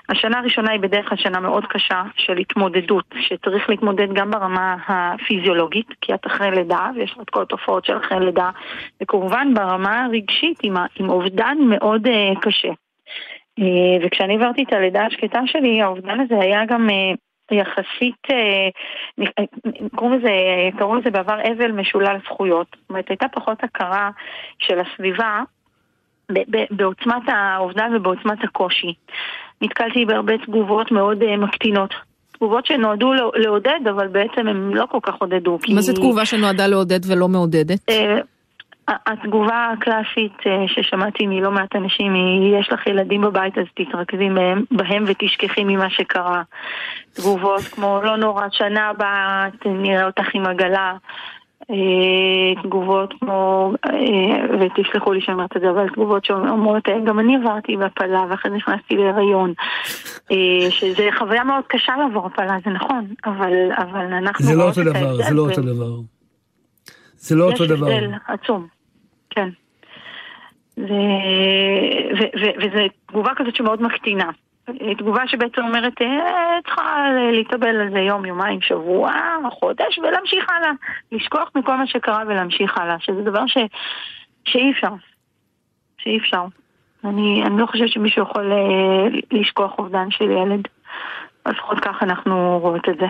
[0.09, 5.87] השנה הראשונה היא בדרך כלל שנה מאוד קשה של התמודדות, שצריך להתמודד גם ברמה הפיזיולוגית,
[6.01, 8.49] כי את אחרי לידה ויש לך את כל התופעות של אחרי לידה,
[9.01, 12.71] וכמובן ברמה הרגשית עם, עם אובדן מאוד uh, קשה.
[13.59, 13.63] Uh,
[14.05, 17.17] וכשאני עברתי את הלידה השקטה שלי, האובדן הזה היה גם uh,
[17.55, 18.27] יחסית,
[19.95, 20.29] קראו לזה,
[20.77, 22.67] קראו לזה בעבר אבל משולל זכויות.
[22.79, 24.09] זאת אומרת, הייתה פחות הכרה
[24.59, 25.41] של הסביבה
[26.71, 28.93] בעוצמת האובדן ובעוצמת הקושי.
[29.61, 31.93] נתקלתי בהרבה תגובות מאוד מקטינות.
[32.37, 35.59] תגובות שנועדו לעודד, אבל בעצם הם לא כל כך עודדו.
[35.69, 37.79] מה זה תגובה שנועדה לעודד ולא מעודדת?
[38.87, 40.37] התגובה הקלאסית
[40.67, 45.89] ששמעתי מלא מעט אנשים היא, יש לך ילדים בבית אז תתרכזי בהם, בהם ותשכחי ממה
[45.89, 46.41] שקרה.
[47.13, 50.93] תגובות כמו לא נורא, שנה הבאה נראה אותך עם עגלה.
[52.63, 53.71] תגובות כמו,
[54.59, 58.95] ותסלחו לי שאני אומרת את זה, אבל תגובות שאומרות, גם אני עברתי בהפלה ואחרי נכנסתי
[58.95, 59.53] להיריון.
[60.69, 64.45] שזה חוויה מאוד קשה לעבור הפלה, זה נכון, אבל, אבל אנחנו...
[64.45, 65.95] זה לא אותו דבר, זה לא אותו דבר.
[67.15, 67.89] זה לא אותו דבר.
[67.89, 68.67] יש הבדל עצום,
[69.29, 69.49] כן.
[72.59, 74.29] וזו תגובה כזאת שמאוד מקטינה.
[74.97, 75.93] תגובה שבעצם אומרת,
[76.65, 79.11] צריכה להתאבל על זה יום, יומיים, שבוע,
[79.51, 80.71] חודש, ולהמשיך הלאה.
[81.11, 83.57] לשכוח מכל מה שקרה ולהמשיך הלאה, שזה דבר ש...
[84.45, 84.93] שאי אפשר.
[85.97, 86.45] שאי אפשר.
[87.03, 88.51] אני, אני לא חושבת שמישהו יכול
[89.31, 90.67] לשכוח אובדן של ילד.
[91.47, 93.05] לפחות ככה אנחנו רואות את זה.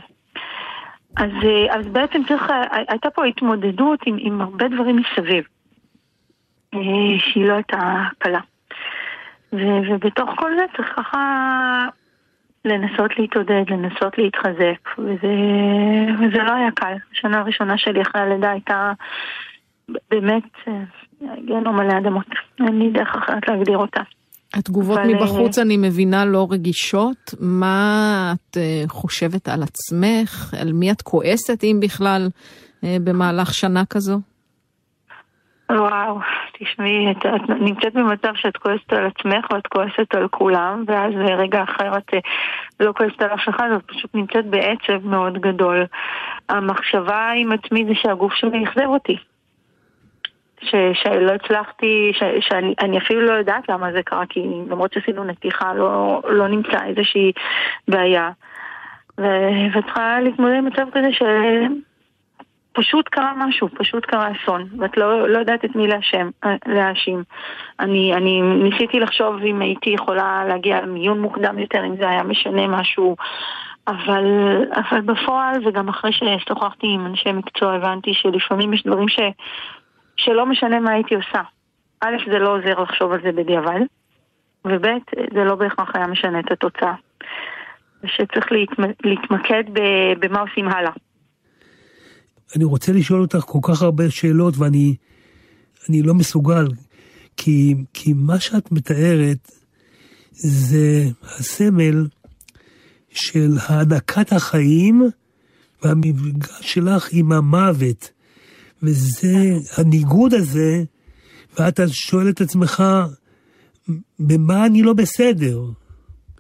[1.18, 1.32] אז,
[1.70, 2.52] אז בעצם צריך,
[2.88, 5.44] הייתה פה התמודדות עם, עם הרבה דברים מסביב,
[7.18, 8.40] שהיא לא הייתה קלה.
[9.54, 11.20] ו- ובתוך כל זה צריך ככה
[12.66, 15.34] לנסות להתעודד, לנסות להתחזק, וזה,
[16.20, 16.94] וזה לא היה קל.
[17.12, 18.92] השנה הראשונה שלי אחרי הלידה הייתה
[20.12, 20.44] באמת
[21.46, 22.26] גיהנום מלא אדמות.
[22.60, 24.02] אין לי דרך אחרת להגדיר אותה.
[24.54, 25.14] התגובות אבל...
[25.14, 27.34] מבחוץ, אני מבינה, לא רגישות.
[27.40, 28.58] מה את
[28.88, 30.54] חושבת על עצמך?
[30.62, 32.30] על מי את כועסת, אם בכלל,
[32.84, 34.20] במהלך שנה כזו?
[35.72, 36.20] וואו,
[36.60, 41.64] תשמעי, את, את נמצאת במצב שאת כועסת על עצמך ואת כועסת על כולם, ואז רגע
[41.64, 42.14] אחר את
[42.80, 45.86] לא כועסת על אף אחד, את פשוט נמצאת בעצב מאוד גדול.
[46.50, 49.18] המחשבה עם עצמי זה שהגוף שלי אכזב אותי.
[50.62, 54.40] ש, שלא הצלחתי, ש, שאני אפילו לא יודעת למה זה קרה, כי
[54.70, 57.32] למרות שעשינו נתיחה לא, לא נמצא איזושהי
[57.88, 58.30] בעיה.
[59.18, 61.08] ואת צריכה להתמודד עם מצב כזה
[62.78, 66.32] שפשוט קרה משהו, פשוט קרה אסון, ואת לא, לא יודעת את מי להאשים.
[66.66, 67.24] להאשים.
[67.80, 72.68] אני, אני ניסיתי לחשוב אם הייתי יכולה להגיע למיון מוקדם יותר, אם זה היה משנה
[72.68, 73.16] משהו,
[73.88, 74.26] אבל,
[74.76, 79.20] אבל בפועל, וגם אחרי ששוחחתי עם אנשי מקצוע, הבנתי שלפעמים יש דברים ש,
[80.18, 81.42] שלא משנה מה הייתי עושה.
[82.02, 83.80] א', זה לא עוזר לחשוב על זה בדיעבד,
[84.66, 84.88] וב',
[85.34, 86.94] זה לא בהכרח היה משנה את התוצאה.
[88.04, 88.48] ושצריך
[89.04, 89.64] להתמקד
[90.20, 90.92] במה עושים הלאה.
[92.56, 94.96] אני רוצה לשאול אותך כל כך הרבה שאלות ואני
[95.90, 96.68] אני לא מסוגל,
[97.38, 99.52] כי, כי מה שאת מתארת
[100.32, 102.08] זה הסמל
[103.10, 105.10] של הענקת החיים
[105.84, 108.12] והמפגש שלך עם המוות.
[108.84, 110.84] וזה, הניגוד הזה,
[111.60, 112.84] ואתה שואל את עצמך,
[114.20, 115.62] במה אני לא בסדר?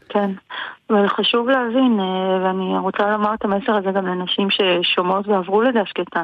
[0.09, 0.31] כן,
[0.89, 5.85] אבל חשוב להבין, אה, ואני רוצה לומר את המסר הזה גם לנשים ששומעות ועברו לידה
[5.85, 6.23] שקטה,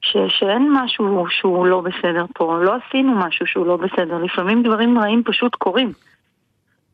[0.00, 4.98] ש- שאין משהו שהוא לא בסדר פה, לא עשינו משהו שהוא לא בסדר, לפעמים דברים
[4.98, 5.92] רעים פשוט קורים.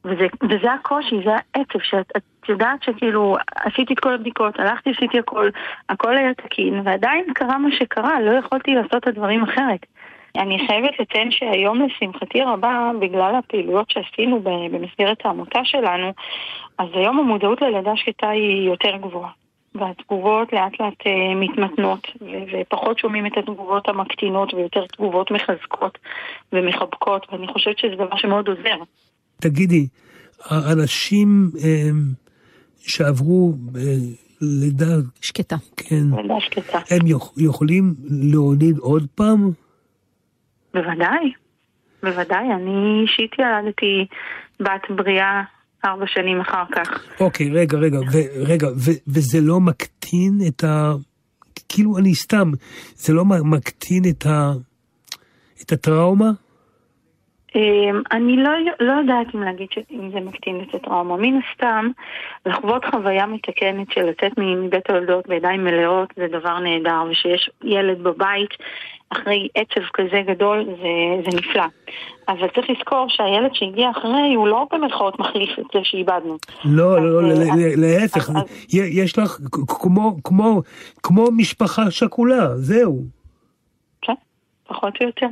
[0.05, 5.19] וזה, וזה הקושי, זה העצב, שאת את יודעת שכאילו עשיתי את כל הבדיקות, הלכתי, עשיתי
[5.19, 5.49] הכל,
[5.89, 9.87] הכל היה תקין, ועדיין קרה מה שקרה, לא יכולתי לעשות את הדברים אחרת.
[10.39, 16.13] אני חייבת לציין שהיום לשמחתי רבה, בגלל הפעילויות שעשינו במסגרת העמותה שלנו,
[16.79, 19.31] אז היום המודעות ללידה שקטה היא יותר גבוהה.
[19.75, 22.07] והתגובות לאט לאט אה, מתמתנות,
[22.53, 25.99] ופחות שומעים את התגובות המקטינות ויותר תגובות מחזקות
[26.53, 28.77] ומחבקות, ואני חושבת שזה דבר שמאוד עוזר.
[29.41, 29.87] תגידי,
[30.45, 31.91] האנשים אה,
[32.79, 33.81] שעברו אה,
[34.41, 34.95] לידה...
[35.21, 35.57] שקטה.
[35.77, 36.05] כן.
[36.17, 36.79] לידה שקטה.
[36.91, 37.07] הם
[37.37, 39.51] יכולים להוליד עוד פעם?
[40.77, 41.33] בוודאי,
[42.03, 42.53] בוודאי.
[42.55, 44.07] אני אישית ילדתי
[44.61, 45.43] בת בריאה
[45.85, 47.03] ארבע שנים אחר כך.
[47.21, 50.93] אוקיי, רגע, רגע, ו, רגע, ו, וזה לא מקטין את ה...
[51.69, 52.51] כאילו, אני סתם,
[52.95, 54.53] זה לא מקטין את ה...
[55.63, 56.31] את הטראומה?
[57.57, 58.51] אמ, אני לא,
[58.81, 61.17] לא יודעת אם להגיד אם זה מקטין את הטראומה.
[61.17, 61.89] מן הסתם,
[62.47, 68.51] לחוות חוויה מתקנת של לצאת מבית היולדות בידיים מלאות זה דבר נהדר, ושיש ילד בבית
[69.11, 71.65] אחרי עצב כזה גדול זה, זה נפלא.
[72.29, 76.37] אבל צריך לזכור שהילד שהגיע אחרי הוא לא במרכאות מחליף את זה שאיבדנו.
[76.65, 77.35] לא, לא, לא,
[77.77, 78.31] להפך,
[78.73, 79.39] יש לך
[80.25, 80.63] כמו,
[81.03, 83.03] כמו משפחה שכולה, זהו.
[84.03, 84.15] כן,
[84.69, 85.27] פחות או יותר.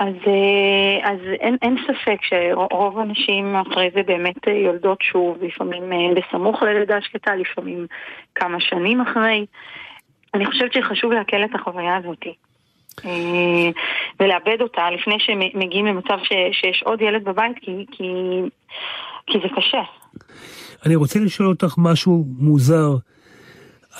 [0.00, 5.98] אז, אה, אז אין, אין ספק שרוב הנשים אחרי זה באמת יולדות שוב, לפעמים אה,
[6.16, 7.86] בסמוך ללידה שקטה, לפעמים
[8.34, 9.46] כמה שנים אחרי.
[10.34, 12.26] אני חושבת שחשוב לעכל את החוויה הזאת.
[13.04, 13.70] אה,
[14.20, 18.12] ולאבד אותה לפני שמגיעים למצב ש, שיש עוד ילד בבית, כי, כי,
[19.26, 19.82] כי זה קשה.
[20.86, 22.96] אני רוצה לשאול אותך משהו מוזר.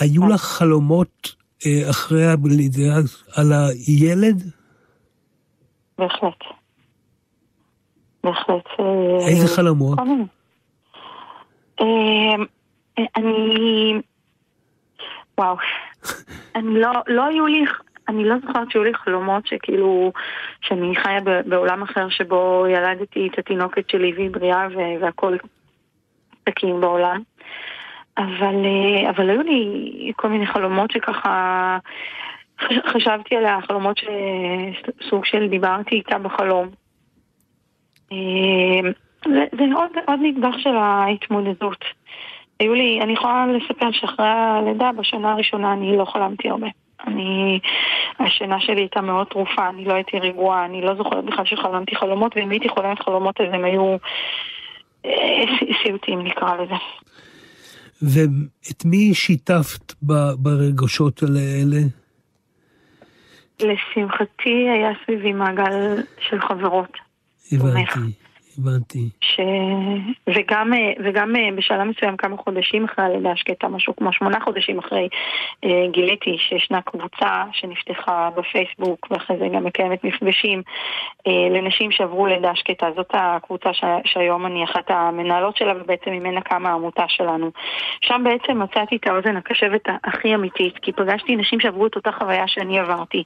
[0.01, 1.35] היו לך חלומות
[1.90, 2.97] אחרי הלידה
[3.36, 4.59] על הילד?
[6.01, 6.44] בהחלט.
[8.24, 8.66] בהחלט.
[9.28, 9.98] איזה חלומות?
[11.81, 12.44] אמ,
[13.16, 13.94] אני...
[15.39, 15.56] וואו.
[16.56, 17.64] אני לא, לא היו לי,
[18.09, 20.12] אני לא זוכרת שהיו לי חלומות שכאילו,
[20.60, 24.66] שאני חיה בעולם אחר שבו ילדתי את התינוקת שלי והיא בריאה
[25.01, 25.36] והכל
[26.44, 27.22] תקין בעולם.
[28.18, 31.78] אבל, אה, אבל היו לי כל מיני חלומות שככה
[32.92, 36.68] חשבתי על החלומות שסוג של דיברתי איתה בחלום.
[38.12, 38.90] אה,
[39.24, 41.84] זה, זה עוד, עוד נדבך של ההתמודדות.
[42.60, 46.66] היו לי, אני יכולה לספר שאחרי הלידה, בשנה הראשונה אני לא חלמתי הרבה.
[47.06, 47.60] אני,
[48.18, 52.32] השינה שלי הייתה מאוד תרופה, אני לא הייתי רגועה, אני לא זוכרת בכלל שחלמתי חלומות,
[52.36, 53.96] ואם הייתי חולמת חלומות אז הם היו
[55.06, 55.10] אה,
[55.82, 56.74] סיוטים נקרא לזה.
[58.02, 59.92] ואת מי שיתפת
[60.38, 61.80] ברגשות האלה?
[63.62, 66.98] לשמחתי היה סביבי מעגל של חברות.
[67.52, 68.00] הבנתי.
[68.60, 69.08] הבנתי.
[69.20, 69.40] ש...
[70.28, 70.72] וגם,
[71.04, 75.08] וגם בשלב מסוים, כמה חודשים אחרי הלידה שקטה, משהו כמו שמונה חודשים אחרי,
[75.64, 80.62] אה, גיליתי שישנה קבוצה שנפתחה בפייסבוק, ואחרי זה גם מקיימת מפגשים
[81.26, 82.86] אה, לנשים שעברו לידה שקטה.
[82.96, 83.84] זאת הקבוצה ש...
[84.04, 87.50] שהיום אני אחת המנהלות שלה, ובעצם ממנה קמה העמותה שלנו.
[88.00, 92.48] שם בעצם מצאתי את האוזן הקשבת הכי אמיתית, כי פגשתי נשים שעברו את אותה חוויה
[92.48, 93.24] שאני עברתי.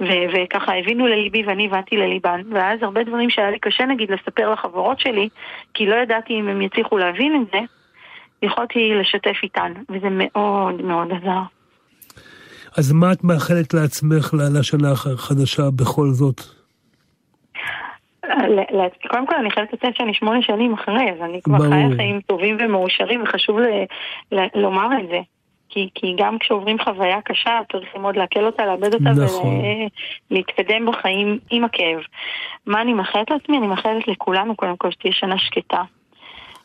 [0.00, 0.06] ו...
[0.32, 5.00] וככה הבינו לליבי ואני הבנתי לליבן, ואז הרבה דברים שהיה לי קשה נגיד לספר לחברות
[5.00, 5.28] שלי,
[5.74, 7.58] כי לא ידעתי אם הם יצליחו להבין את זה,
[8.42, 11.42] יכולתי לשתף איתן, וזה מאוד מאוד עזר.
[12.78, 16.40] אז מה את מאחלת לעצמך לשנה החדשה בכל זאת?
[19.10, 22.56] קודם כל אני חייבת לציין שאני שמונה שנים אחרי, אז אני כבר חיה חיים טובים
[22.60, 23.58] ומאושרים, וחשוב
[24.54, 25.20] לומר את זה.
[25.72, 29.64] כי, כי גם כשעוברים חוויה קשה, צריכים עוד לעכל אותה, לאבד אותה נכון.
[30.30, 32.00] ולהתקדם בחיים עם הכאב.
[32.66, 33.58] מה אני מאחלת לעצמי?
[33.58, 35.82] אני מאחלת לכולנו קודם כל שתהיה שנה שקטה,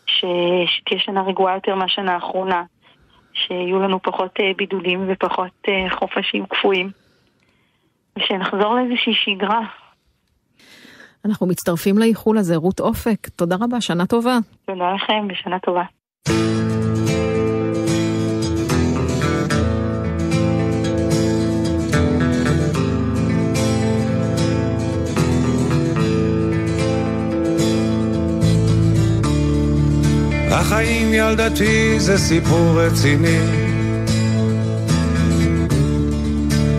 [0.05, 0.25] ש...
[0.65, 2.63] שתהיה שנה רגועה יותר מהשנה האחרונה,
[3.33, 6.91] שיהיו לנו פחות אה, בידודים ופחות אה, חופשים קפואים,
[8.17, 9.61] ושנחזור לאיזושהי שגרה.
[11.25, 14.37] אנחנו מצטרפים לאיחול הזה, רות אופק, תודה רבה, שנה טובה.
[14.65, 15.83] תודה לכם ושנה טובה.
[30.51, 33.39] החיים ילדתי זה סיפור רציני.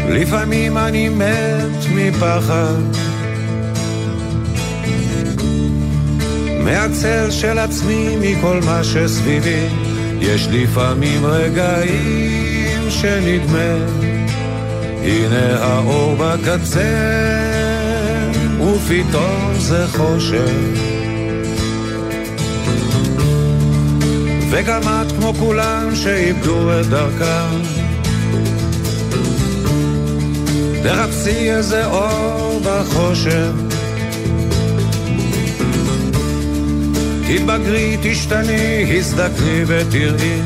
[0.09, 2.83] לפעמים אני מת מפחד.
[6.61, 9.67] מהצל של עצמי מכל מה שסביבי.
[10.21, 13.75] יש לפעמים רגעים שנדמה.
[15.03, 17.19] הנה האור בקצה
[18.61, 20.98] ופתאום זה חושך
[24.51, 27.79] וגם את כמו כולם שאיבדו את דרכם.
[30.83, 33.51] תחפשי איזה אור בחושך.
[37.29, 40.41] תתבגרי, תשתני, הזדקני ותראי,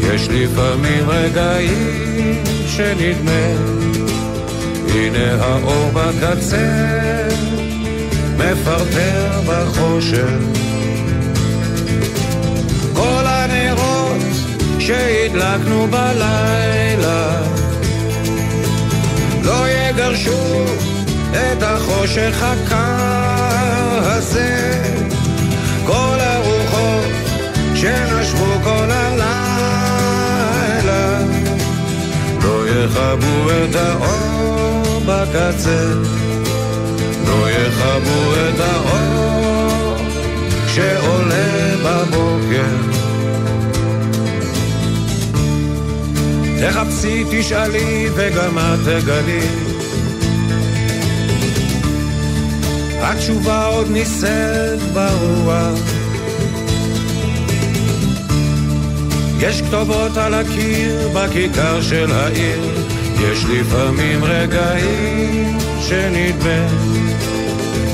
[0.00, 3.46] יש לפעמים רגעים שנדמה,
[4.94, 7.28] הנה האור בקצה,
[8.36, 10.69] מפרפר בחושך.
[14.90, 17.42] שהדלקנו בלילה.
[19.42, 20.64] לא יגרשו
[21.30, 24.82] את החושך הקר הזה.
[25.86, 27.04] כל הרוחות
[27.74, 29.18] שנשבו כל הלילה.
[32.42, 35.94] לא יכבו את האור בקצה.
[37.26, 39.96] לא יכבו את האור
[40.66, 42.99] שעולה בבוקר
[46.60, 49.46] תחפשי, תשאלי, וגם את תגלי.
[53.00, 55.78] התשובה עוד נישאת ברוח.
[59.40, 62.60] יש כתובות על הקיר בכיכר של העיר,
[63.20, 66.66] יש לפעמים רגעים שנדמה,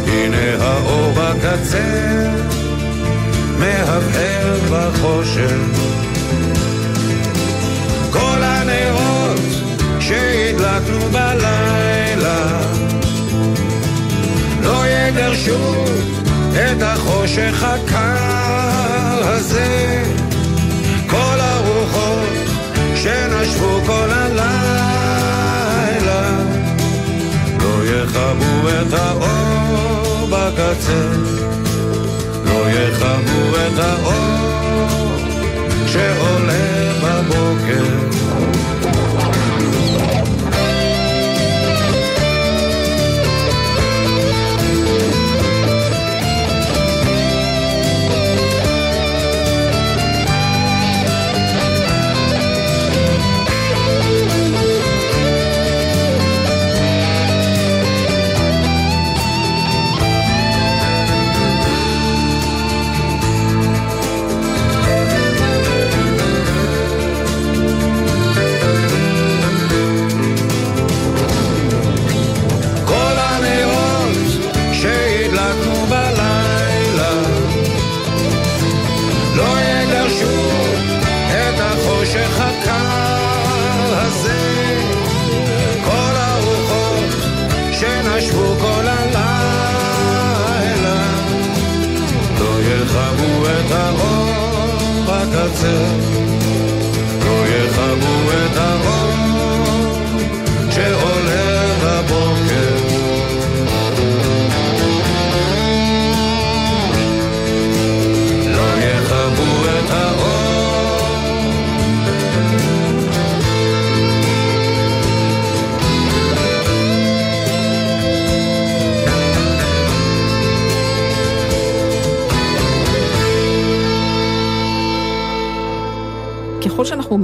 [0.06, 2.30] הנה האור בקצה,
[3.59, 5.86] מהבהר בחושך.
[8.68, 9.40] הנרות
[10.01, 12.60] שהדלקנו בלילה.
[14.62, 15.84] לא יגרשו
[16.52, 20.02] את החושך הקר הזה.
[21.06, 22.28] כל הרוחות
[22.94, 24.47] שנשבו כל הלילה.
[27.60, 31.10] לא יכבו את האור בקצה.
[32.44, 35.16] לא יכבו את האור
[35.86, 38.06] שעולה בבוקר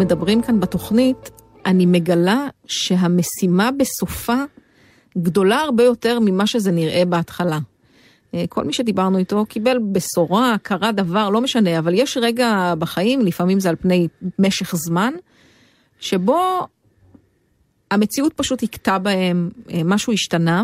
[0.02, 1.30] מדברים כאן בתוכנית,
[1.66, 4.34] אני מגלה שהמשימה בסופה
[5.18, 7.58] גדולה הרבה יותר ממה שזה נראה בהתחלה.
[8.34, 13.20] אה, כל מי שדיברנו איתו קיבל בשורה, קרה דבר, לא משנה, אבל יש רגע בחיים,
[13.20, 14.08] לפעמים זה על פני
[14.38, 15.12] משך זמן,
[16.00, 16.66] שבו
[17.90, 20.62] המציאות פשוט הכתה בהם, אה, משהו השתנה,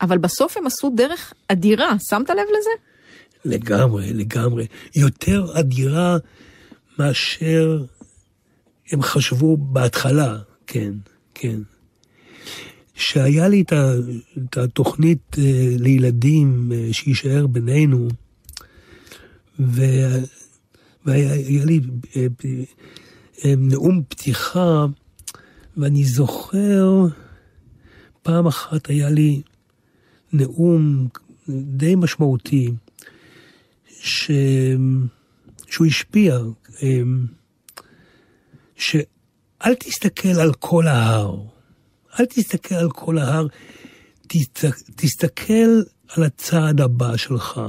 [0.00, 2.70] אבל בסוף הם עשו דרך אדירה, שמת לב לזה?
[3.44, 4.66] לגמרי, לגמרי.
[4.96, 6.16] יותר אדירה
[6.98, 7.84] מאשר
[8.90, 10.92] הם חשבו בהתחלה, כן,
[11.34, 11.60] כן.
[12.94, 13.64] שהיה לי
[14.38, 18.08] את התוכנית אה, לילדים אה, שיישאר בינינו,
[19.58, 21.80] והיה לי
[23.44, 24.86] נאום פתיחה
[25.76, 27.06] ואני זוכר,
[28.22, 29.42] פעם אחת היה לי
[30.32, 31.08] נאום
[31.48, 32.72] די משמעותי,
[33.88, 34.30] ש...
[35.66, 36.38] שהוא השפיע,
[38.76, 41.36] שאל תסתכל על כל ההר,
[42.20, 43.46] אל תסתכל על כל ההר,
[44.28, 44.66] תסת...
[44.96, 47.60] תסתכל על הצעד הבא שלך.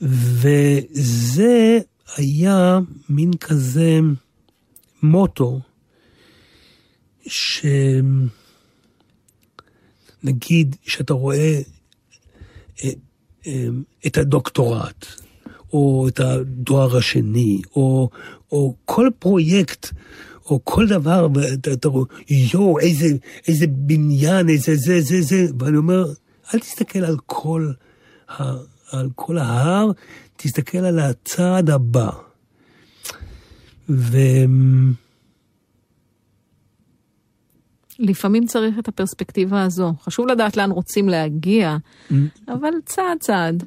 [0.00, 1.78] וזה
[2.16, 2.78] היה
[3.08, 3.98] מין כזה
[5.02, 5.60] מוטו,
[7.26, 8.36] שנגיד
[10.82, 11.60] שאתה רואה
[12.84, 12.90] אה,
[13.46, 13.66] אה,
[14.06, 15.06] את הדוקטורט,
[15.74, 18.08] או את הדואר השני, או,
[18.52, 19.92] או כל פרויקט,
[20.46, 22.06] או כל דבר, ואתה רואה,
[22.54, 23.06] יואו, איזה,
[23.48, 26.04] איזה בניין, איזה זה, זה, זה, ואני אומר,
[26.54, 27.70] אל תסתכל על כל,
[28.90, 29.90] על כל ההר,
[30.36, 32.10] תסתכל על הצעד הבא.
[33.88, 34.16] ו...
[37.98, 39.92] לפעמים צריך את הפרספקטיבה הזו.
[40.02, 41.76] חשוב לדעת לאן רוצים להגיע.
[42.48, 43.64] אבל צעד צעד.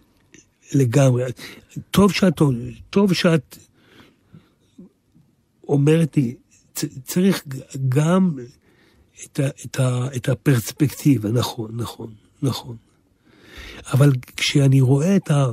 [0.73, 1.23] לגמרי.
[1.91, 2.41] טוב שאת,
[2.89, 3.57] טוב שאת
[5.67, 6.35] אומרת לי,
[7.03, 7.43] צריך
[7.89, 8.35] גם
[9.25, 12.75] את, ה, את, ה, את הפרספקטיבה, נכון, נכון, נכון.
[13.93, 15.45] אבל כשאני רואה את ה...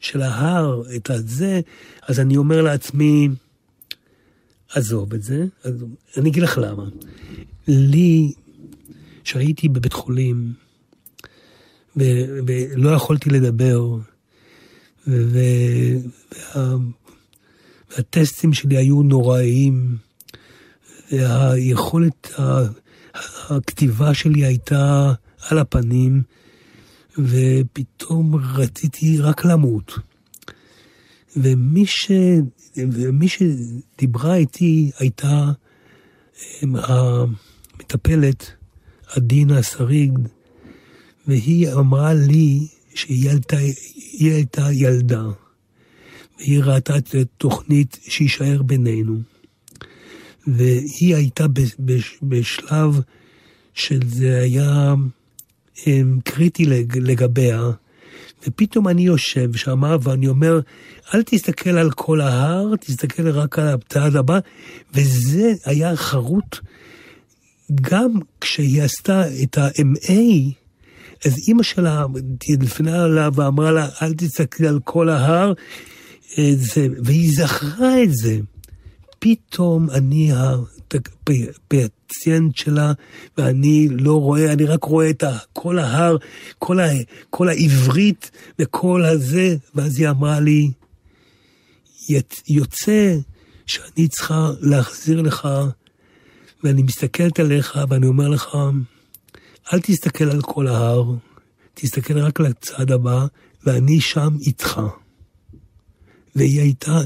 [0.00, 1.60] של ההר, את הזה,
[2.02, 3.28] אז אני אומר לעצמי,
[4.74, 5.90] עזוב את זה, עזוב.
[6.16, 6.84] אני אגיד לך למה.
[7.68, 8.32] לי,
[9.24, 10.52] שהייתי בבית חולים,
[11.96, 13.96] ולא יכולתי לדבר,
[15.06, 16.76] וה-
[17.90, 19.96] והטסטים שלי היו נוראיים,
[21.12, 22.30] והיכולת,
[23.48, 25.12] הכתיבה שלי הייתה
[25.48, 26.22] על הפנים,
[27.18, 29.92] ופתאום רציתי רק למות.
[31.36, 32.10] ומי, ש...
[32.76, 35.52] ומי שדיברה איתי הייתה
[36.62, 38.52] המטפלת
[39.06, 40.18] עדינה שריג,
[41.26, 43.56] והיא אמרה לי שהיא הייתה,
[44.20, 45.24] הייתה ילדה,
[46.38, 49.20] והיא ראתה את התוכנית שיישאר בינינו.
[50.46, 51.46] והיא הייתה
[52.22, 53.00] בשלב
[53.74, 54.94] שזה היה
[56.24, 57.70] קריטי לגביה,
[58.46, 60.60] ופתאום אני יושב שם ואני אומר,
[61.14, 64.38] אל תסתכל על כל ההר, תסתכל רק על הצעד הבא,
[64.94, 66.58] וזה היה חרוט
[67.80, 70.52] גם כשהיא עשתה את ה-MA,
[71.24, 72.06] אז אימא שלה
[72.38, 75.52] טלפנה לה ואמרה לה, אל תסתכל על כל ההר,
[76.38, 78.38] אה, זה, והיא זכרה את זה.
[79.18, 80.32] פתאום אני
[81.72, 82.92] הפציינט שלה,
[83.38, 86.16] ואני לא רואה, אני רק רואה את כל ההר,
[86.58, 86.88] כל, ה,
[87.30, 90.70] כל העברית וכל הזה, ואז היא אמרה לי,
[92.48, 93.16] יוצא
[93.66, 95.48] שאני צריכה להחזיר לך,
[96.64, 98.56] ואני מסתכלת עליך ואני אומר לך,
[99.72, 101.14] אל תסתכל על כל ההר,
[101.74, 103.26] תסתכל רק על הצד הבא,
[103.64, 104.80] ואני שם איתך.
[106.34, 107.00] והיא הייתה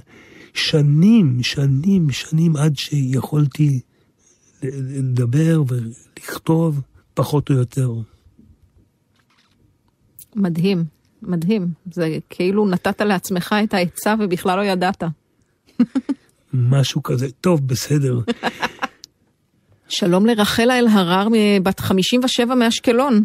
[0.55, 3.81] שנים, שנים, שנים עד שיכולתי
[4.63, 6.81] לדבר ולכתוב
[7.15, 7.93] פחות או יותר.
[10.37, 10.85] מדהים,
[11.23, 11.69] מדהים.
[11.93, 15.03] זה כאילו נתת לעצמך את העצה ובכלל לא ידעת.
[16.53, 17.29] משהו כזה.
[17.41, 18.21] טוב, בסדר.
[19.89, 21.29] שלום לרחלה אלהרר,
[21.63, 23.25] בת 57 מאשקלון.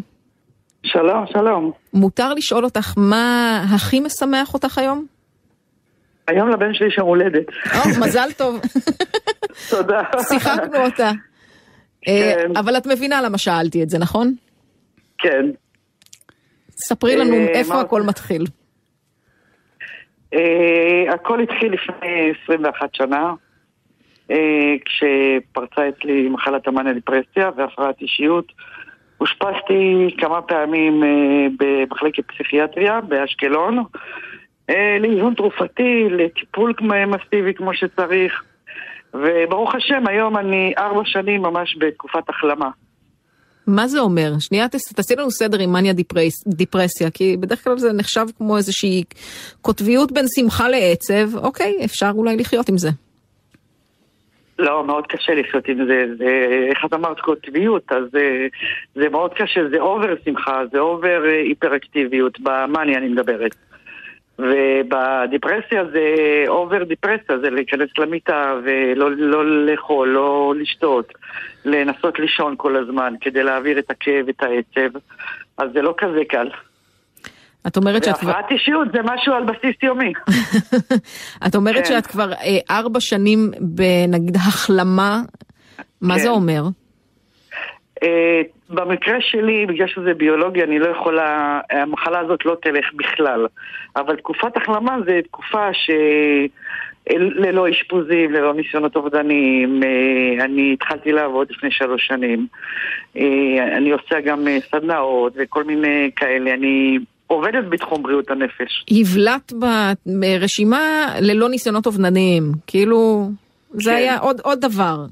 [0.82, 1.72] שלום, שלום.
[1.94, 5.06] מותר לשאול אותך מה הכי משמח אותך היום?
[6.28, 7.46] היום לבן שלי שם הולדת.
[7.74, 8.60] או, מזל טוב.
[9.70, 10.02] תודה.
[10.28, 11.10] שיחקנו אותה.
[12.08, 12.56] אה, כן.
[12.56, 14.34] אבל את מבינה למה שאלתי את זה, נכון?
[15.18, 15.46] כן.
[16.76, 18.44] ספרי לנו אה, איפה הכל מתחיל.
[20.34, 23.32] אה, הכל התחיל לפני 21 שנה,
[24.84, 28.52] כשפרצה אצלי מחלת המאניה דיפרסיה והפרעת אישיות.
[29.20, 31.08] אושפזתי כמה פעמים אה,
[31.58, 33.84] במחלקת פסיכיאטריה באשקלון,
[34.70, 36.72] אה, לאיזון תרופתי, לטיפול
[37.06, 38.42] מסיבי כמו שצריך,
[39.14, 42.70] וברוך השם, היום אני ארבע שנים ממש בתקופת החלמה.
[43.66, 44.32] מה זה אומר?
[44.38, 49.04] שנייה תעשי לנו סדר עם מניה דיפרס, דיפרסיה, כי בדרך כלל זה נחשב כמו איזושהי
[49.60, 52.88] קוטביות בין שמחה לעצב, אוקיי, אפשר אולי לחיות עם זה.
[54.58, 56.06] לא, מאוד קשה לחיות עם זה.
[56.18, 58.46] זה איך את אמרת קוטביות, אז זה,
[58.94, 63.54] זה מאוד קשה, זה over שמחה, זה over היפראקטיביות, במאניה אני מדברת.
[64.38, 66.04] ובדיפרסיה זה
[66.48, 71.12] over דיפרסיה, זה להיכנס למיטה ולא לא לאכול, לא לשתות,
[71.64, 74.98] לנסות לישון כל הזמן כדי להעביר את הכאב, את העצב,
[75.58, 76.48] אז זה לא כזה קל.
[77.66, 78.28] את אומרת שאת כבר...
[78.28, 80.12] והפרעת אישיות זה משהו על בסיס יומי.
[81.46, 81.84] את אומרת כן.
[81.84, 85.20] שאת כבר אה, ארבע שנים בנגיד החלמה,
[86.00, 86.20] מה כן.
[86.20, 86.62] זה אומר?
[88.02, 93.46] אה, במקרה שלי, בגלל שזה ביולוגי, אני לא יכולה, המחלה הזאת לא תלך בכלל.
[93.96, 95.90] אבל תקופת החלמה זה תקופה ש...
[97.16, 99.82] ללא אשפוזים, ללא ניסיונות אובדניים.
[99.82, 102.46] אה, אני התחלתי לעבוד לפני שלוש שנים.
[103.76, 106.54] אני עושה גם סדנאות וכל מיני כאלה.
[106.54, 106.98] אני
[107.32, 108.84] עובדת בתחום בריאות הנפש.
[108.90, 109.52] הבלט
[110.06, 112.52] ברשימה ללא ניסיונות אובדניים.
[112.66, 113.30] כאילו,
[113.72, 113.96] זה כן.
[113.96, 115.06] היה עוד, עוד דבר.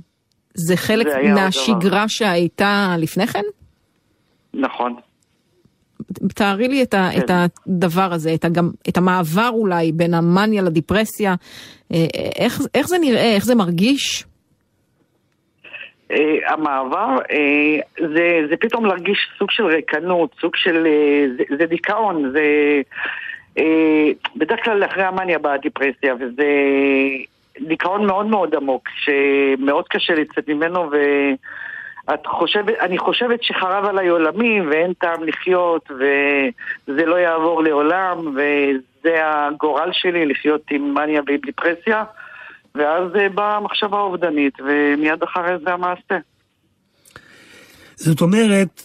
[0.54, 3.42] זה חלק זה מהשגרה שהייתה לפני כן?
[4.54, 4.94] נכון.
[6.34, 7.20] תארי לי את, ה, כן.
[7.20, 7.30] את
[7.66, 11.34] הדבר הזה, את, הגם, את המעבר אולי בין המאניה לדיפרסיה,
[11.92, 12.06] אה,
[12.36, 14.24] איך, איך זה נראה, איך זה מרגיש?
[16.10, 20.86] Uh, המעבר uh, זה, זה פתאום להרגיש סוג של ריקנות, סוג של...
[20.86, 22.42] Uh, זה, זה דיכאון, זה...
[23.58, 23.62] Uh,
[24.36, 26.46] בדרך כלל אחרי המאניה באה דיפרסיה, וזה
[27.60, 34.60] דיכאון מאוד מאוד עמוק, שמאוד קשה לצאת ממנו, ואת חושבת, אני חושבת שחרב עליי עולמי,
[34.60, 42.04] ואין טעם לחיות, וזה לא יעבור לעולם, וזה הגורל שלי לחיות עם מניה ועם דיפרסיה,
[42.74, 46.18] ואז באה המחשבה האובדנית, ומיד אחרי זה המעשה.
[47.96, 48.82] זאת אומרת,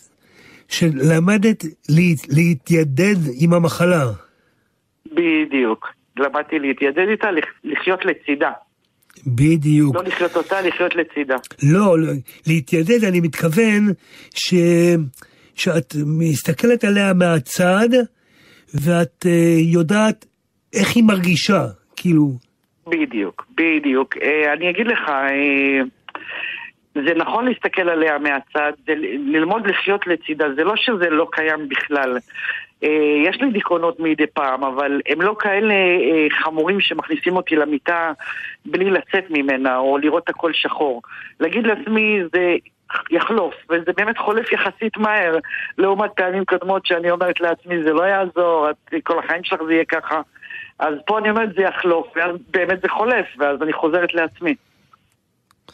[0.68, 1.64] שלמדת
[2.30, 4.06] להתיידד עם המחלה.
[5.12, 5.88] בדיוק.
[6.18, 7.28] למדתי להתיידד איתה,
[7.64, 8.52] לחיות לצידה.
[9.28, 9.95] בדיוק.
[9.95, 11.36] לא לחיות אותה, לחיות לצידה.
[11.64, 12.14] לא, לא,
[12.48, 13.94] להתיידד, אני מתכוון
[14.36, 14.53] ש...
[15.56, 17.90] שאת מסתכלת עליה מהצד,
[18.74, 19.30] ואת uh,
[19.60, 20.26] יודעת
[20.74, 22.45] איך היא מרגישה, כאילו.
[22.88, 24.18] בדיוק, בדיוק.
[24.18, 26.22] Uh, אני אגיד לך, uh,
[26.95, 28.94] זה נכון להסתכל עליה מהצד, זה
[29.26, 32.18] ללמוד לחיות לצידה, זה לא שזה לא קיים בכלל.
[32.84, 38.12] אה, יש לי דיכאונות מדי פעם, אבל הם לא כאלה אה, חמורים שמכניסים אותי למיטה
[38.66, 41.02] בלי לצאת ממנה, או לראות הכל שחור.
[41.40, 42.56] להגיד לעצמי, זה
[43.12, 45.38] יחלוף, וזה באמת חולף יחסית מהר,
[45.78, 49.86] לעומת פעמים קודמות שאני אומרת לעצמי, זה לא יעזור, את, כל החיים שלך זה יהיה
[49.86, 50.22] ככה.
[50.80, 54.56] אז פה אני אומרת, זה יחלוף, ואז באמת זה חולף, ואז אני חוזרת לעצמי.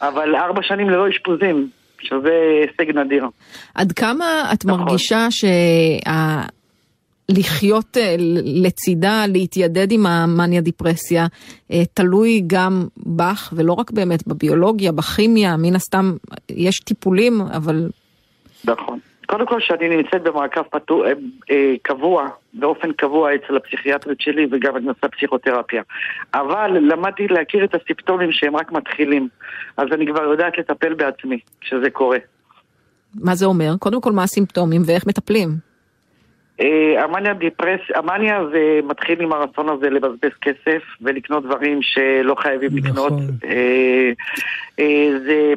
[0.02, 1.70] אבל ארבע שנים ללא אשפוזים,
[2.00, 3.26] שזה הישג נדיר.
[3.76, 4.80] עד כמה את נכון.
[4.80, 5.48] מרגישה שה...
[7.30, 8.16] לחיות אה,
[8.64, 11.28] לצידה, להתיידד עם המאניה דיפרסיה,
[11.72, 16.16] אה, תלוי גם בך, ולא רק באמת בביולוגיה, בכימיה, מן הסתם
[16.50, 17.90] יש טיפולים, אבל...
[18.66, 19.00] נכון.
[19.32, 21.12] קודם כל שאני נמצאת במעקב פתור, אה,
[21.52, 25.82] אה, קבוע, באופן קבוע אצל הפסיכיאטרית שלי וגם אני עושה פסיכותרפיה.
[26.34, 29.28] אבל למדתי להכיר את הסיפטומים שהם רק מתחילים,
[29.78, 32.18] אז אני כבר יודעת לטפל בעצמי כשזה קורה.
[33.16, 33.76] מה זה אומר?
[33.80, 35.50] קודם כל מה הסימפטומים ואיך מטפלים?
[36.62, 42.70] אה, המאניה דיפרס, המאניה זה מתחיל עם הרצון הזה לבזבז כסף ולקנות דברים שלא חייבים
[42.78, 42.92] נכון.
[42.92, 43.14] לקנות.
[43.44, 44.12] אה,
[44.80, 45.54] אה, זה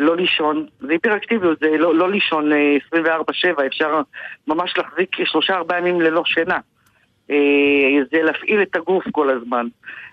[0.00, 4.00] לא לישון, זה היפראקטיביות, זה לא, לא לישון 24-7, אפשר
[4.48, 6.58] ממש להחזיק שלושה ארבעה ימים ללא שינה.
[8.10, 9.66] זה להפעיל את הגוף כל הזמן.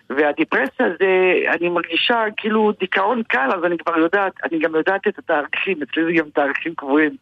[0.10, 5.20] והדיפרסיה זה, אני מרגישה כאילו דיכאון קל, אז אני כבר יודעת, אני גם יודעת את
[5.20, 7.16] התאריכים, אצלי זה גם תאריכים קבועים.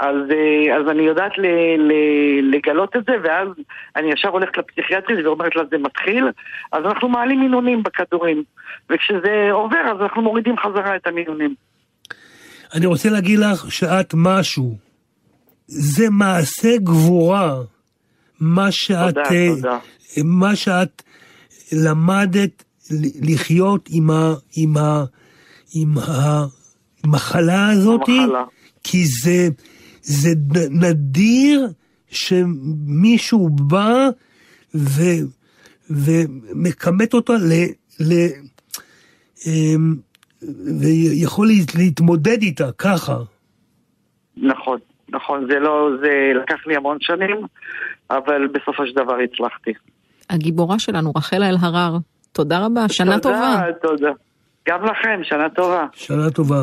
[0.00, 1.46] אז, אה, אז אני יודעת ל,
[1.78, 1.92] ל,
[2.54, 3.48] לגלות את זה, ואז
[3.96, 6.28] אני ישר הולכת לפסיכיאטרית ואומרת לה זה מתחיל,
[6.72, 8.42] אז אנחנו מעלים מינונים בכדורים.
[8.90, 11.54] וכשזה עובר, אז אנחנו מורידים חזרה את המינונים.
[12.74, 14.76] אני רוצה להגיד לך שאת משהו.
[15.66, 17.62] זה מעשה גבורה.
[18.40, 19.14] מה שאת...
[19.14, 19.78] תודה, תודה.
[20.24, 21.02] מה שאת...
[21.72, 22.64] למדת
[23.20, 25.04] לחיות עם, ה, עם, ה,
[25.74, 25.94] עם
[27.04, 28.44] המחלה הזאת, המחלה.
[28.84, 29.48] כי זה,
[30.02, 30.30] זה
[30.70, 31.72] נדיר
[32.10, 34.08] שמישהו בא
[34.74, 35.02] ו,
[35.90, 37.52] ומכמת אותה ל...
[38.00, 38.26] ל
[39.46, 39.96] אמ,
[40.80, 41.48] ויכול
[41.78, 43.16] להתמודד איתה ככה.
[44.36, 44.78] נכון,
[45.08, 47.36] נכון, זה לא, זה לקח לי המון שנים,
[48.10, 49.72] אבל בסופו של דבר הצלחתי.
[50.30, 51.96] הגיבורה שלנו, רחל אלהרר.
[52.32, 53.62] תודה רבה, שנה תודה, טובה.
[53.80, 54.12] תודה, תודה.
[54.68, 55.86] גם לכם, שנה טובה.
[55.92, 56.62] שנה טובה.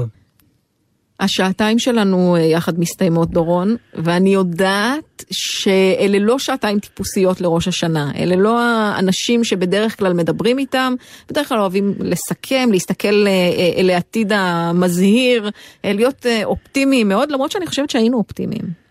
[1.19, 8.11] השעתיים שלנו אה, יחד מסתיימות, דורון, ואני יודעת שאלה לא שעתיים טיפוסיות לראש השנה.
[8.15, 10.93] אלה לא האנשים שבדרך כלל מדברים איתם,
[11.29, 15.49] בדרך כלל אוהבים לסכם, להסתכל אה, אה, אל העתיד המזהיר,
[15.83, 18.89] להיות אופטימיים מאוד, למרות שאני חושבת שהיינו אופטימיים.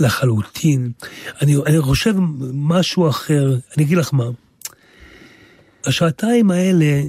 [0.00, 0.90] לחלוטין.
[1.42, 2.14] אני, אני חושב
[2.52, 4.24] משהו אחר, אני אגיד לך מה.
[5.86, 7.02] השעתיים האלה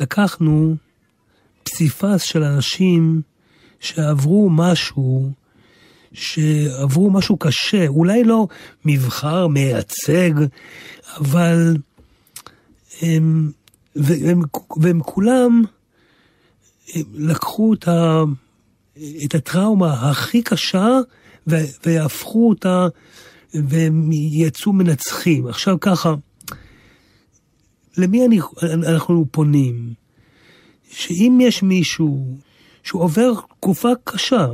[0.00, 0.74] לקחנו
[1.62, 3.22] פסיפס של אנשים
[3.80, 5.30] שעברו משהו,
[6.12, 8.48] שעברו משהו קשה, אולי לא
[8.84, 10.30] מבחר מייצג,
[11.16, 11.76] אבל
[13.02, 13.50] הם,
[13.96, 14.42] והם,
[14.76, 15.62] והם כולם
[16.94, 18.22] הם לקחו את, ה,
[19.24, 20.98] את הטראומה הכי קשה
[21.86, 22.88] והפכו אותה,
[23.54, 25.46] והם יצאו מנצחים.
[25.46, 26.14] עכשיו ככה,
[27.96, 29.92] למי אני, אנחנו פונים?
[30.90, 32.38] שאם יש מישהו
[32.88, 34.46] שהוא עובר תקופה קשה,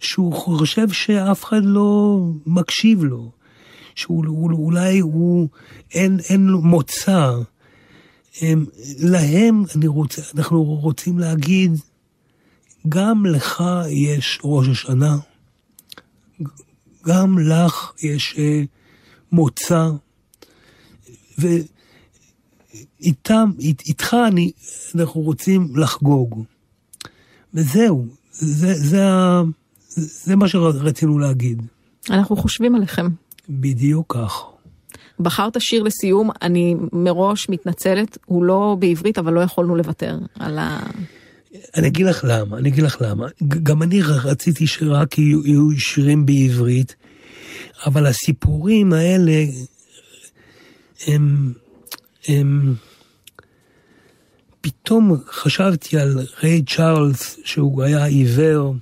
[0.00, 3.30] שהוא חושב שאף אחד לא מקשיב לו,
[3.94, 5.48] שאולי הוא,
[5.94, 7.32] אין, אין לו מוצא,
[8.40, 8.64] הם,
[8.98, 11.72] להם אני רוצה, אנחנו רוצים להגיד,
[12.88, 15.16] גם לך יש ראש השנה,
[17.06, 18.62] גם לך יש אה,
[19.32, 19.88] מוצא,
[21.38, 24.52] ואיתם, איתך אני,
[24.94, 26.44] אנחנו רוצים לחגוג.
[27.54, 29.02] וזהו, זה, זה,
[30.24, 31.62] זה מה שרצינו להגיד.
[32.10, 33.08] אנחנו חושבים עליכם.
[33.48, 34.44] בדיוק כך.
[35.20, 40.80] בחרת שיר לסיום, אני מראש מתנצלת, הוא לא בעברית, אבל לא יכולנו לוותר על ה...
[41.76, 43.26] אני אגיד לך למה, אני אגיד לך למה.
[43.62, 46.94] גם אני רציתי שרק יהיו, יהיו שירים בעברית,
[47.86, 49.44] אבל הסיפורים האלה
[51.06, 51.52] הם,
[52.28, 52.74] הם,
[54.68, 58.74] פתאום חשבתי על ריי צ'ארלס, שהוא היה עיוור,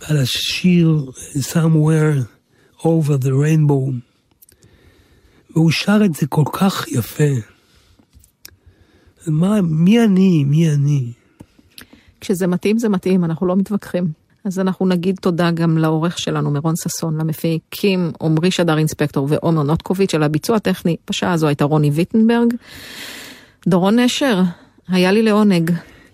[0.00, 1.10] ועל השיר
[1.52, 2.20] Somewhere
[2.80, 3.92] Over the Rainbow,
[5.50, 7.30] והוא שר את זה כל כך יפה.
[9.26, 10.44] מה, מי אני?
[10.44, 11.12] מי אני?
[12.20, 14.04] כשזה מתאים, זה מתאים, אנחנו לא מתווכחים.
[14.44, 20.14] אז אנחנו נגיד תודה גם לעורך שלנו, מירון ששון, למפיקים עמרי שדר אינספקטור ועומר נוטקוביץ',
[20.14, 20.96] על הביצוע הטכני.
[21.10, 22.54] בשעה הזו הייתה רוני ויטנברג.
[23.66, 24.42] דורון נשר,
[24.88, 25.70] היה לי לעונג.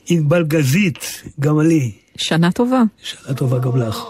[0.08, 1.92] ענבל גזית, גם לי.
[2.16, 2.82] שנה טובה.
[3.02, 4.04] שנה טובה גם לך.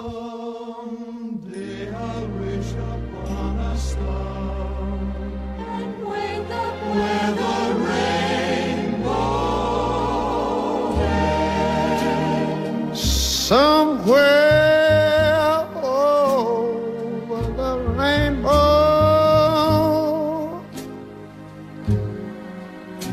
[13.51, 14.60] Somewhere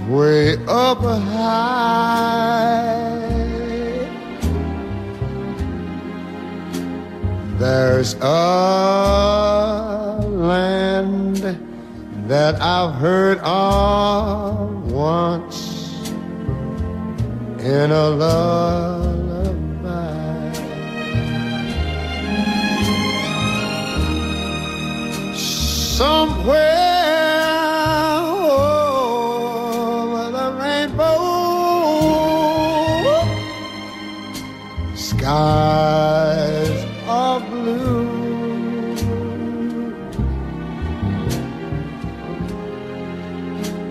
[0.08, 1.98] way up high,
[7.58, 8.28] there's a
[10.28, 11.38] land
[12.28, 16.10] that I've heard of once
[17.60, 18.98] in a love
[25.98, 26.87] somewhere
[35.28, 38.08] Skies are blue.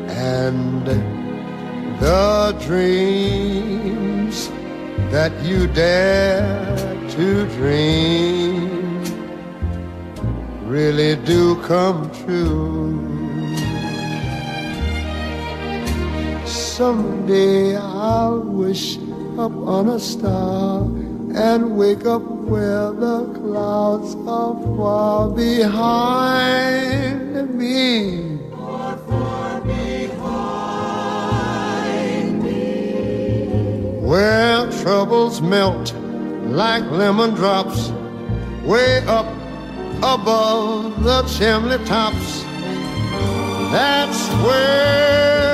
[0.09, 0.87] And
[2.01, 4.49] the dreams
[5.11, 6.67] that you dare
[7.11, 9.05] to dream
[10.65, 12.97] really do come true.
[16.47, 18.97] Someday I'll wish
[19.37, 21.06] upon a star
[21.37, 26.65] and wake up where the clouds are far behind
[27.55, 28.39] me.
[28.51, 30.83] Far, behind
[32.43, 33.99] me.
[34.01, 35.93] Where troubles melt
[36.47, 37.91] like lemon drops
[38.65, 39.27] way up
[39.99, 42.45] above the chimney tops.
[43.71, 45.46] That's where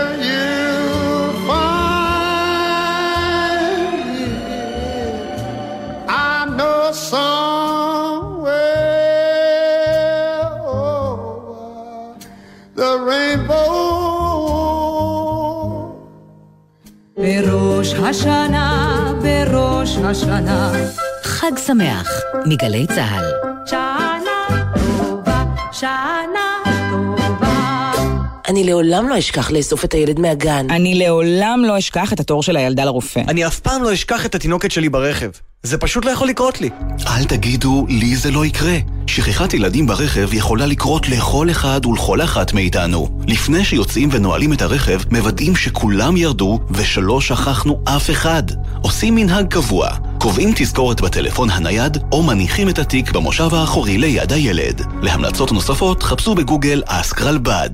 [18.12, 20.72] השנה, בראש השנה.
[21.22, 22.10] חג שמח
[22.46, 23.24] מגלי צה"ל.
[23.66, 27.92] שנה טובה, שנה טובה.
[28.48, 30.66] אני לעולם לא אשכח לאסוף את הילד מהגן.
[30.70, 33.22] אני לעולם לא אשכח את התור של הילדה לרופא.
[33.28, 35.30] אני אף פעם לא אשכח את התינוקת שלי ברכב.
[35.66, 36.70] זה פשוט לא יכול לקרות לי.
[37.06, 38.76] אל תגידו, לי זה לא יקרה.
[39.06, 43.20] שכחת ילדים ברכב יכולה לקרות לכל אחד ולכל אחת מאיתנו.
[43.26, 48.42] לפני שיוצאים ונועלים את הרכב, מוודאים שכולם ירדו ושלא שכחנו אף אחד.
[48.82, 54.82] עושים מנהג קבוע, קובעים תזכורת בטלפון הנייד או מניחים את התיק במושב האחורי ליד הילד.
[55.02, 57.70] להמלצות נוספות חפשו בגוגל אסק רלב"ד.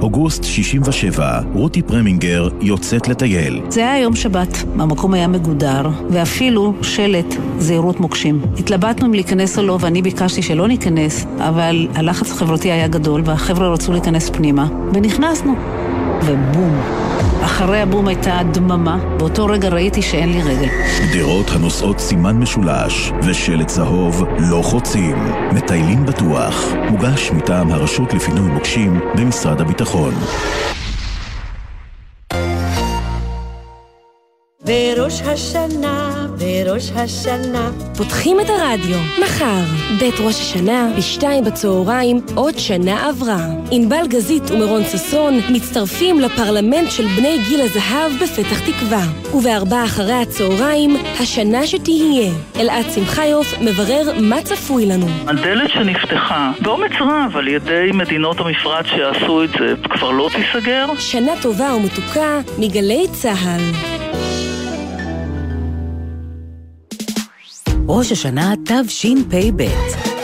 [0.00, 3.60] אוגוסט 67, רותי פרמינגר יוצאת לטייל.
[3.68, 7.25] זה היה יום שבת, המקום היה מגודר, ואפילו שלט
[7.58, 8.40] זהירות מוקשים.
[8.58, 13.68] התלבטנו אם להיכנס או לא, ואני ביקשתי שלא ניכנס, אבל הלחץ החברתי היה גדול, והחבר'ה
[13.68, 15.54] רצו להיכנס פנימה, ונכנסנו.
[16.24, 16.80] ובום.
[17.42, 20.68] אחרי הבום הייתה דממה, באותו רגע ראיתי שאין לי רגל.
[21.10, 25.16] גדרות הנושאות סימן משולש ושלט צהוב לא חוצים.
[25.52, 26.64] מטיילים בטוח.
[26.90, 30.14] מוגש מטעם הרשות לפינוי מוקשים במשרד הביטחון.
[34.66, 37.70] בראש השנה, בראש השנה.
[37.96, 39.62] פותחים את הרדיו, מחר,
[39.98, 43.38] בית ראש השנה, בשתיים בצהריים, עוד שנה עברה.
[43.70, 49.02] ענבל גזית ומרון ששון מצטרפים לפרלמנט של בני גיל הזהב בפתח תקווה.
[49.34, 52.32] ובארבע אחרי הצהריים, השנה שתהיה.
[52.56, 55.06] אלעד שמחיוף מברר מה צפוי לנו.
[55.26, 60.86] הדלת שנפתחה באומץ רב על ידי מדינות המפרץ שעשו את זה כבר לא תיסגר.
[60.98, 64.15] שנה טובה ומתוקה מגלי צה"ל.
[67.88, 69.68] ראש השנה תשפ"ב.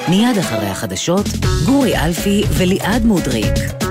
[0.08, 1.26] מיד אחרי החדשות,
[1.66, 3.81] גורי אלפי וליעד מודריק.